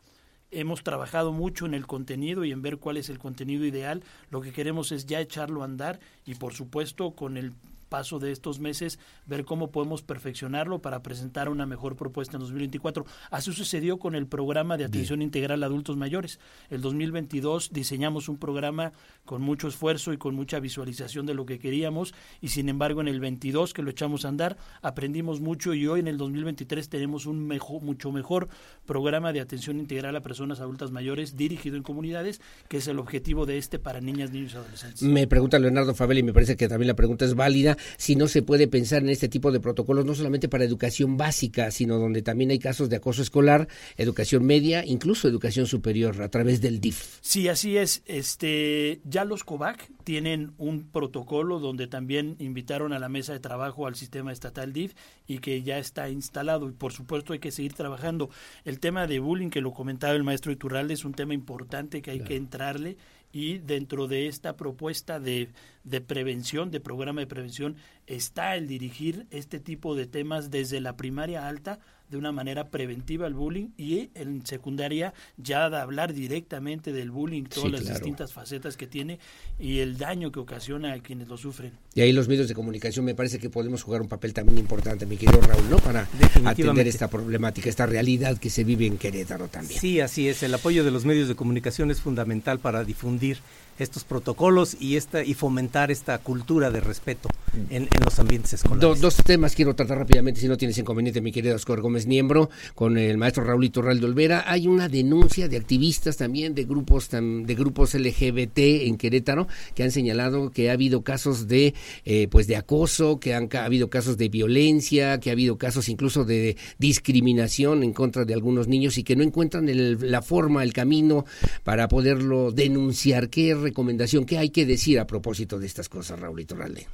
[0.53, 4.03] hemos trabajado mucho en el contenido y en ver cuál es el contenido ideal.
[4.31, 7.53] Lo que queremos es ya echarlo a andar y por supuesto con el
[7.97, 13.07] paso de estos meses ver cómo podemos perfeccionarlo para presentar una mejor propuesta en 2024.
[13.31, 16.39] Así sucedió con el programa de atención integral a adultos mayores.
[16.69, 18.93] El 2022 diseñamos un programa
[19.25, 22.13] con mucho esfuerzo y con mucha visualización de lo que queríamos
[22.43, 26.01] y sin embargo en el 22 que lo echamos a andar aprendimos mucho y hoy
[26.01, 28.49] en el 2023 tenemos un mejor, mucho mejor
[28.85, 33.47] programa de atención integral a personas adultas mayores dirigido en comunidades que es el objetivo
[33.47, 35.03] de este para niñas, niños y adolescentes.
[35.03, 38.29] Me pregunta Leonardo Fabel y me parece que también la pregunta es válida si no
[38.29, 42.23] se puede pensar en este tipo de protocolos no solamente para educación básica, sino donde
[42.23, 47.19] también hay casos de acoso escolar, educación media, incluso educación superior a través del DIF.
[47.21, 48.03] Sí, así es.
[48.07, 53.87] Este, ya los COVAC tienen un protocolo donde también invitaron a la mesa de trabajo
[53.87, 54.95] al sistema estatal DIF
[55.27, 58.31] y que ya está instalado y por supuesto hay que seguir trabajando.
[58.65, 62.11] El tema de bullying que lo comentaba el maestro Iturralde es un tema importante que
[62.11, 62.97] hay que entrarle
[63.33, 65.51] y dentro de esta propuesta de,
[65.85, 67.77] de prevención, de programa de prevención,
[68.07, 71.81] está el dirigir este tipo de temas desde la primaria alta
[72.11, 77.45] de una manera preventiva al bullying y en secundaria ya de hablar directamente del bullying,
[77.45, 77.95] todas Sí, las claro.
[77.99, 79.19] distintas facetas que tiene
[79.59, 81.73] y el daño que ocasiona a quienes lo sufren.
[81.95, 85.07] Y ahí los medios de comunicación me parece que podemos jugar un papel también importante,
[85.07, 85.79] mi querido Raúl, ¿no?
[85.79, 86.09] Para
[86.45, 89.81] atender esta problemática, esta realidad que se vive en Querétaro también.
[89.81, 90.43] Sí, así es.
[90.43, 93.39] El apoyo de los medios de comunicación es fundamental para difundir
[93.79, 97.29] estos protocolos y esta y fomentar esta cultura de respeto
[97.71, 98.81] en, en los ambientes escolares.
[98.81, 102.51] Do- dos temas quiero tratar rápidamente, si no tienes inconveniente, mi querido Oscar Gómez Niembro,
[102.75, 104.45] con el maestro Raúl Iturralde Olvera.
[104.47, 109.91] Hay una denuncia de activistas también, de grupos de grupos LGBT en Querétaro, que han
[109.91, 111.75] señalado que ha habido casos de
[112.05, 115.89] eh, pues de acoso, que han ha habido casos de violencia, que ha habido casos
[115.89, 120.63] incluso de discriminación en contra de algunos niños y que no encuentran el- la forma,
[120.63, 121.25] el camino
[121.65, 123.29] para poderlo denunciar.
[123.31, 126.87] ¿Qué recomendación, qué hay que decir a propósito de estas cosas, Raúl Iturralde?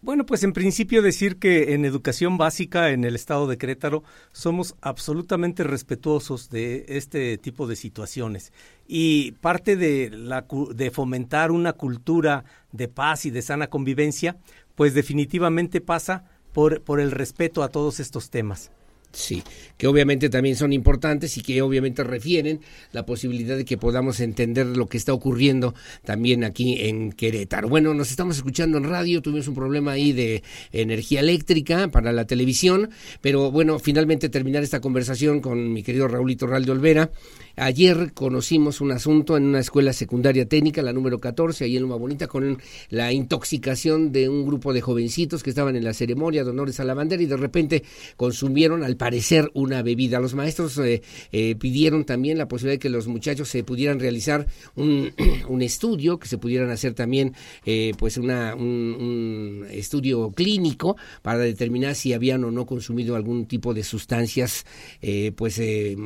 [0.00, 4.76] Bueno, pues en principio decir que en educación básica en el estado de Querétaro somos
[4.80, 8.52] absolutamente respetuosos de este tipo de situaciones
[8.86, 14.36] y parte de la de fomentar una cultura de paz y de sana convivencia,
[14.76, 18.70] pues definitivamente pasa por por el respeto a todos estos temas.
[19.10, 19.42] Sí,
[19.78, 22.60] que obviamente también son importantes y que obviamente refieren
[22.92, 25.74] la posibilidad de que podamos entender lo que está ocurriendo
[26.04, 27.68] también aquí en Querétaro.
[27.68, 32.26] Bueno, nos estamos escuchando en radio, tuvimos un problema ahí de energía eléctrica para la
[32.26, 32.90] televisión,
[33.22, 37.10] pero bueno, finalmente terminar esta conversación con mi querido Raúl Iturralde Olvera.
[37.58, 41.96] Ayer conocimos un asunto en una escuela secundaria técnica, la número 14, ahí en Loma
[41.96, 42.58] Bonita, con
[42.90, 46.84] la intoxicación de un grupo de jovencitos que estaban en la ceremonia de honores a
[46.84, 47.82] la bandera y de repente
[48.16, 50.20] consumieron, al parecer, una bebida.
[50.20, 51.02] Los maestros eh,
[51.32, 55.12] eh, pidieron también la posibilidad de que los muchachos se pudieran realizar un,
[55.60, 57.34] estudio, que se pudieran hacer también
[57.66, 63.46] eh, pues una, un, un estudio clínico para determinar si habían o no consumido algún
[63.46, 64.64] tipo de sustancias
[65.00, 65.96] eh, pues eh,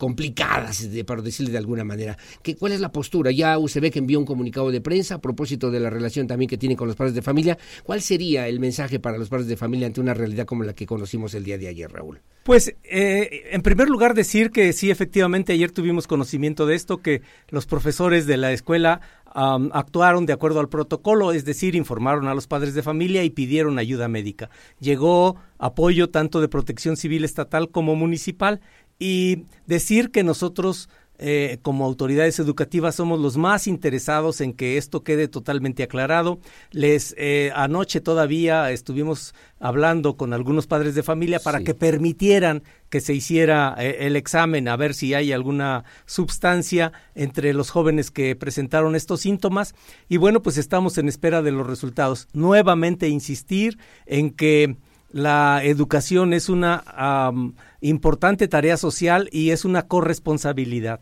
[0.00, 2.16] complicadas, para decirle de alguna manera.
[2.42, 3.30] ¿Qué, ¿Cuál es la postura?
[3.30, 6.56] Ya UCB que envió un comunicado de prensa a propósito de la relación también que
[6.56, 7.58] tiene con los padres de familia.
[7.84, 10.86] ¿Cuál sería el mensaje para los padres de familia ante una realidad como la que
[10.86, 12.22] conocimos el día de ayer, Raúl?
[12.44, 17.20] Pues, eh, en primer lugar, decir que sí, efectivamente, ayer tuvimos conocimiento de esto, que
[17.50, 19.02] los profesores de la escuela
[19.32, 23.78] actuaron de acuerdo al protocolo, es decir, informaron a los padres de familia y pidieron
[23.78, 24.50] ayuda médica.
[24.80, 28.60] Llegó apoyo tanto de protección civil estatal como municipal
[29.00, 30.88] y decir que nosotros
[31.22, 36.40] eh, como autoridades educativas somos los más interesados en que esto quede totalmente aclarado.
[36.70, 43.02] Les eh, anoche todavía estuvimos hablando con algunos padres de familia para que permitieran que
[43.02, 48.34] se hiciera eh, el examen a ver si hay alguna sustancia entre los jóvenes que
[48.34, 49.74] presentaron estos síntomas
[50.08, 52.28] y bueno pues estamos en espera de los resultados.
[52.32, 54.78] Nuevamente insistir en que
[55.12, 56.84] la educación es una
[57.80, 61.00] importante tarea social y es una corresponsabilidad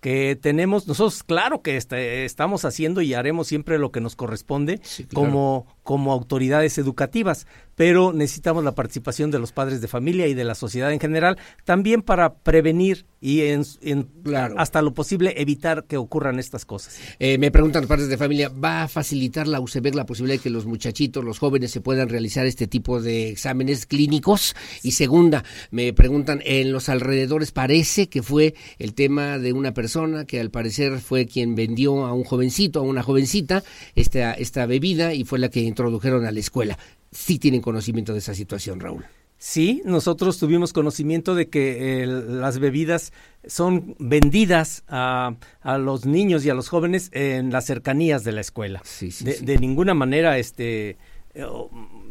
[0.00, 4.78] que tenemos nosotros claro que este, estamos haciendo y haremos siempre lo que nos corresponde
[4.78, 5.08] claro.
[5.12, 10.44] como como autoridades educativas pero necesitamos la participación de los padres de familia y de
[10.44, 14.08] la sociedad en general también para prevenir y en, en-
[14.56, 18.50] hasta lo posible evitar que ocurran estas cosas Eh, me preguntan los padres de familia,
[18.50, 22.08] ¿va a facilitar la UCB la posibilidad de que los muchachitos, los jóvenes se puedan
[22.08, 24.54] realizar este tipo de exámenes clínicos?
[24.82, 25.42] Y segunda,
[25.72, 30.50] me preguntan, en los alrededores parece que fue el tema de una persona que al
[30.50, 33.64] parecer fue quien vendió a un jovencito, a una jovencita,
[33.94, 36.78] esta, esta bebida y fue la que introdujeron a la escuela.
[37.10, 39.04] Sí tienen conocimiento de esa situación, Raúl.
[39.38, 43.14] Sí, nosotros tuvimos conocimiento de que eh, las bebidas
[43.46, 48.42] son vendidas a, a, los niños y a los jóvenes en las cercanías de la
[48.42, 48.82] escuela.
[48.84, 49.44] Sí, sí, de, sí.
[49.46, 50.98] de ninguna manera, este,
[51.32, 51.46] eh,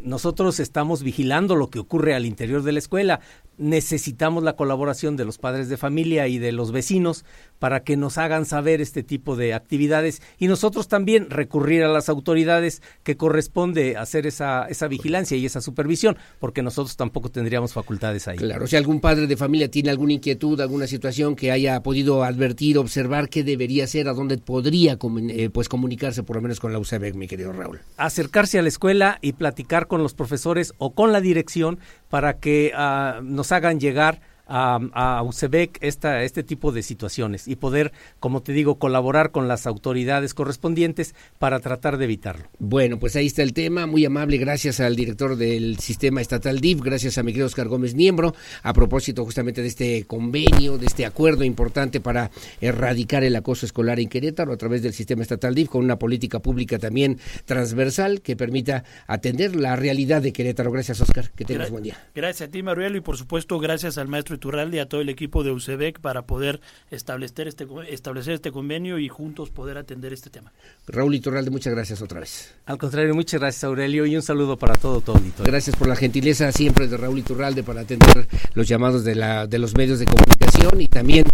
[0.04, 3.20] nosotros estamos vigilando lo que ocurre al interior de la escuela.
[3.58, 7.26] Necesitamos la colaboración de los padres de familia y de los vecinos
[7.60, 12.08] para que nos hagan saber este tipo de actividades y nosotros también recurrir a las
[12.08, 18.30] autoridades que corresponde hacer esa, esa vigilancia y esa supervisión, porque nosotros tampoco tendríamos facultades
[18.30, 18.38] ahí.
[18.38, 22.78] Claro, si algún padre de familia tiene alguna inquietud, alguna situación que haya podido advertir,
[22.78, 24.98] observar qué debería hacer, a dónde podría
[25.30, 27.82] eh, pues comunicarse por lo menos con la UCEBEC, mi querido Raúl.
[27.98, 32.72] Acercarse a la escuela y platicar con los profesores o con la dirección para que
[32.74, 38.42] uh, nos hagan llegar a, a UCEBEC esta, este tipo de situaciones y poder, como
[38.42, 42.46] te digo, colaborar con las autoridades correspondientes para tratar de evitarlo.
[42.58, 46.82] Bueno, pues ahí está el tema, muy amable, gracias al director del sistema estatal DIF,
[46.82, 51.06] gracias a mi querido Oscar Gómez Niembro, a propósito justamente de este convenio, de este
[51.06, 55.70] acuerdo importante para erradicar el acoso escolar en Querétaro a través del sistema estatal DIF,
[55.70, 60.72] con una política pública también transversal que permita atender la realidad de Querétaro.
[60.72, 61.98] Gracias, Oscar, que tengas Gra buen día.
[62.16, 65.10] Gracias a ti, Maruelo, y por supuesto gracias al maestro Iturralde y a todo el
[65.10, 70.30] equipo de UCEBEC para poder establecer este, establecer este convenio y juntos poder atender este
[70.30, 70.52] tema.
[70.88, 72.56] Raúl Iturralde, muchas gracias otra vez.
[72.66, 75.52] Al contrario, muchas gracias Aurelio y un saludo para todo tu auditorio.
[75.52, 79.60] Gracias por la gentileza siempre de Raúl Iturralde para atender los llamados de, la, de
[79.60, 81.26] los medios de comunicación y también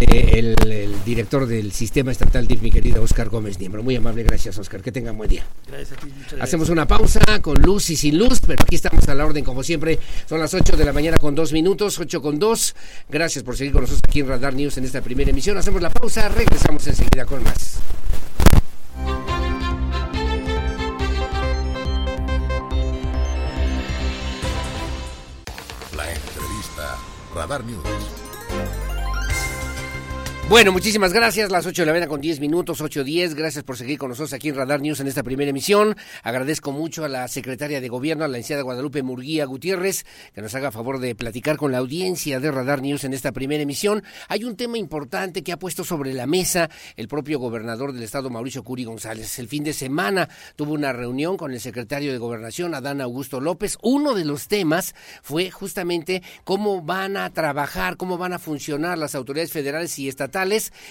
[0.00, 3.82] del de el director del sistema estatal DIF, mi querido Oscar Gómez Niembro.
[3.82, 5.44] Muy amable, gracias Oscar, que tengan buen día.
[5.66, 6.42] Gracias a ti, muchas gracias.
[6.42, 9.62] Hacemos una pausa con luz y sin luz, pero aquí estamos a la orden como
[9.62, 9.98] siempre.
[10.28, 12.45] Son las 8 de la mañana con dos minutos, 8 con 2.
[13.08, 15.56] Gracias por seguir con nosotros aquí en Radar News en esta primera emisión.
[15.58, 17.78] Hacemos la pausa, regresamos enseguida con más.
[25.96, 26.98] La entrevista
[27.34, 28.15] Radar News.
[30.48, 31.50] Bueno, muchísimas gracias.
[31.50, 33.34] Las 8 de la mañana con 10 minutos, 8.10.
[33.34, 35.96] Gracias por seguir con nosotros aquí en Radar News en esta primera emisión.
[36.22, 40.54] Agradezco mucho a la secretaria de Gobierno, a la licenciada Guadalupe Murguía Gutiérrez, que nos
[40.54, 44.04] haga favor de platicar con la audiencia de Radar News en esta primera emisión.
[44.28, 48.30] Hay un tema importante que ha puesto sobre la mesa el propio gobernador del estado,
[48.30, 49.40] Mauricio Curi González.
[49.40, 53.78] El fin de semana tuvo una reunión con el secretario de Gobernación, Adán Augusto López.
[53.82, 59.16] Uno de los temas fue justamente cómo van a trabajar, cómo van a funcionar las
[59.16, 60.35] autoridades federales y estatales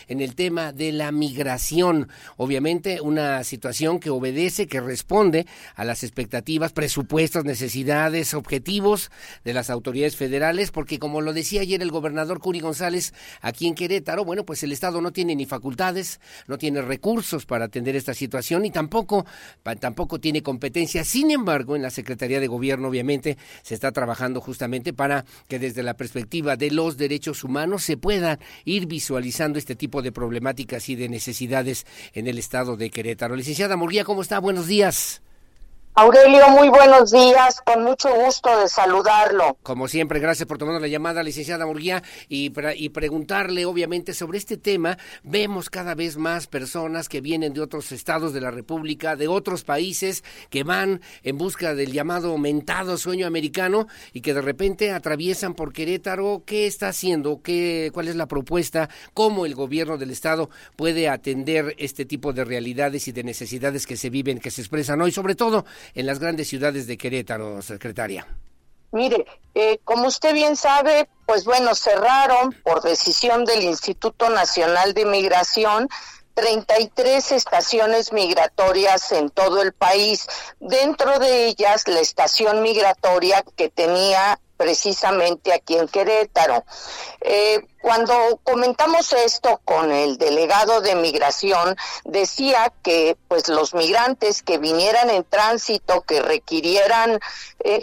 [0.07, 2.09] en el tema de la migración.
[2.37, 5.45] Obviamente una situación que obedece, que responde
[5.75, 9.11] a las expectativas, presupuestos, necesidades, objetivos
[9.43, 13.75] de las autoridades federales, porque como lo decía ayer el gobernador Curi González aquí en
[13.75, 18.13] Querétaro, bueno, pues el Estado no tiene ni facultades, no tiene recursos para atender esta
[18.13, 19.25] situación y tampoco,
[19.79, 21.03] tampoco tiene competencia.
[21.03, 25.83] Sin embargo, en la Secretaría de Gobierno, obviamente, se está trabajando justamente para que desde
[25.83, 30.95] la perspectiva de los derechos humanos se puedan ir visualizando este tipo de problemáticas y
[30.95, 33.35] de necesidades en el estado de Querétaro.
[33.35, 34.39] Licenciada Murguía, ¿cómo está?
[34.39, 35.24] Buenos días.
[35.97, 39.57] Aurelio, muy buenos días, con mucho gusto de saludarlo.
[39.63, 44.57] Como siempre, gracias por tomar la llamada, licenciada Murguía, y, y preguntarle, obviamente, sobre este
[44.57, 44.97] tema.
[45.23, 49.63] Vemos cada vez más personas que vienen de otros estados de la República, de otros
[49.63, 55.53] países, que van en busca del llamado mentado sueño americano y que de repente atraviesan
[55.53, 56.43] por Querétaro.
[56.45, 57.41] ¿Qué está haciendo?
[57.41, 58.89] ¿Qué, ¿Cuál es la propuesta?
[59.13, 63.95] ¿Cómo el gobierno del estado puede atender este tipo de realidades y de necesidades que
[63.95, 65.13] se viven, que se expresan hoy?
[65.13, 65.63] Sobre todo,
[65.93, 68.27] en las grandes ciudades de Querétaro, secretaria?
[68.91, 75.05] Mire, eh, como usted bien sabe, pues bueno, cerraron por decisión del Instituto Nacional de
[75.05, 75.89] Migración
[76.35, 80.27] 33 estaciones migratorias en todo el país.
[80.59, 86.63] Dentro de ellas, la estación migratoria que tenía precisamente aquí en Querétaro.
[87.21, 94.57] Eh, cuando comentamos esto con el delegado de migración, decía que pues los migrantes que
[94.57, 97.19] vinieran en tránsito, que requirieran eh,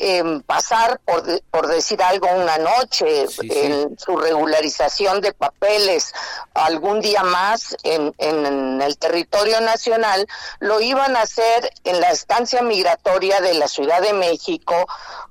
[0.00, 1.22] eh, pasar, por,
[1.52, 3.94] por decir algo, una noche sí, en sí.
[4.04, 6.12] su regularización de papeles,
[6.52, 10.26] algún día más en, en el territorio nacional,
[10.58, 14.74] lo iban a hacer en la estancia migratoria de la Ciudad de México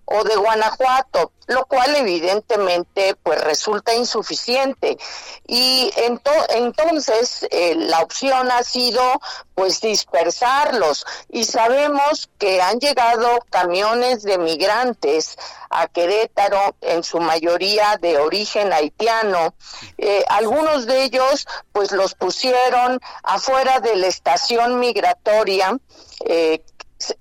[0.05, 4.97] o de Guanajuato, lo cual evidentemente pues resulta insuficiente.
[5.47, 9.01] Y ento entonces eh, la opción ha sido
[9.55, 15.37] pues dispersarlos y sabemos que han llegado camiones de migrantes
[15.69, 19.53] a Querétaro, en su mayoría de origen haitiano.
[19.97, 25.77] Eh, algunos de ellos pues los pusieron afuera de la estación migratoria.
[26.25, 26.63] Eh,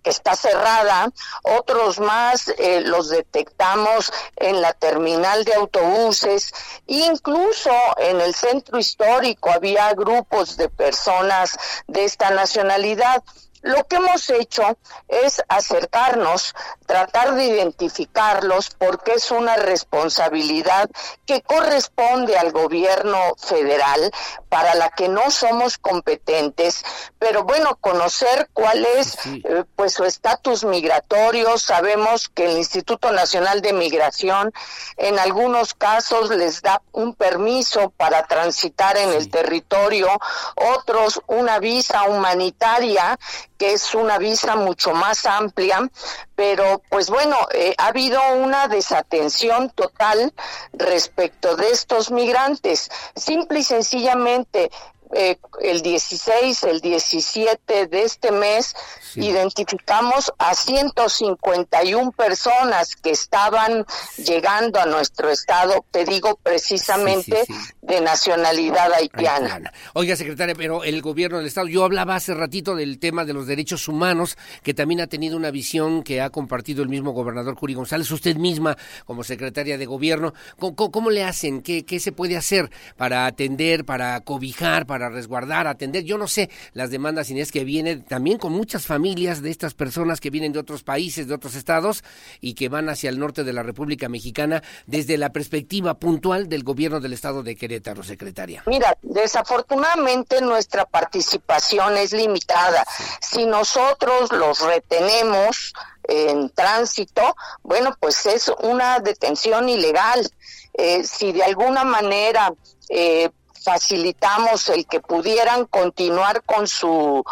[0.05, 1.11] está cerrada,
[1.43, 6.53] otros más eh, los detectamos en la terminal de autobuses,
[6.87, 13.23] incluso en el centro histórico había grupos de personas de esta nacionalidad.
[13.63, 14.63] Lo que hemos hecho
[15.09, 16.55] es acercarnos,
[16.87, 20.89] tratar de identificarlos porque es una responsabilidad
[21.27, 24.11] que corresponde al gobierno federal
[24.49, 26.85] para la que no somos competentes,
[27.19, 33.61] pero bueno, conocer cuál es eh, pues su estatus migratorio, sabemos que el Instituto Nacional
[33.61, 34.53] de Migración
[34.97, 40.09] en algunos casos les da un permiso para transitar en el territorio,
[40.57, 43.19] otros una visa humanitaria
[43.61, 45.87] que es una visa mucho más amplia,
[46.35, 50.33] pero pues bueno, eh, ha habido una desatención total
[50.73, 52.91] respecto de estos migrantes.
[53.15, 54.71] Simple y sencillamente,
[55.13, 58.75] eh, el 16, el 17 de este mes,
[59.17, 63.85] identificamos a 151 personas que estaban
[64.17, 67.45] llegando a nuestro estado, te digo precisamente
[67.83, 69.73] de nacionalidad haitiana.
[69.95, 73.47] Oiga, secretaria, pero el gobierno del Estado, yo hablaba hace ratito del tema de los
[73.47, 77.75] derechos humanos, que también ha tenido una visión que ha compartido el mismo gobernador Curi
[77.75, 78.77] González, usted misma
[79.07, 80.35] como secretaria de gobierno.
[80.59, 81.63] ¿Cómo, cómo- cómo le hacen?
[81.63, 86.05] ¿Qué, ¿Qué se puede hacer para atender, para cobijar, para resguardar, atender?
[86.05, 90.21] Yo no sé las demandas Inés que vienen también con muchas familias de estas personas
[90.21, 92.05] que vienen de otros países, de otros estados
[92.41, 96.63] y que van hacia el norte de la República Mexicana desde la perspectiva puntual del
[96.63, 98.63] gobierno del estado de Querétaro, secretaria.
[98.67, 102.85] Mira, desafortunadamente nuestra participación es limitada.
[103.21, 105.73] Si nosotros los retenemos
[106.05, 110.31] en tránsito, bueno, pues es una detención ilegal.
[110.75, 112.53] Eh, si de alguna manera
[112.89, 113.31] eh,
[113.65, 117.25] facilitamos el que pudieran continuar con su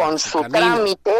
[0.00, 1.14] con su trámite,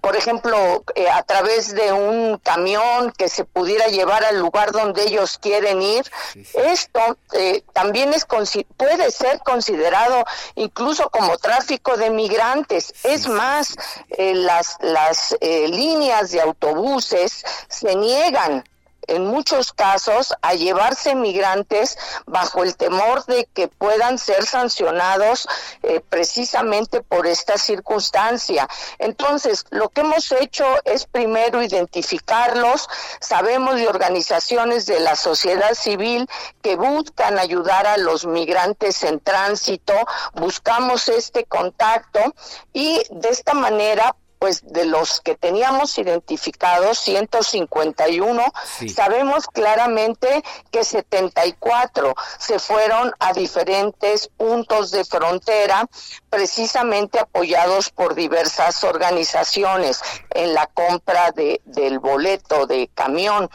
[0.00, 5.02] por ejemplo, eh, a través de un camión que se pudiera llevar al lugar donde
[5.02, 6.04] ellos quieren ir.
[6.54, 8.26] Esto eh, también es
[8.76, 10.24] puede ser considerado
[10.54, 12.94] incluso como tráfico de migrantes.
[13.02, 13.76] es más,
[14.10, 18.64] eh, las las eh, líneas de autobuses se niegan
[19.10, 25.48] en muchos casos a llevarse migrantes bajo el temor de que puedan ser sancionados
[25.82, 28.68] eh, precisamente por esta circunstancia.
[28.98, 32.88] Entonces, lo que hemos hecho es primero identificarlos,
[33.20, 36.28] sabemos de organizaciones de la sociedad civil
[36.62, 39.94] que buscan ayudar a los migrantes en tránsito,
[40.34, 42.20] buscamos este contacto
[42.72, 48.42] y de esta manera pues de los que teníamos identificados, 151,
[48.88, 55.86] sabemos claramente que 74 se fueron a diferentes puntos de frontera,
[56.30, 60.00] precisamente apoyados por diversas organizaciones
[60.30, 63.50] en la compra de, del boleto de camión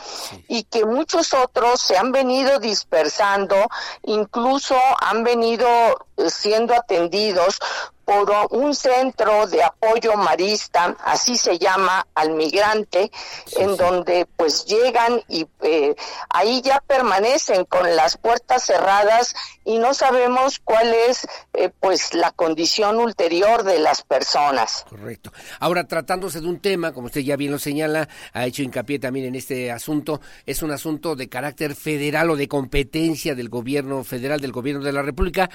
[0.47, 3.55] y que muchos otros se han venido dispersando,
[4.03, 5.67] incluso han venido
[6.17, 7.59] siendo atendidos
[8.05, 13.11] por un centro de apoyo marista, así se llama al migrante,
[13.57, 15.95] en donde pues llegan y eh,
[16.29, 19.33] ahí ya permanecen con las puertas cerradas
[19.65, 24.85] y no sabemos cuál es eh, pues la condición ulterior de las personas.
[24.87, 25.31] Correcto.
[25.59, 29.25] Ahora, tratándose de un tema, como usted ya bien lo señala, ha hecho hincapié también
[29.25, 34.39] en este asunto, es un asunto de carácter federal o de competencia del gobierno federal,
[34.39, 35.49] del gobierno de la República.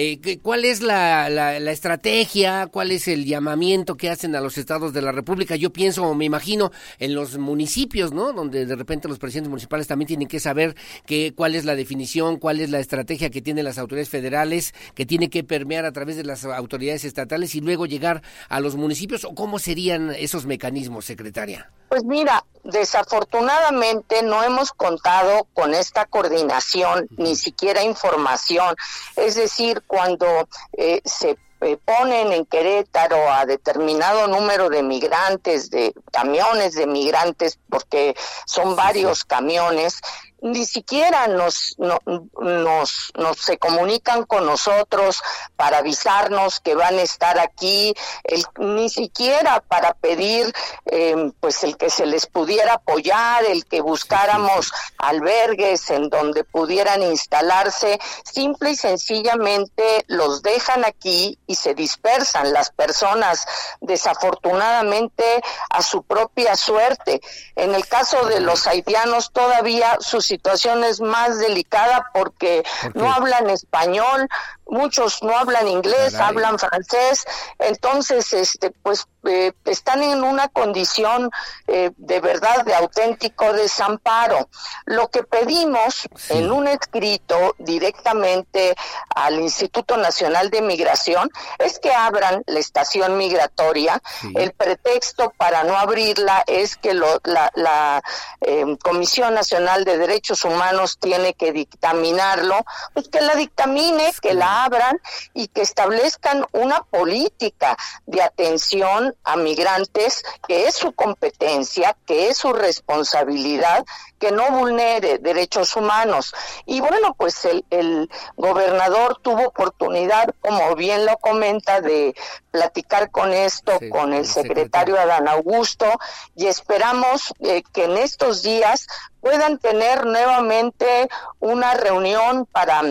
[0.00, 2.68] Eh, ¿qué- ¿Cuál es la, la- estrategia?
[2.68, 5.56] ¿Cuál es el llamamiento que hacen a los estados de la República?
[5.56, 6.70] Yo pienso, me imagino,
[7.00, 8.32] en los municipios, ¿no?
[8.32, 12.36] Donde de repente los presidentes municipales también tienen que saber que, cuál es la definición,
[12.36, 16.16] cuál es la estrategia que tienen las autoridades federales, que tiene que permear a través
[16.16, 21.06] de las autoridades estatales y luego llegar a los municipios, o cómo serían esos mecanismos,
[21.06, 21.72] secretaria.
[21.88, 28.76] Pues mira, desafortunadamente no hemos contado con esta coordinación, ni siquiera información.
[29.16, 30.26] Es decir, cuando
[30.74, 37.58] eh, se eh, ponen en Querétaro a determinado número de migrantes, de camiones de migrantes,
[37.70, 38.14] porque
[38.46, 40.02] son varios camiones,
[40.40, 41.98] ni siquiera nos, no-
[42.40, 45.20] nos, nos se comunican con nosotros
[45.56, 47.94] para avisarnos que van a estar aquí,
[48.24, 50.52] el- ni siquiera para pedir
[50.86, 57.02] eh, pues el que se les pudiera apoyar, el que buscáramos albergues en donde pudieran
[57.02, 63.46] instalarse, simple y sencillamente los dejan aquí y se dispersan las personas.
[63.80, 65.24] Desafortunadamente
[65.70, 67.20] a su propia suerte.
[67.56, 72.62] En el caso de los haitianos todavía su situación es más delicada porque
[72.94, 74.28] no hablan español,
[74.68, 76.28] muchos no hablan inglés, Caray.
[76.28, 77.24] hablan francés,
[77.58, 81.30] entonces, este, pues eh, están en una condición
[81.66, 84.48] eh, de verdad de auténtico desamparo.
[84.86, 88.74] Lo que pedimos en un escrito directamente
[89.14, 94.00] al Instituto Nacional de Migración es que abran la estación migratoria.
[94.34, 98.02] El pretexto para no abrirla es que lo- la, la,
[98.40, 102.64] eh, Comisión Nacional de Derechos Humanos tiene que dictaminarlo,
[102.94, 105.00] pues que la dictamine, que la abran
[105.34, 107.76] y que establezcan una política
[108.06, 113.84] de atención a migrantes que es su competencia, que es su responsabilidad,
[114.18, 116.34] que no vulnere derechos humanos.
[116.66, 122.14] Y bueno, pues el, el gobernador tuvo oportunidad, como bien lo comenta, de
[122.50, 125.86] platicar con esto con el secretario Adán Augusto
[126.34, 128.86] y esperamos eh, que en estos días
[129.20, 131.08] puedan tener nuevamente
[131.40, 132.82] una reunión para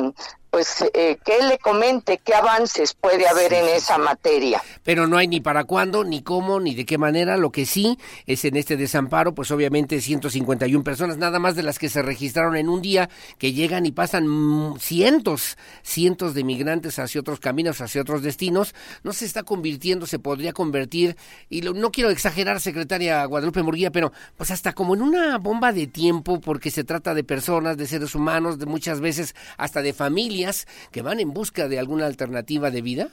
[0.50, 4.62] pues eh, que él le comente qué avances puede haber en esa materia.
[4.84, 7.36] Pero no hay ni para cuándo, ni cómo, ni de qué manera.
[7.38, 11.80] Lo que sí es en este desamparo, pues obviamente 151 personas, nada más de las
[11.80, 16.98] que se registraron en un día, que llegan y pasan mm, cientos, cientos de migrantes
[17.00, 18.74] hacia otros caminos, hacia otros destinos.
[19.04, 21.18] No se está convirtiendo, se podría convertir,
[21.50, 25.74] y lo- no quiero exagerar, secretaria Guadalupe Murguía, pero pues hasta como en una bomba
[25.74, 29.94] de tiempo, porque se trata de personas, de seres humanos, de muchas veces hasta de
[29.94, 30.37] familias
[30.92, 33.10] que van en busca de alguna alternativa de vida.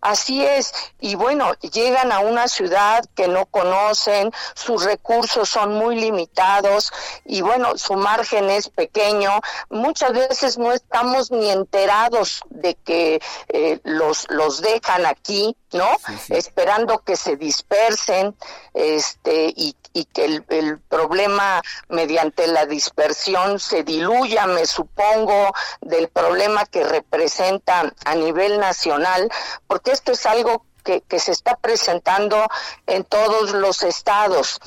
[0.00, 5.96] Así es, y bueno, llegan a una ciudad que no conocen, sus recursos son muy
[5.96, 6.92] limitados
[7.24, 9.40] y bueno, su margen es pequeño.
[9.70, 15.88] Muchas veces no estamos ni enterados de que eh, los, los dejan aquí, ¿no?
[16.28, 18.36] Esperando que se dispersen
[18.74, 26.64] este, y, y que el, problema mediante la dispersión se diluya, me supongo, del problema
[26.66, 29.28] que representa a nivel nacional,
[29.66, 32.46] porque esto es algo que se está presentando
[32.86, 34.60] en todos los estados.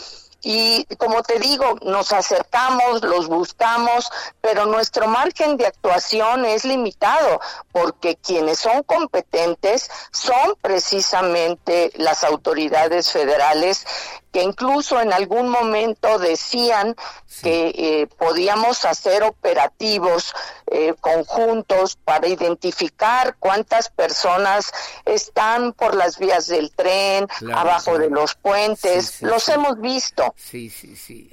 [0.44, 4.10] Y como te digo, nos acercamos, los buscamos,
[4.42, 7.40] pero nuestro margen de actuación es limitado,
[7.72, 13.86] porque quienes son competentes son precisamente las autoridades federales
[14.32, 16.96] que incluso en algún momento decían
[17.42, 20.34] que eh, podíamos hacer operativos
[20.68, 24.72] eh, conjuntos para identificar cuántas personas
[25.06, 30.34] están por las vías del tren, Claro, abajo de los puentes, Sí, los hemos visto.
[30.38, 31.30] Sí, sí, sí.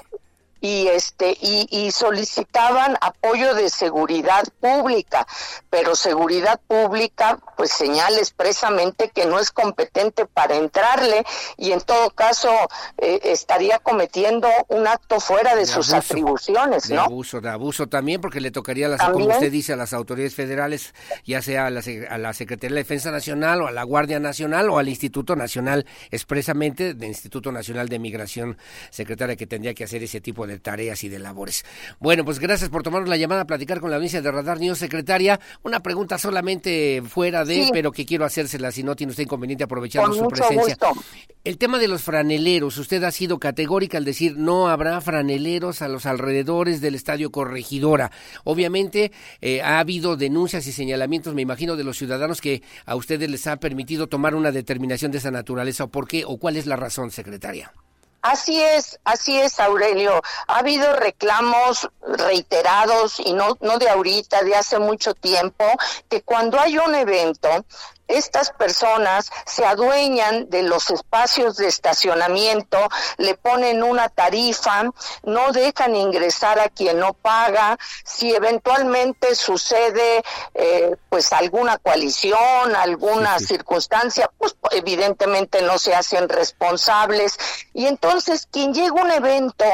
[0.60, 5.26] Y este y, y solicitaban apoyo de seguridad pública
[5.70, 11.24] pero seguridad pública pues señala expresamente que no es competente para entrarle
[11.56, 12.50] y en todo caso
[12.98, 16.12] eh, estaría cometiendo un acto fuera de, De sus abuso.
[16.12, 19.76] atribuciones De no abuso, de abuso también, porque le tocaría, las, como usted dice, a
[19.76, 20.94] las autoridades federales,
[21.24, 24.70] ya sea a la, a la Secretaría de Defensa Nacional o a la Guardia Nacional
[24.70, 28.58] o al Instituto Nacional, expresamente del Instituto Nacional de Migración,
[28.90, 31.66] secretaria que tendría que hacer ese tipo de tareas y de labores.
[32.00, 34.78] Bueno, pues gracias por tomarnos la llamada a platicar con la audiencia de Radar News,
[34.78, 35.38] secretaria.
[35.62, 37.70] Una pregunta solamente fuera de, Sí.
[37.72, 40.76] pero que quiero hacérsela si no tiene usted inconveniente aprovechando Con su mucho presencia.
[40.80, 41.04] gusto.
[41.44, 45.88] El tema de los franeleros, usted ha sido categórica al decir no habrá franeleros a
[45.88, 48.10] los alrededores del estadio Corregidora.
[48.44, 53.30] Obviamente eh, ha habido denuncias y señalamientos, me imagino, de los ciudadanos que a ustedes
[53.30, 55.84] les ha permitido tomar una determinación de esa naturaleza.
[55.84, 56.24] ¿O por qué?
[56.26, 57.72] ¿O cuál es la razón, secretaria?
[58.20, 60.20] Así es, así es, Aurelio.
[60.48, 65.64] Ha habido reclamos reiterados y no, no de ahorita, de hace mucho tiempo,
[66.08, 67.64] que cuando hay un evento,
[68.08, 72.78] estas personas se adueñan de los espacios de estacionamiento,
[73.18, 74.84] le ponen una tarifa,
[75.22, 77.78] no dejan ingresar a quien no paga.
[78.04, 80.22] Si eventualmente sucede
[80.54, 87.38] eh, pues alguna coalición, alguna circunstancia, pues evidentemente no se hacen responsables.
[87.74, 89.64] Y entonces quien llega a un evento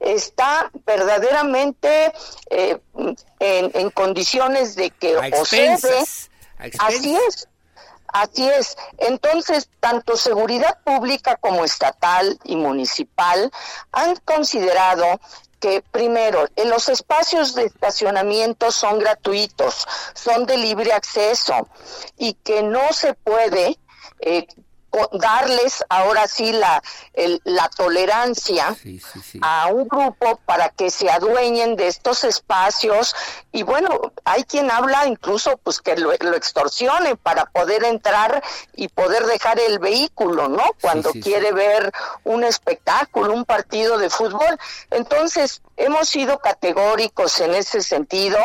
[0.00, 2.12] está verdaderamente
[2.50, 2.80] eh,
[3.38, 6.04] en, en condiciones de que o cede,
[6.78, 7.48] así es,
[8.14, 8.76] Así es.
[8.98, 13.50] Entonces, tanto seguridad pública como estatal y municipal
[13.90, 15.04] han considerado
[15.58, 19.84] que primero, en los espacios de estacionamiento son gratuitos,
[20.14, 21.68] son de libre acceso
[22.16, 23.80] y que no se puede
[24.20, 24.46] eh,
[25.12, 28.74] darles ahora sí la, el- la tolerancia
[29.42, 33.14] a un grupo para que se adueñen de estos espacios
[33.52, 38.42] y bueno, hay quien habla incluso pues que lo, lo extorsione para poder entrar
[38.74, 40.62] y poder dejar el vehículo, ¿no?
[40.80, 41.92] Cuando quiere ver
[42.24, 44.58] un espectáculo, un partido de fútbol.
[44.90, 48.38] Entonces, hemos sido categóricos en ese sentido,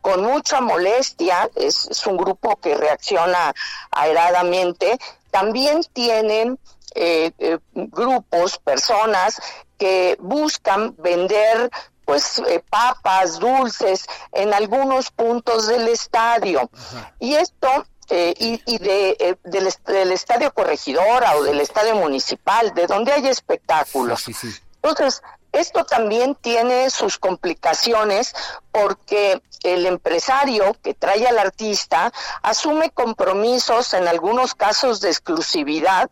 [0.00, 3.54] con mucha molestia, es, es un grupo que reacciona
[3.90, 4.98] airadamente,
[5.30, 6.58] también tienen
[6.94, 9.40] eh, eh, grupos, personas
[9.78, 11.70] que buscan vender
[12.06, 16.70] pues eh, papas, dulces en algunos puntos del estadio.
[17.18, 17.68] Y esto
[18.08, 23.12] eh, y, y de, eh, del, del estadio corregidora o del estadio municipal, de donde
[23.12, 24.24] hay espectáculos.
[24.80, 25.20] Entonces,
[25.56, 28.34] esto también tiene sus complicaciones
[28.72, 32.12] porque el empresario que trae al artista
[32.42, 36.10] asume compromisos, en algunos casos de exclusividad,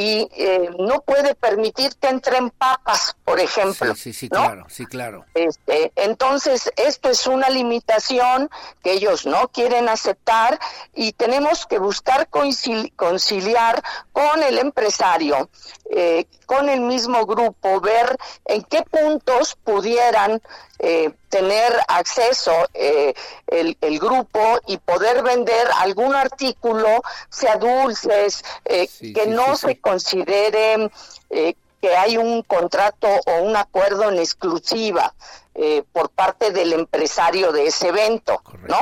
[0.00, 3.94] y eh, no puede permitir que entren papas, por ejemplo.
[3.94, 4.40] Sí, sí, ¿no?
[4.40, 5.26] claro, sí, claro.
[5.34, 8.48] Este, entonces, esto es una limitación
[8.82, 10.58] que ellos no quieren aceptar
[10.94, 13.82] y tenemos que buscar conciliar
[14.12, 15.50] con el empresario,
[15.90, 18.16] eh, con el mismo grupo, ver
[18.46, 20.40] en qué puntos pudieran
[20.82, 23.12] eh, tener acceso eh,
[23.46, 30.90] el, el grupo y poder vender algún artículo, sea dulces, eh, que no se considere
[31.28, 35.14] eh, que hay un contrato o un acuerdo en exclusiva
[35.54, 38.78] eh, por parte del empresario de ese evento, ¿no?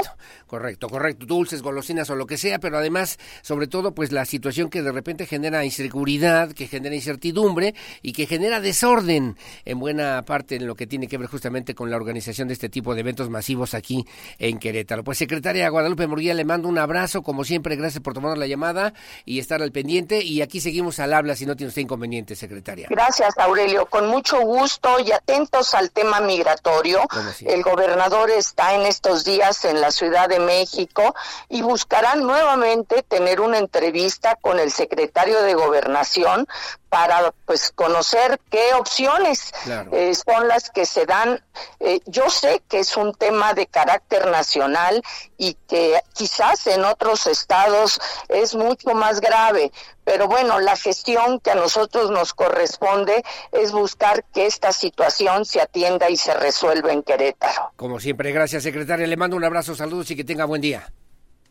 [0.49, 4.71] Correcto, correcto, dulces, golosinas o lo que sea, pero además, sobre todo, pues la situación
[4.71, 10.57] que de repente genera inseguridad, que genera incertidumbre y que genera desorden en buena parte
[10.57, 13.29] en lo que tiene que ver justamente con la organización de este tipo de eventos
[13.29, 14.07] masivos aquí
[14.39, 15.05] en Querétaro.
[15.05, 18.95] Pues secretaria Guadalupe Murguía, le mando un abrazo, como siempre, gracias por tomar la llamada
[19.27, 22.89] y estar al pendiente y aquí seguimos al habla si no tiene usted inconveniente, secretaria.
[22.89, 23.85] Gracias, Aurelio.
[23.85, 27.01] Con mucho gusto y atentos al tema migratorio.
[27.45, 31.15] El gobernador está en estos días en la Ciudad de México
[31.49, 36.47] y buscarán nuevamente tener una entrevista con el secretario de Gobernación
[36.89, 39.91] para pues conocer qué opciones Claro.
[39.93, 41.43] eh, son las que se dan.
[41.81, 45.03] Eh, yo sé que es un tema de carácter nacional
[45.37, 49.71] y que quizás en otros estados es mucho más grave,
[50.09, 53.23] pero bueno, la gestión que a nosotros nos corresponde
[53.53, 57.73] es buscar que esta situación se atienda y se resuelva en Querétaro.
[57.77, 59.07] Como siempre, gracias, secretaria.
[59.07, 60.91] Le mando un abrazo, saludos y que tenga buen día.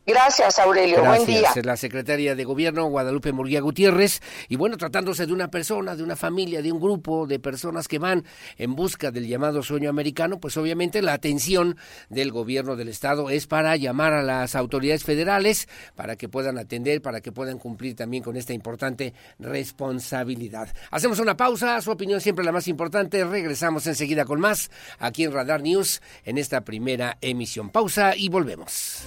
[0.07, 1.03] Gracias, Aurelio.
[1.03, 1.49] Buen día.
[1.53, 4.21] Es la secretaria de Gobierno Guadalupe Murguía Gutiérrez.
[4.47, 7.99] Y bueno, tratándose de una persona, de una familia, de un grupo de personas que
[7.99, 8.23] van
[8.57, 11.75] en busca del llamado sueño americano, pues obviamente la atención
[12.07, 17.01] del gobierno del estado es para llamar a las autoridades federales para que puedan atender,
[17.01, 20.73] para que puedan cumplir también con esta importante responsabilidad.
[20.89, 23.25] Hacemos una pausa, su opinión siempre la más importante.
[23.25, 27.71] Regresamos enseguida con más aquí en Radar News en esta primera emisión.
[27.71, 29.05] Pausa y volvemos.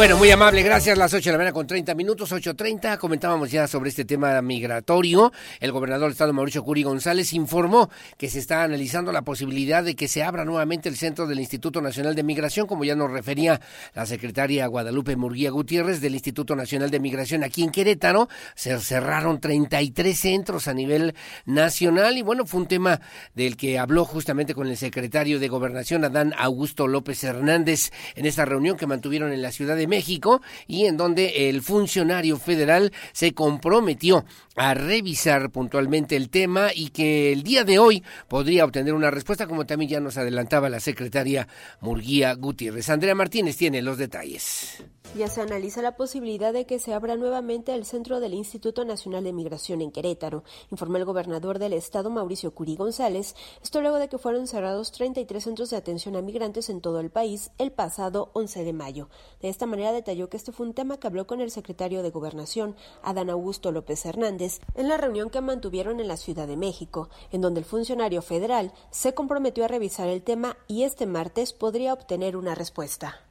[0.00, 0.96] Bueno, muy amable, gracias.
[0.96, 2.96] Las 8 de la mañana con 30 minutos, 8.30.
[2.96, 5.30] Comentábamos ya sobre este tema migratorio.
[5.60, 9.94] El gobernador del estado, Mauricio Curi González, informó que se está analizando la posibilidad de
[9.94, 13.60] que se abra nuevamente el centro del Instituto Nacional de Migración, como ya nos refería
[13.92, 18.30] la secretaria Guadalupe Murguía Gutiérrez del Instituto Nacional de Migración aquí en Querétaro.
[18.54, 21.14] Se cerraron 33 centros a nivel
[21.44, 23.02] nacional y bueno, fue un tema
[23.34, 28.46] del que habló justamente con el secretario de Gobernación, Adán Augusto López Hernández, en esta
[28.46, 33.34] reunión que mantuvieron en la Ciudad de México y en donde el funcionario federal se
[33.34, 34.24] comprometió
[34.56, 39.46] a revisar puntualmente el tema y que el día de hoy podría obtener una respuesta,
[39.46, 41.48] como también ya nos adelantaba la secretaria
[41.80, 42.88] Murguía Gutiérrez.
[42.88, 44.82] Andrea Martínez tiene los detalles.
[45.16, 49.24] Ya se analiza la posibilidad de que se abra nuevamente el centro del Instituto Nacional
[49.24, 54.08] de Migración en Querétaro, informó el gobernador del estado Mauricio Curi González, esto luego de
[54.08, 58.30] que fueron cerrados 33 centros de atención a migrantes en todo el país el pasado
[58.34, 59.08] 11 de mayo.
[59.40, 62.10] De esta manera detalló que este fue un tema que habló con el secretario de
[62.10, 67.08] Gobernación, Adán Augusto López Hernández, en la reunión que mantuvieron en la Ciudad de México,
[67.32, 71.94] en donde el funcionario federal se comprometió a revisar el tema y este martes podría
[71.94, 73.24] obtener una respuesta.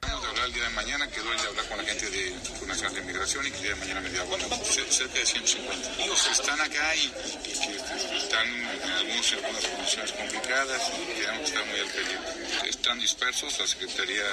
[2.80, 6.02] De Migración y que el día de mañana me diga, bueno, cer- cerca de 150.
[6.02, 7.12] Ellos están acá y,
[8.16, 12.68] están en algunos algunas condiciones complicadas y tenemos que estar muy al pendiente.
[12.70, 14.24] Están dispersos, la Secretaría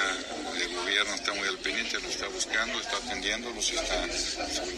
[0.57, 4.05] de Gobierno está muy al pendiente, los está buscando, está atendiéndolos, está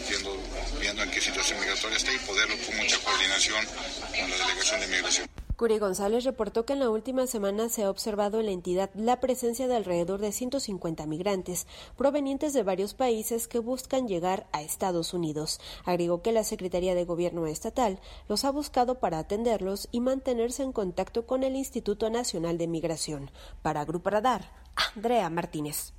[0.08, 0.36] viendo,
[0.80, 4.86] viendo en qué situación migratoria está y poderlo con mucha coordinación con la Delegación de
[4.88, 5.30] Migración.
[5.60, 9.20] Curi González reportó que en la última semana se ha observado en la entidad la
[9.20, 11.66] presencia de alrededor de 150 migrantes
[11.98, 15.60] provenientes de varios países que buscan llegar a Estados Unidos.
[15.84, 20.72] Agregó que la Secretaría de Gobierno Estatal los ha buscado para atenderlos y mantenerse en
[20.72, 23.30] contacto con el Instituto Nacional de Migración.
[23.60, 24.50] Para Grupo Radar,
[24.94, 25.92] Andrea Martínez.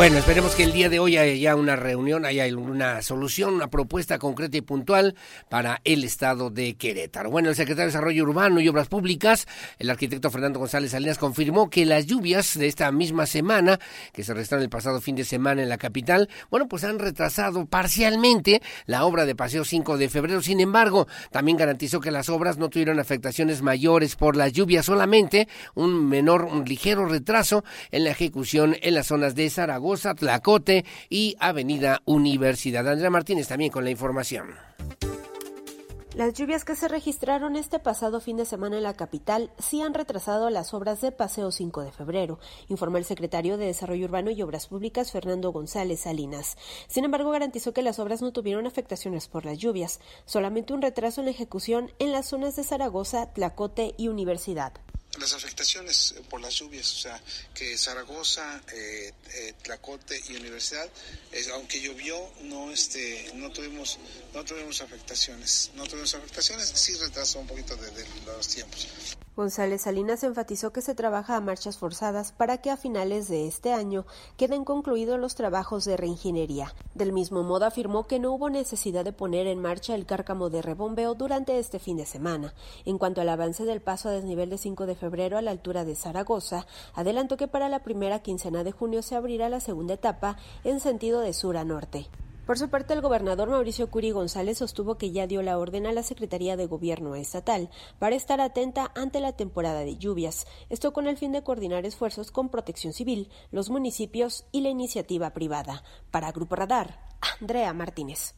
[0.00, 4.18] Bueno, esperemos que el día de hoy haya una reunión, haya una solución, una propuesta
[4.18, 5.14] concreta y puntual
[5.50, 7.30] para el estado de Querétaro.
[7.30, 9.46] Bueno, el secretario de Desarrollo Urbano y Obras Públicas,
[9.78, 13.78] el arquitecto Fernando González Salinas, confirmó que las lluvias de esta misma semana,
[14.14, 17.66] que se registraron el pasado fin de semana en la capital, bueno, pues han retrasado
[17.66, 20.40] parcialmente la obra de Paseo 5 de febrero.
[20.40, 25.46] Sin embargo, también garantizó que las obras no tuvieron afectaciones mayores por las lluvias, solamente
[25.74, 31.36] un menor, un ligero retraso en la ejecución en las zonas de Zaragoza Tlacote y
[31.40, 32.88] Avenida Universidad.
[32.88, 34.54] Andrea Martínez también con la información.
[36.14, 39.94] Las lluvias que se registraron este pasado fin de semana en la capital sí han
[39.94, 44.42] retrasado las obras de Paseo 5 de febrero, informó el secretario de Desarrollo Urbano y
[44.42, 46.56] Obras Públicas Fernando González Salinas.
[46.88, 51.20] Sin embargo, garantizó que las obras no tuvieron afectaciones por las lluvias, solamente un retraso
[51.20, 54.72] en la ejecución en las zonas de Zaragoza, Tlacote y Universidad
[55.18, 57.20] las afectaciones por las lluvias, o sea,
[57.52, 60.88] que Zaragoza, eh, eh, Tlacote y Universidad,
[61.32, 63.98] eh, aunque llovió, no este, no tuvimos,
[64.32, 68.88] no tuvimos afectaciones, no tuvimos afectaciones, sí retrasó un poquito de, de los tiempos.
[69.36, 73.72] González Salinas enfatizó que se trabaja a marchas forzadas para que a finales de este
[73.72, 74.04] año
[74.36, 76.74] queden concluidos los trabajos de reingeniería.
[76.94, 80.60] Del mismo modo afirmó que no hubo necesidad de poner en marcha el cárcamo de
[80.60, 82.52] rebombeo durante este fin de semana.
[82.84, 85.84] En cuanto al avance del paso a desnivel de 5 de febrero a la altura
[85.84, 90.36] de Zaragoza, adelantó que para la primera quincena de junio se abrirá la segunda etapa
[90.62, 92.06] en sentido de sur a norte.
[92.50, 95.92] Por su parte, el gobernador Mauricio Curi González sostuvo que ya dio la orden a
[95.92, 97.70] la Secretaría de Gobierno Estatal
[98.00, 102.32] para estar atenta ante la temporada de lluvias, esto con el fin de coordinar esfuerzos
[102.32, 105.84] con Protección Civil, los municipios y la iniciativa privada.
[106.10, 106.98] Para Grupo Radar,
[107.40, 108.34] Andrea Martínez.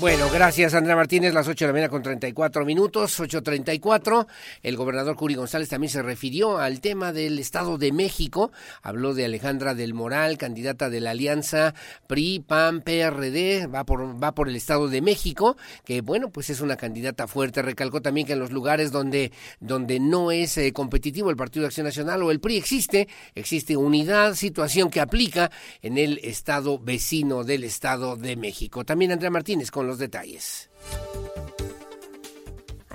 [0.00, 4.28] Bueno, gracias Andrea Martínez, las 8 de la mañana con 34 minutos, 8.34.
[4.62, 8.52] El gobernador Curi González también se refirió al tema del Estado de México.
[8.82, 11.74] Habló de Alejandra del Moral, candidata de la alianza
[12.06, 16.60] PRI, PAN, PRD, va por, va por el Estado de México, que bueno, pues es
[16.60, 17.60] una candidata fuerte.
[17.60, 21.68] Recalcó también que en los lugares donde, donde no es eh, competitivo el Partido de
[21.68, 25.50] Acción Nacional o el PRI existe, existe unidad, situación que aplica
[25.82, 28.84] en el Estado vecino del Estado de México.
[28.84, 30.68] También Andrea Martínez con los detalles.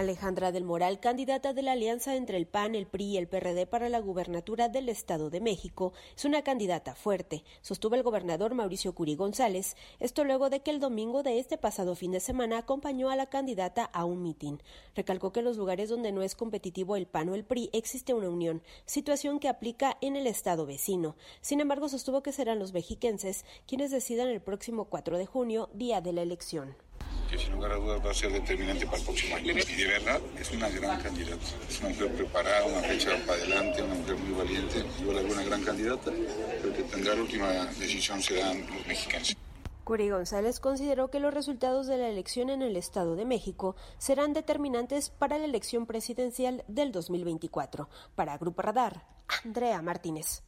[0.03, 3.65] Alejandra del Moral, candidata de la alianza entre el PAN, el PRI y el PRD
[3.65, 8.93] para la gubernatura del Estado de México, es una candidata fuerte, sostuvo el gobernador Mauricio
[8.93, 13.09] Curi González, esto luego de que el domingo de este pasado fin de semana acompañó
[13.09, 14.61] a la candidata a un mitin.
[14.93, 18.13] Recalcó que en los lugares donde no es competitivo el PAN o el PRI existe
[18.13, 21.15] una unión, situación que aplica en el Estado vecino.
[21.39, 26.01] Sin embargo, sostuvo que serán los mexiquenses quienes decidan el próximo 4 de junio, día
[26.01, 26.75] de la elección
[27.29, 29.53] que sin lugar a dudas va a ser determinante para el próximo año.
[29.53, 31.45] Y de verdad es una gran candidata.
[31.67, 34.85] Es una mujer preparada, una fecha para adelante, una mujer muy valiente.
[35.01, 36.11] Yo la veo una gran candidata,
[36.61, 37.49] pero que tendrá la última
[37.79, 39.35] decisión serán los mexicanos.
[39.83, 44.31] Curi González consideró que los resultados de la elección en el Estado de México serán
[44.33, 47.89] determinantes para la elección presidencial del 2024.
[48.15, 49.03] Para Grupo Radar,
[49.43, 50.41] Andrea Martínez.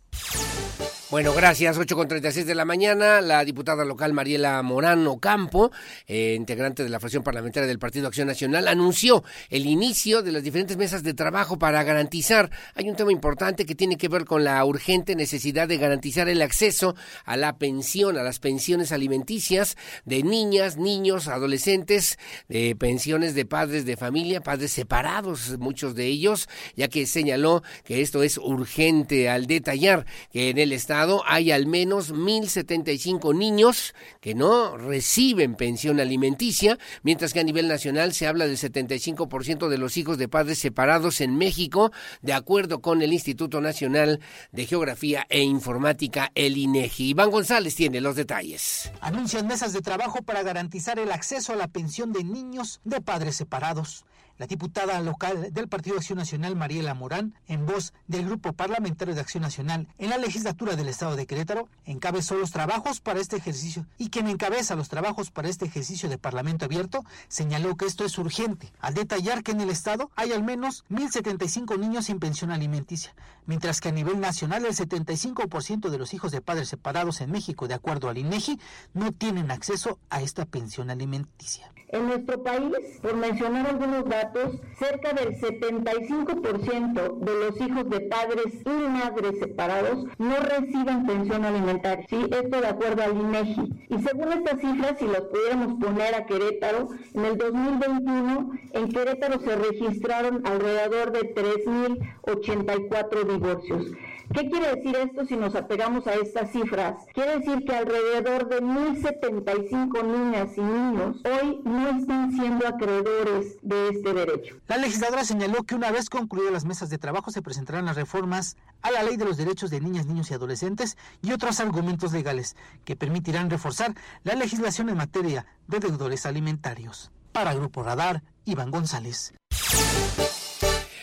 [1.12, 1.78] Bueno, gracias.
[1.78, 3.22] 8 con 36 de la mañana.
[3.22, 5.72] La diputada local Mariela Morán Ocampo,
[6.08, 10.42] eh, integrante de la fracción parlamentaria del Partido Acción Nacional, anunció el inicio de las
[10.42, 12.50] diferentes mesas de trabajo para garantizar.
[12.74, 16.42] Hay un tema importante que tiene que ver con la urgente necesidad de garantizar el
[16.42, 22.18] acceso a la pensión, a las pensiones alimenticias de niñas, niños, adolescentes,
[22.50, 28.02] de pensiones de padres de familia, padres separados, muchos de ellos, ya que señaló que
[28.02, 30.95] esto es urgente al detallar que en el estado
[31.26, 38.14] hay al menos 1.075 niños que no reciben pensión alimenticia, mientras que a nivel nacional
[38.14, 41.92] se habla del 75% de los hijos de padres separados en México,
[42.22, 44.20] de acuerdo con el Instituto Nacional
[44.52, 47.10] de Geografía e Informática, el INEGI.
[47.10, 48.92] Iván González tiene los detalles.
[49.02, 53.36] Anuncian mesas de trabajo para garantizar el acceso a la pensión de niños de padres
[53.36, 54.06] separados.
[54.38, 59.22] La diputada local del Partido Acción Nacional, Mariela Morán, en voz del Grupo Parlamentario de
[59.22, 63.86] Acción Nacional en la legislatura del Estado de Querétaro, encabezó los trabajos para este ejercicio
[63.98, 68.18] y quien encabeza los trabajos para este ejercicio de Parlamento abierto señaló que esto es
[68.18, 73.16] urgente, al detallar que en el Estado hay al menos 1.075 niños sin pensión alimenticia,
[73.46, 77.68] mientras que a nivel nacional el 75% de los hijos de padres separados en México,
[77.68, 78.60] de acuerdo al INEGI,
[78.94, 81.72] no tienen acceso a esta pensión alimenticia.
[81.96, 88.54] En nuestro país, por mencionar algunos datos, cerca del 75% de los hijos de padres
[88.66, 92.06] y madres separados no reciben pensión alimentaria.
[92.10, 93.88] Sí, esto de acuerdo al INEGI.
[93.88, 99.40] Y según estas cifras, si las pudiéramos poner a Querétaro, en el 2021 en Querétaro
[99.40, 103.88] se registraron alrededor de 3.084 divorcios.
[104.34, 106.96] ¿Qué quiere decir esto si nos apegamos a estas cifras?
[107.14, 113.90] Quiere decir que alrededor de 1.075 niñas y niños hoy no están siendo acreedores de
[113.90, 114.56] este derecho.
[114.68, 118.58] La legisladora señaló que una vez concluidas las mesas de trabajo se presentarán las reformas
[118.82, 122.56] a la Ley de los Derechos de Niñas, Niños y Adolescentes y otros argumentos legales
[122.84, 123.94] que permitirán reforzar
[124.24, 127.12] la legislación en materia de deudores alimentarios.
[127.32, 129.34] Para Grupo Radar, Iván González.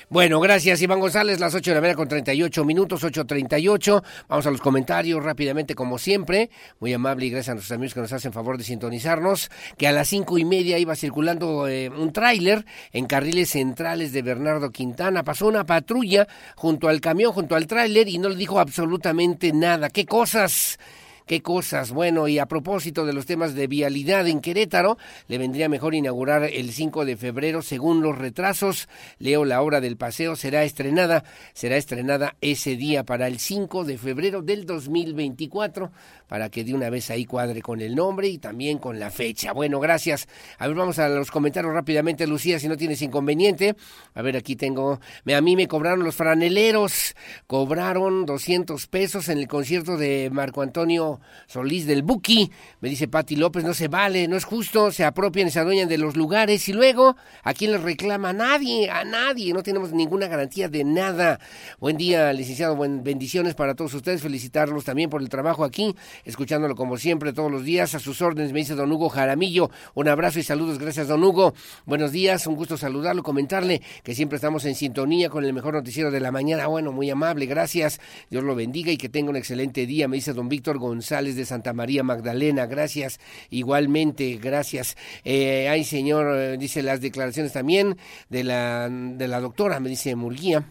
[0.08, 4.02] Bueno, gracias Iván González, las 8 de la mañana con 38 minutos, 8.38.
[4.28, 6.50] Vamos a los comentarios rápidamente como siempre.
[6.80, 9.50] Muy amable y gracias a nuestros amigos que nos hacen favor de sintonizarnos.
[9.78, 14.22] Que a las cinco y media iba circulando eh, un tráiler en carriles centrales de
[14.22, 15.22] Bernardo Quintana.
[15.22, 16.26] Pasó una patrulla
[16.56, 19.88] junto al camión, junto al tráiler y no le dijo absolutamente nada.
[19.88, 20.78] ¿Qué cosas?
[21.26, 21.92] Qué cosas.
[21.92, 26.44] Bueno, y a propósito de los temas de vialidad en Querétaro, le vendría mejor inaugurar
[26.44, 28.88] el 5 de febrero según los retrasos.
[29.18, 31.24] Leo la hora del paseo, será estrenada,
[31.54, 35.90] será estrenada ese día para el 5 de febrero del 2024,
[36.28, 39.52] para que de una vez ahí cuadre con el nombre y también con la fecha.
[39.52, 40.28] Bueno, gracias.
[40.58, 43.76] A ver, vamos a los comentarios rápidamente, Lucía, si no tienes inconveniente.
[44.14, 45.00] A ver, aquí tengo,
[45.34, 47.14] a mí me cobraron los franeleros,
[47.46, 51.11] cobraron 200 pesos en el concierto de Marco Antonio
[51.46, 52.50] Solís del Buki.
[52.80, 55.88] Me dice Pati López, no se vale, no es justo, se apropian y se adueñan
[55.88, 58.30] de los lugares y luego, ¿a quién les reclama?
[58.30, 61.38] A nadie, a nadie, no tenemos ninguna garantía de nada.
[61.78, 65.94] Buen día, licenciado, buen, bendiciones para todos ustedes, felicitarlos también por el trabajo aquí,
[66.24, 70.08] escuchándolo como siempre todos los días, a sus órdenes, me dice don Hugo Jaramillo, un
[70.08, 74.64] abrazo y saludos, gracias don Hugo, buenos días, un gusto saludarlo, comentarle que siempre estamos
[74.64, 78.54] en sintonía con el mejor noticiero de la mañana, bueno, muy amable, gracias, Dios lo
[78.54, 81.01] bendiga y que tenga un excelente día, me dice don Víctor González
[81.36, 83.20] de Santa María Magdalena, gracias,
[83.50, 84.96] igualmente, gracias.
[85.24, 87.96] Eh, ay, señor, eh, dice las declaraciones también
[88.28, 90.64] de la, de la doctora, me dice Murguía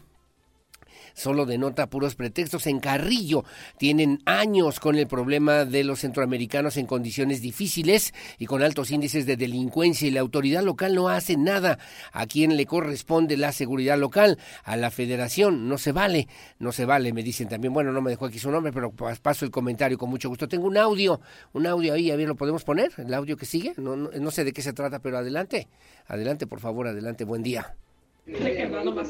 [1.22, 2.68] solo denota puros pretextos.
[2.68, 3.46] En Carrillo
[3.78, 9.26] tienen años con el problema de los centroamericanos en condiciones difíciles y con altos índices
[9.26, 11.78] de delincuencia y la autoridad local no hace nada.
[12.12, 14.40] ¿A quién le corresponde la seguridad local?
[14.64, 15.70] A la federación.
[15.70, 16.28] No se vale,
[16.60, 17.74] no se vale, me dicen también.
[17.74, 20.48] Bueno, no me dejó aquí su nombre, pero paso el comentario con mucho gusto.
[20.48, 21.22] Tengo un audio,
[21.54, 22.92] un audio ahí, a ver, ¿lo podemos poner?
[22.98, 23.74] ¿El audio que sigue?
[23.78, 25.68] No, no, no sé de qué se trata, pero adelante.
[26.08, 27.24] Adelante, por favor, adelante.
[27.26, 27.76] Buen día.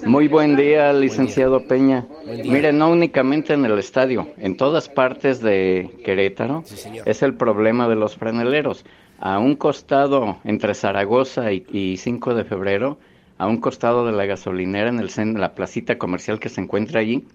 [0.06, 2.06] Muy buen día, licenciado Peña.
[2.52, 6.64] Mire, no únicamente en el estadio, en todas partes de Querétaro
[7.06, 8.86] es el problema de los franeleros.
[9.20, 12.98] A un costado, entre Zaragoza y, y 5 de febrero,
[13.38, 17.02] a un costado de la gasolinera, en el cen- la placita comercial que se encuentra
[17.02, 17.26] allí,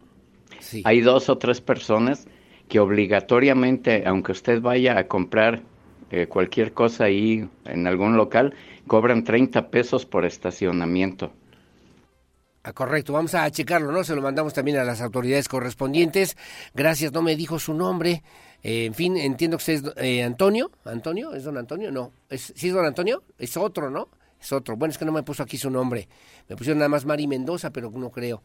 [0.85, 2.27] hay dos o tres personas
[2.69, 5.61] que obligatoriamente, aunque usted vaya a comprar
[6.11, 8.55] eh, cualquier cosa ahí en algún local,
[8.87, 11.31] cobran 30 pesos por estacionamiento.
[12.69, 14.03] Ah, correcto, vamos a checarlo, ¿no?
[14.03, 16.37] Se lo mandamos también a las autoridades correspondientes.
[16.75, 18.25] Gracias, no me dijo su nombre.
[18.61, 20.73] Eh, en fin, entiendo que usted es eh, Antonio.
[20.85, 21.33] ¿Antonio?
[21.33, 21.93] ¿Es don Antonio?
[21.93, 22.11] No.
[22.29, 23.23] ¿Es, ¿Sí es don Antonio?
[23.39, 24.09] Es otro, ¿no?
[24.41, 24.77] Es otro.
[24.77, 26.09] Bueno, es que no me puso aquí su nombre.
[26.49, 28.43] Me pusieron nada más Mari Mendoza, pero no creo.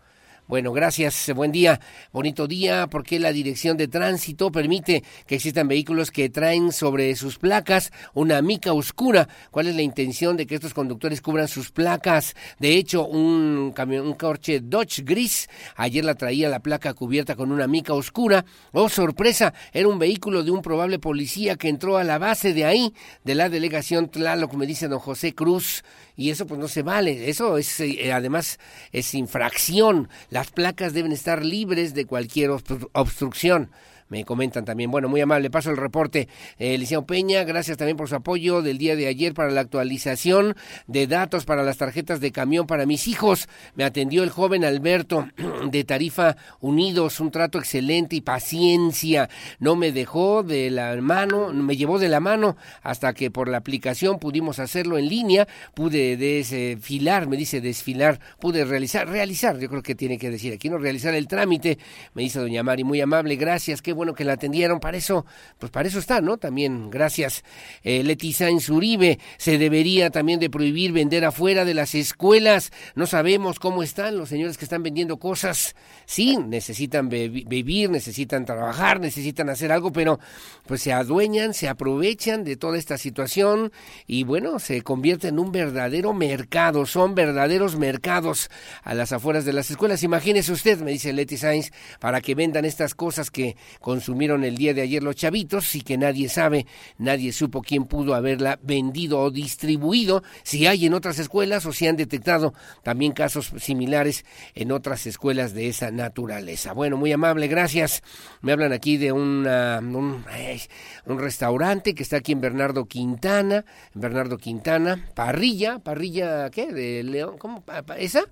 [0.51, 1.79] Bueno, gracias, buen día,
[2.11, 7.37] bonito día, porque la dirección de tránsito permite que existan vehículos que traen sobre sus
[7.37, 9.29] placas una mica oscura.
[9.49, 12.35] ¿Cuál es la intención de que estos conductores cubran sus placas?
[12.59, 15.47] De hecho, un camión, un coche Dodge gris,
[15.77, 18.43] ayer la traía la placa cubierta con una mica oscura.
[18.73, 22.65] Oh, sorpresa, era un vehículo de un probable policía que entró a la base de
[22.65, 25.85] ahí, de la delegación Tlaloc, me dice don José Cruz
[26.21, 28.59] y eso pues no se vale, eso es eh, además
[28.91, 30.07] es infracción.
[30.29, 33.71] Las placas deben estar libres de cualquier obstru- obstrucción.
[34.11, 34.91] Me comentan también.
[34.91, 36.27] Bueno, muy amable, paso el reporte.
[36.59, 36.77] Eh,
[37.07, 40.55] Peña, gracias también por su apoyo del día de ayer para la actualización
[40.85, 43.47] de datos para las tarjetas de camión para mis hijos.
[43.73, 45.29] Me atendió el joven Alberto
[45.71, 49.29] de Tarifa Unidos, un trato excelente y paciencia.
[49.59, 53.57] No me dejó de la mano, me llevó de la mano hasta que por la
[53.57, 59.81] aplicación pudimos hacerlo en línea, pude desfilar, me dice desfilar, pude realizar, realizar, yo creo
[59.81, 61.77] que tiene que decir aquí, no realizar el trámite,
[62.13, 65.25] me dice doña Mari, muy amable, gracias, qué bueno que la atendieron, para eso,
[65.59, 66.37] pues para eso está, ¿no?
[66.37, 67.43] También, gracias.
[67.83, 73.05] Eh, Leti Sainz Uribe, se debería también de prohibir vender afuera de las escuelas, no
[73.05, 75.75] sabemos cómo están los señores que están vendiendo cosas,
[76.05, 80.19] sí, necesitan vivir, necesitan trabajar, necesitan hacer algo, pero
[80.65, 83.71] pues se adueñan, se aprovechan de toda esta situación
[84.07, 88.49] y bueno, se convierte en un verdadero mercado, son verdaderos mercados
[88.83, 90.03] a las afueras de las escuelas.
[90.03, 93.55] Imagínese usted, me dice Leti Sainz, para que vendan estas cosas que
[93.91, 96.65] consumieron el día de ayer los chavitos y que nadie sabe,
[96.97, 101.87] nadie supo quién pudo haberla vendido o distribuido, si hay en otras escuelas o si
[101.87, 102.53] han detectado
[102.83, 104.23] también casos similares
[104.55, 106.71] en otras escuelas de esa naturaleza.
[106.71, 108.01] Bueno, muy amable, gracias.
[108.39, 115.09] Me hablan aquí de un, un restaurante que está aquí en Bernardo Quintana, Bernardo Quintana,
[115.15, 116.71] parrilla, parrilla, ¿qué?
[116.71, 117.61] De León, ¿cómo?
[117.97, 118.23] ¿Esa?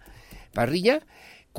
[0.54, 1.02] Parrilla.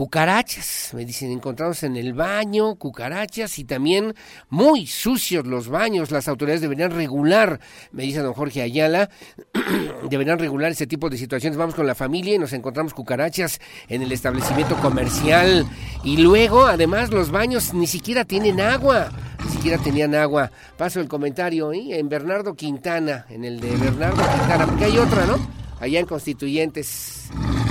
[0.01, 4.15] Cucarachas, me dicen, encontramos en el baño cucarachas y también
[4.49, 6.11] muy sucios los baños.
[6.11, 7.61] Las autoridades deberían regular,
[7.93, 9.11] me dice don Jorge Ayala,
[10.09, 11.59] deberían regular ese tipo de situaciones.
[11.59, 13.61] Vamos con la familia y nos encontramos cucarachas
[13.91, 15.67] en el establecimiento comercial.
[16.03, 19.11] Y luego, además, los baños ni siquiera tienen agua.
[19.45, 20.51] Ni siquiera tenían agua.
[20.79, 21.99] Paso el comentario ¿eh?
[21.99, 25.37] en Bernardo Quintana, en el de Bernardo Quintana, porque hay otra, ¿no?
[25.79, 27.29] Allá en Constituyentes,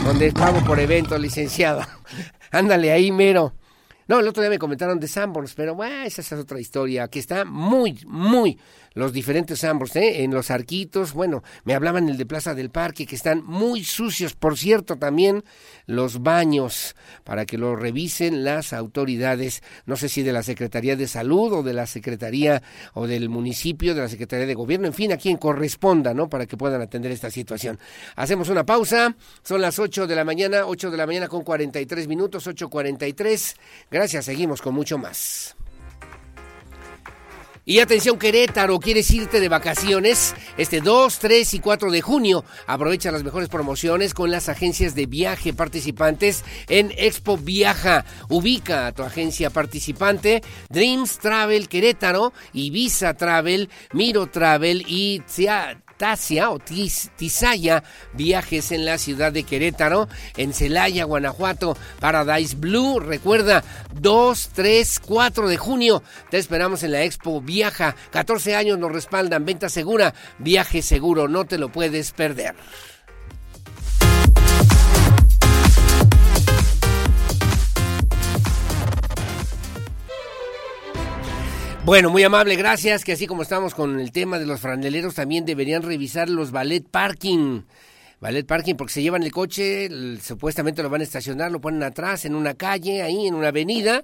[0.09, 1.83] donde pago por evento, licenciado.
[2.51, 3.53] Ándale ahí, mero.
[4.07, 7.19] No, el otro día me comentaron de Sanborns, pero bueno, esa es otra historia, que
[7.19, 8.57] está muy, muy
[8.93, 10.23] los diferentes Sanborns, ¿eh?
[10.23, 14.33] en los arquitos, bueno, me hablaban el de Plaza del Parque, que están muy sucios,
[14.33, 15.43] por cierto, también
[15.85, 21.07] los baños, para que lo revisen las autoridades, no sé si de la Secretaría de
[21.07, 22.61] Salud o de la Secretaría
[22.93, 26.29] o del municipio, de la Secretaría de Gobierno, en fin, a quien corresponda, ¿no?
[26.29, 27.79] Para que puedan atender esta situación.
[28.15, 32.07] Hacemos una pausa, son las 8 de la mañana, 8 de la mañana con 43
[32.07, 33.55] minutos, 8.43.
[33.91, 35.58] Gracias, seguimos con mucho más.
[37.69, 40.33] Y atención Querétaro, ¿quieres irte de vacaciones?
[40.57, 45.05] Este 2, 3 y 4 de junio aprovecha las mejores promociones con las agencias de
[45.05, 48.05] viaje participantes en Expo Viaja.
[48.27, 55.21] Ubica a tu agencia participante Dreams Travel Querétaro, Ibiza Travel, Miro Travel y
[55.99, 60.07] Tasia o Tizaya Viajes en la ciudad de Querétaro,
[60.37, 63.01] en Celaya, Guanajuato, Paradise Blue.
[63.01, 63.63] Recuerda,
[63.99, 66.01] 2, 3, 4 de junio.
[66.31, 67.97] Te esperamos en la Expo Viaja.
[68.11, 69.45] 14 años nos respaldan.
[69.45, 71.27] Venta segura, viaje seguro.
[71.27, 72.55] No te lo puedes perder.
[81.89, 83.03] Bueno, muy amable, gracias.
[83.03, 86.87] Que así como estamos con el tema de los franeleros, también deberían revisar los ballet
[86.87, 87.63] parking.
[88.21, 89.89] Ballet parking, porque se llevan el coche,
[90.21, 94.03] supuestamente lo van a estacionar, lo ponen atrás en una calle, ahí en una avenida.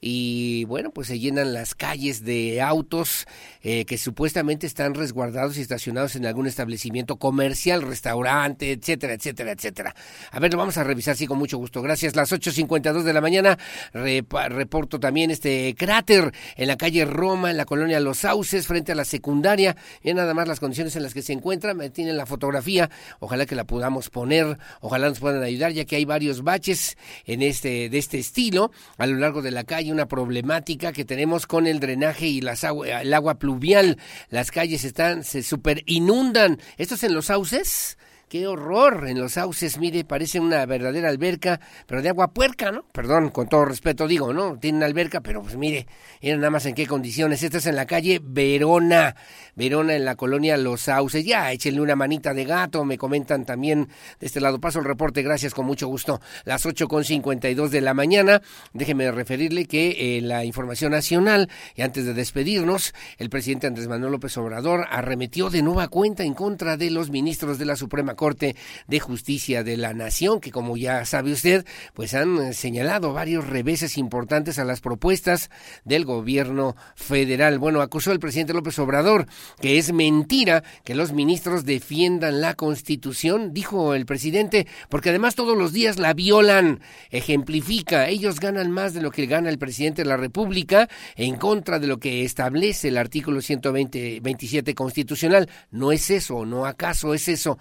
[0.00, 3.26] Y bueno, pues se llenan las calles de autos
[3.62, 9.94] eh, que supuestamente están resguardados y estacionados en algún establecimiento comercial, restaurante, etcétera, etcétera, etcétera.
[10.30, 11.82] A ver, lo vamos a revisar, sí, con mucho gusto.
[11.82, 12.14] Gracias.
[12.14, 13.58] Las 8.52 de la mañana
[13.92, 18.94] reporto también este cráter en la calle Roma, en la colonia Los Sauces, frente a
[18.94, 19.76] la secundaria.
[20.02, 21.74] Y nada más las condiciones en las que se encuentra.
[21.74, 22.90] Me tienen la fotografía.
[23.18, 24.58] Ojalá que la podamos poner.
[24.80, 29.06] Ojalá nos puedan ayudar, ya que hay varios baches en este, de este estilo a
[29.06, 29.87] lo largo de la calle.
[29.92, 33.98] Una problemática que tenemos con el drenaje y las el agua pluvial.
[34.30, 36.58] Las calles están, se super inundan.
[36.76, 37.97] ¿Esto es en Los Sauces?
[38.28, 42.84] Qué horror en los sauces, mire, parece una verdadera alberca, pero de agua puerca, ¿no?
[42.92, 44.58] Perdón, con todo respeto digo, ¿no?
[44.58, 45.86] Tiene una alberca, pero pues mire,
[46.20, 47.42] miren nada más en qué condiciones.
[47.42, 49.16] Esta es en la calle Verona,
[49.56, 51.24] Verona en la colonia Los Sauces.
[51.24, 53.88] Ya, échenle una manita de gato, me comentan también
[54.20, 54.60] de este lado.
[54.60, 56.20] Paso el reporte, gracias, con mucho gusto.
[56.44, 58.42] Las ocho con cincuenta y dos de la mañana,
[58.74, 64.12] déjeme referirle que eh, la información nacional, y antes de despedirnos, el presidente Andrés Manuel
[64.12, 68.56] López Obrador arremetió de nueva cuenta en contra de los ministros de la Suprema Corte
[68.86, 71.64] de Justicia de la Nación, que como ya sabe usted,
[71.94, 75.48] pues han eh, señalado varios reveses importantes a las propuestas
[75.86, 77.58] del gobierno federal.
[77.58, 79.26] Bueno, acusó el presidente López Obrador
[79.60, 85.56] que es mentira que los ministros defiendan la Constitución, dijo el presidente, porque además todos
[85.56, 86.80] los días la violan.
[87.10, 91.78] Ejemplifica, ellos ganan más de lo que gana el presidente de la República en contra
[91.78, 95.48] de lo que establece el artículo 127 constitucional.
[95.70, 97.58] ¿No es eso, no acaso es eso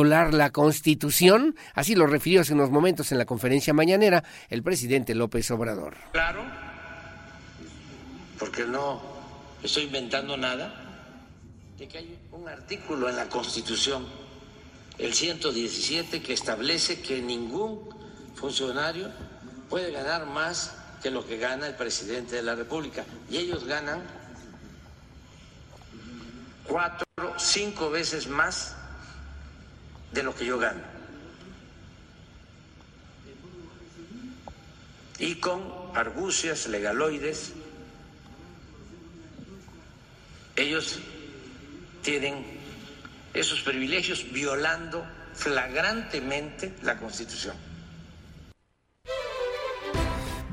[0.00, 1.54] violar la Constitución?
[1.74, 5.94] Así lo refirió hace unos momentos en la conferencia mañanera el presidente López Obrador.
[6.12, 6.42] Claro,
[8.38, 9.02] porque no
[9.62, 10.74] estoy inventando nada,
[11.76, 14.06] de que hay un artículo en la Constitución,
[14.96, 17.86] el 117, que establece que ningún
[18.34, 19.10] funcionario
[19.68, 23.04] puede ganar más que lo que gana el presidente de la República.
[23.30, 24.02] Y ellos ganan
[26.66, 27.04] cuatro,
[27.36, 28.79] cinco veces más
[30.12, 30.80] de lo que yo gano.
[35.18, 35.62] Y con
[35.94, 37.52] argucias legaloides,
[40.56, 40.98] ellos
[42.02, 42.44] tienen
[43.34, 45.04] esos privilegios violando
[45.34, 47.69] flagrantemente la Constitución.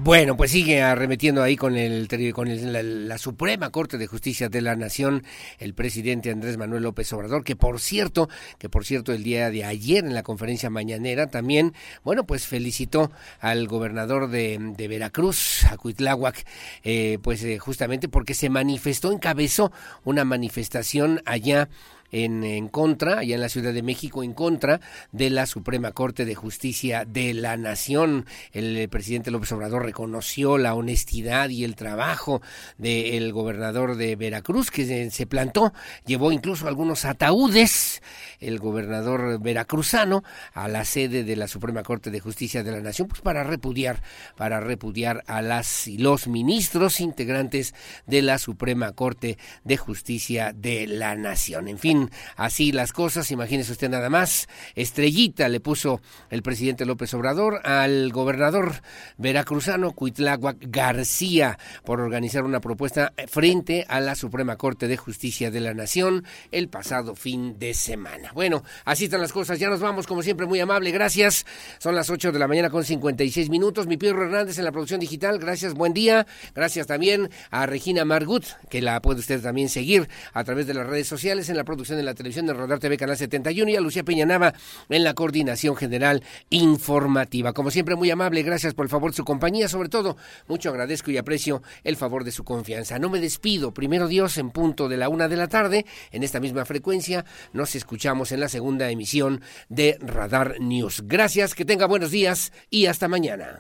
[0.08, 4.48] Bueno, pues sigue arremetiendo ahí con el con el- la, la Suprema Corte de Justicia
[4.48, 5.26] de la Nación
[5.60, 9.66] el presidente Andrés Manuel López Obrador, que por cierto, que por cierto el día de
[9.66, 11.74] ayer en la conferencia mañanera también,
[12.06, 13.12] bueno, pues felicitó
[13.42, 16.46] al gobernador de, de Veracruz, a Cuitláhuac,
[16.86, 19.74] eh, pues eh, justamente porque se manifestó, encabezó
[20.06, 21.68] una manifestación allá
[22.12, 24.80] en, contra, allá en la Ciudad de México, en contra
[25.12, 28.26] de la Suprema Corte de Justicia de la Nación.
[28.52, 32.42] El, presidente López Obrador reconoció la honestidad y el trabajo
[32.78, 35.74] del gobernador de Veracruz, que se plantó,
[36.06, 38.02] llevó incluso algunos ataúdes,
[38.40, 40.24] el gobernador veracruzano,
[40.54, 44.02] a la sede de la Suprema Corte de Justicia de la Nación, pues para repudiar,
[44.36, 47.74] para repudiar a las y los ministros integrantes
[48.06, 51.68] de la Suprema Corte de Justicia de la Nación.
[51.68, 51.97] En fin,
[52.36, 54.48] así las cosas, imagínese usted nada más.
[54.76, 58.82] Estrellita le puso el presidente López Obrador al gobernador
[59.18, 65.60] veracruzano Cuitláhuac García por organizar una propuesta frente a la Suprema Corte de Justicia de
[65.60, 68.32] la Nación el pasado fin de semana.
[68.34, 69.60] Bueno, así están las cosas.
[69.60, 70.92] Ya nos vamos, como siempre, muy amable.
[70.92, 71.46] Gracias.
[71.80, 73.88] Son las 8 de la mañana con 56 minutos.
[73.88, 75.40] Mi Pedro Hernández en la producción digital.
[75.40, 76.26] Gracias, buen día.
[76.56, 80.88] Gracias también a Regina Margut, que la puede usted también seguir a través de las
[80.88, 83.82] redes sociales en la producción de la televisión de Radar TV Canal 71 y a
[83.82, 84.54] Lucía Peñanava
[84.90, 87.54] en la coordinación general informativa.
[87.54, 88.44] Como siempre, muy amable.
[88.44, 89.68] Gracias por el favor de su compañía.
[89.68, 93.00] Sobre todo, mucho agradezco y aprecio el favor de su confianza.
[93.00, 93.74] No me despido.
[93.74, 95.86] Primero Dios en punto de la una de la tarde.
[96.12, 101.04] En esta misma frecuencia nos escuchamos en la segunda emisión de Radar News.
[101.06, 103.60] Gracias, que tenga buenos días y hasta mañana.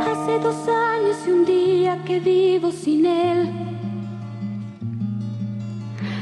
[0.00, 3.71] Hace dos años y un día que vivo sin él.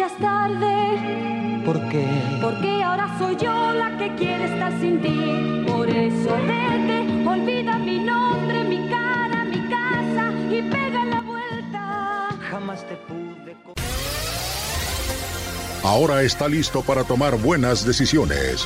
[0.00, 1.62] Ya es tarde.
[1.66, 2.08] ¿por qué?
[2.40, 5.66] Porque ahora soy yo la que quiere estar sin ti.
[5.70, 12.28] Por eso vete, olvida mi nombre, mi cara, mi casa y pega la vuelta.
[12.50, 13.54] Jamás te pude.
[15.82, 18.64] Ahora está listo para tomar buenas decisiones.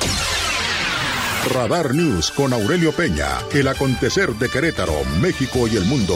[1.53, 6.15] Radar News con Aurelio Peña, el acontecer de Querétaro, México y el mundo.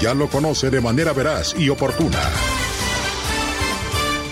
[0.00, 2.22] Ya lo conoce de manera veraz y oportuna.